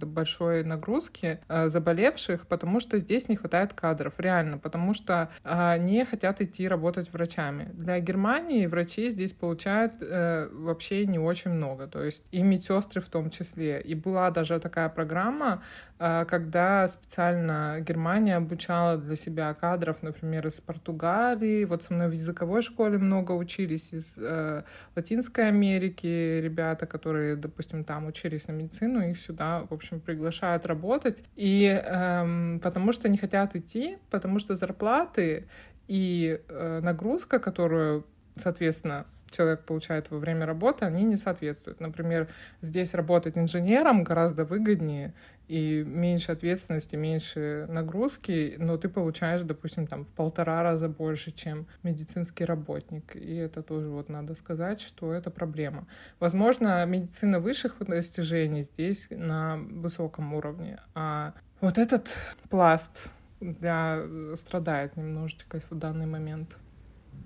большой 0.00 0.64
нагрузки 0.64 1.40
заболевших, 1.48 2.46
потому 2.46 2.80
что 2.80 2.98
здесь 2.98 3.28
не 3.28 3.36
хватает 3.36 3.72
кадров, 3.72 4.14
реально, 4.18 4.58
потому 4.58 4.94
что 4.94 5.30
не 5.78 6.04
хотят 6.04 6.40
идти 6.40 6.68
работать 6.68 7.12
врачами. 7.12 7.70
Для 7.72 8.00
Германии 8.00 8.66
врачи 8.66 9.10
здесь 9.10 9.32
получают 9.32 9.94
вообще 10.00 11.06
не 11.06 11.18
очень 11.18 11.50
много, 11.52 11.86
то 11.86 12.02
есть 12.02 12.22
и 12.30 12.42
медсестры 12.42 13.00
в 13.00 13.08
том 13.08 13.30
числе. 13.30 13.80
И 13.80 13.94
была 13.94 14.30
даже 14.30 14.60
такая 14.60 14.88
программа, 14.88 15.62
когда 15.98 16.88
специально 16.88 17.71
Германия 17.80 18.36
обучала 18.36 18.96
для 18.96 19.16
себя 19.16 19.52
кадров, 19.54 20.02
например, 20.02 20.46
из 20.46 20.60
Португалии. 20.60 21.64
Вот 21.64 21.82
со 21.82 21.94
мной 21.94 22.08
в 22.08 22.12
языковой 22.12 22.62
школе 22.62 22.98
много 22.98 23.32
учились 23.32 23.92
из 23.92 24.16
э, 24.18 24.64
Латинской 24.96 25.48
Америки 25.48 26.40
ребята, 26.40 26.86
которые, 26.86 27.36
допустим, 27.36 27.84
там 27.84 28.06
учились 28.06 28.48
на 28.48 28.52
медицину, 28.52 29.08
их 29.08 29.18
сюда, 29.18 29.66
в 29.68 29.74
общем, 29.74 30.00
приглашают 30.00 30.66
работать. 30.66 31.22
И 31.36 31.64
э, 31.64 32.58
потому 32.62 32.92
что 32.92 33.08
не 33.08 33.18
хотят 33.18 33.56
идти, 33.56 33.98
потому 34.10 34.38
что 34.38 34.56
зарплаты 34.56 35.46
и 35.88 36.40
э, 36.48 36.80
нагрузка, 36.82 37.38
которую, 37.38 38.06
соответственно, 38.36 39.06
человек 39.32 39.64
получает 39.64 40.10
во 40.10 40.18
время 40.18 40.46
работы, 40.46 40.84
они 40.84 41.04
не 41.04 41.16
соответствуют. 41.16 41.80
Например, 41.80 42.28
здесь 42.60 42.94
работать 42.94 43.36
инженером 43.36 44.04
гораздо 44.04 44.44
выгоднее 44.44 45.14
и 45.48 45.82
меньше 45.86 46.32
ответственности, 46.32 46.96
меньше 46.96 47.66
нагрузки, 47.68 48.56
но 48.58 48.76
ты 48.76 48.88
получаешь, 48.88 49.42
допустим, 49.42 49.86
там 49.86 50.04
в 50.04 50.08
полтора 50.08 50.62
раза 50.62 50.88
больше, 50.88 51.30
чем 51.30 51.66
медицинский 51.82 52.44
работник. 52.44 53.16
И 53.16 53.34
это 53.36 53.62
тоже 53.62 53.88
вот 53.88 54.08
надо 54.08 54.34
сказать, 54.34 54.80
что 54.80 55.12
это 55.12 55.30
проблема. 55.30 55.86
Возможно, 56.20 56.84
медицина 56.86 57.40
высших 57.40 57.76
достижений 57.80 58.62
здесь 58.62 59.08
на 59.10 59.56
высоком 59.56 60.32
уровне, 60.34 60.78
а 60.94 61.34
вот 61.60 61.78
этот 61.78 62.08
пласт 62.48 63.10
для 63.40 64.02
страдает 64.36 64.96
немножечко 64.96 65.60
в 65.70 65.74
данный 65.74 66.06
момент. 66.06 66.56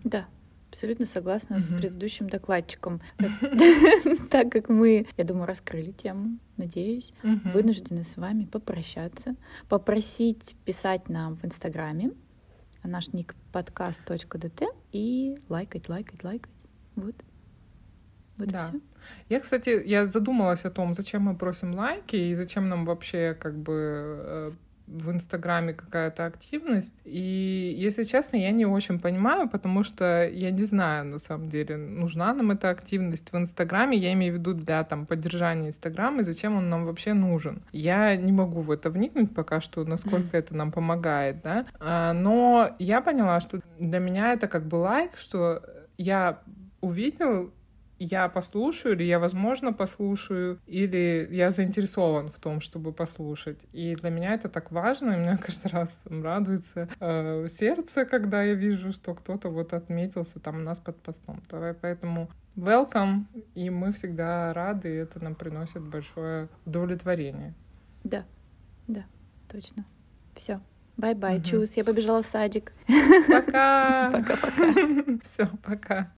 Да, 0.04 0.26
Абсолютно 0.76 1.06
согласна 1.06 1.54
mm-hmm. 1.54 1.60
с 1.60 1.72
предыдущим 1.72 2.28
докладчиком. 2.28 3.00
Так 4.30 4.52
как 4.52 4.68
мы, 4.68 5.06
я 5.16 5.24
думаю, 5.24 5.46
раскрыли 5.46 5.92
тему, 5.92 6.38
надеюсь, 6.58 7.14
вынуждены 7.22 8.04
с 8.04 8.18
вами 8.18 8.44
попрощаться, 8.44 9.36
попросить 9.70 10.54
писать 10.66 11.08
нам 11.08 11.36
в 11.36 11.46
Инстаграме 11.46 12.10
наш 12.82 13.14
ник 13.14 13.34
подкаст.дт 13.52 14.62
и 14.92 15.34
лайкать, 15.48 15.88
лайкать, 15.88 16.22
лайкать. 16.22 16.52
Вот. 16.94 17.14
Вот 18.36 18.48
да. 18.48 18.68
Все. 18.68 18.80
Я, 19.30 19.40
кстати, 19.40 19.82
я 19.86 20.06
задумалась 20.06 20.66
о 20.66 20.70
том, 20.70 20.94
зачем 20.94 21.22
мы 21.22 21.36
просим 21.36 21.74
лайки 21.74 22.16
и 22.16 22.34
зачем 22.34 22.68
нам 22.68 22.84
вообще 22.84 23.32
как 23.32 23.56
бы 23.56 23.72
э, 23.72 24.52
в 24.86 25.10
Инстаграме 25.10 25.74
какая-то 25.74 26.26
активность. 26.26 26.94
И, 27.04 27.74
если 27.76 28.04
честно, 28.04 28.36
я 28.36 28.50
не 28.52 28.66
очень 28.66 28.98
понимаю, 28.98 29.48
потому 29.48 29.82
что 29.82 30.26
я 30.26 30.50
не 30.50 30.64
знаю, 30.64 31.04
на 31.04 31.18
самом 31.18 31.48
деле, 31.48 31.76
нужна 31.76 32.32
нам 32.34 32.52
эта 32.52 32.70
активность 32.70 33.32
в 33.32 33.36
Инстаграме. 33.36 33.96
Я 33.96 34.12
имею 34.12 34.34
в 34.34 34.36
виду 34.36 34.54
для 34.54 34.84
там, 34.84 35.06
поддержания 35.06 35.68
Инстаграма, 35.68 36.20
и 36.20 36.24
зачем 36.24 36.56
он 36.56 36.70
нам 36.70 36.86
вообще 36.86 37.14
нужен. 37.14 37.62
Я 37.72 38.16
не 38.16 38.32
могу 38.32 38.60
в 38.60 38.70
это 38.70 38.90
вникнуть 38.90 39.34
пока 39.34 39.60
что, 39.60 39.84
насколько 39.84 40.36
это 40.36 40.54
нам 40.54 40.72
помогает, 40.72 41.42
да. 41.42 41.66
А, 41.80 42.12
но 42.12 42.74
я 42.78 43.00
поняла, 43.00 43.40
что 43.40 43.60
для 43.78 43.98
меня 43.98 44.32
это 44.32 44.48
как 44.48 44.66
бы 44.66 44.76
лайк, 44.76 45.12
что 45.16 45.62
я 45.98 46.40
увидел 46.80 47.52
я 47.98 48.28
послушаю, 48.28 48.94
или 48.94 49.04
я, 49.04 49.18
возможно, 49.18 49.72
послушаю, 49.72 50.60
или 50.66 51.28
я 51.30 51.50
заинтересован 51.50 52.28
в 52.28 52.38
том, 52.38 52.60
чтобы 52.60 52.92
послушать. 52.92 53.58
И 53.72 53.94
для 53.94 54.10
меня 54.10 54.34
это 54.34 54.48
так 54.48 54.70
важно, 54.70 55.12
и 55.12 55.18
меня 55.18 55.36
каждый 55.42 55.68
раз 55.68 55.94
там, 56.04 56.22
радуется 56.22 56.88
э, 57.00 57.46
сердце, 57.48 58.04
когда 58.04 58.42
я 58.42 58.54
вижу, 58.54 58.92
что 58.92 59.14
кто-то 59.14 59.48
вот 59.48 59.72
отметился 59.72 60.40
там 60.40 60.56
у 60.56 60.60
нас 60.60 60.78
под 60.78 60.96
постом. 61.02 61.42
Давай, 61.50 61.74
поэтому 61.74 62.30
welcome, 62.56 63.24
и 63.54 63.70
мы 63.70 63.92
всегда 63.92 64.52
рады, 64.52 64.88
и 64.88 64.96
это 64.96 65.22
нам 65.22 65.34
приносит 65.34 65.82
большое 65.82 66.48
удовлетворение. 66.64 67.54
Да, 68.04 68.24
да, 68.86 69.04
точно. 69.48 69.84
Все. 70.34 70.60
Bye-bye, 70.96 71.38
угу. 71.38 71.44
чус, 71.44 71.76
я 71.76 71.84
побежала 71.84 72.22
в 72.22 72.26
садик. 72.26 72.72
Пока. 73.28 74.10
Пока-пока. 74.12 75.18
Все, 75.22 75.50
пока. 75.62 76.15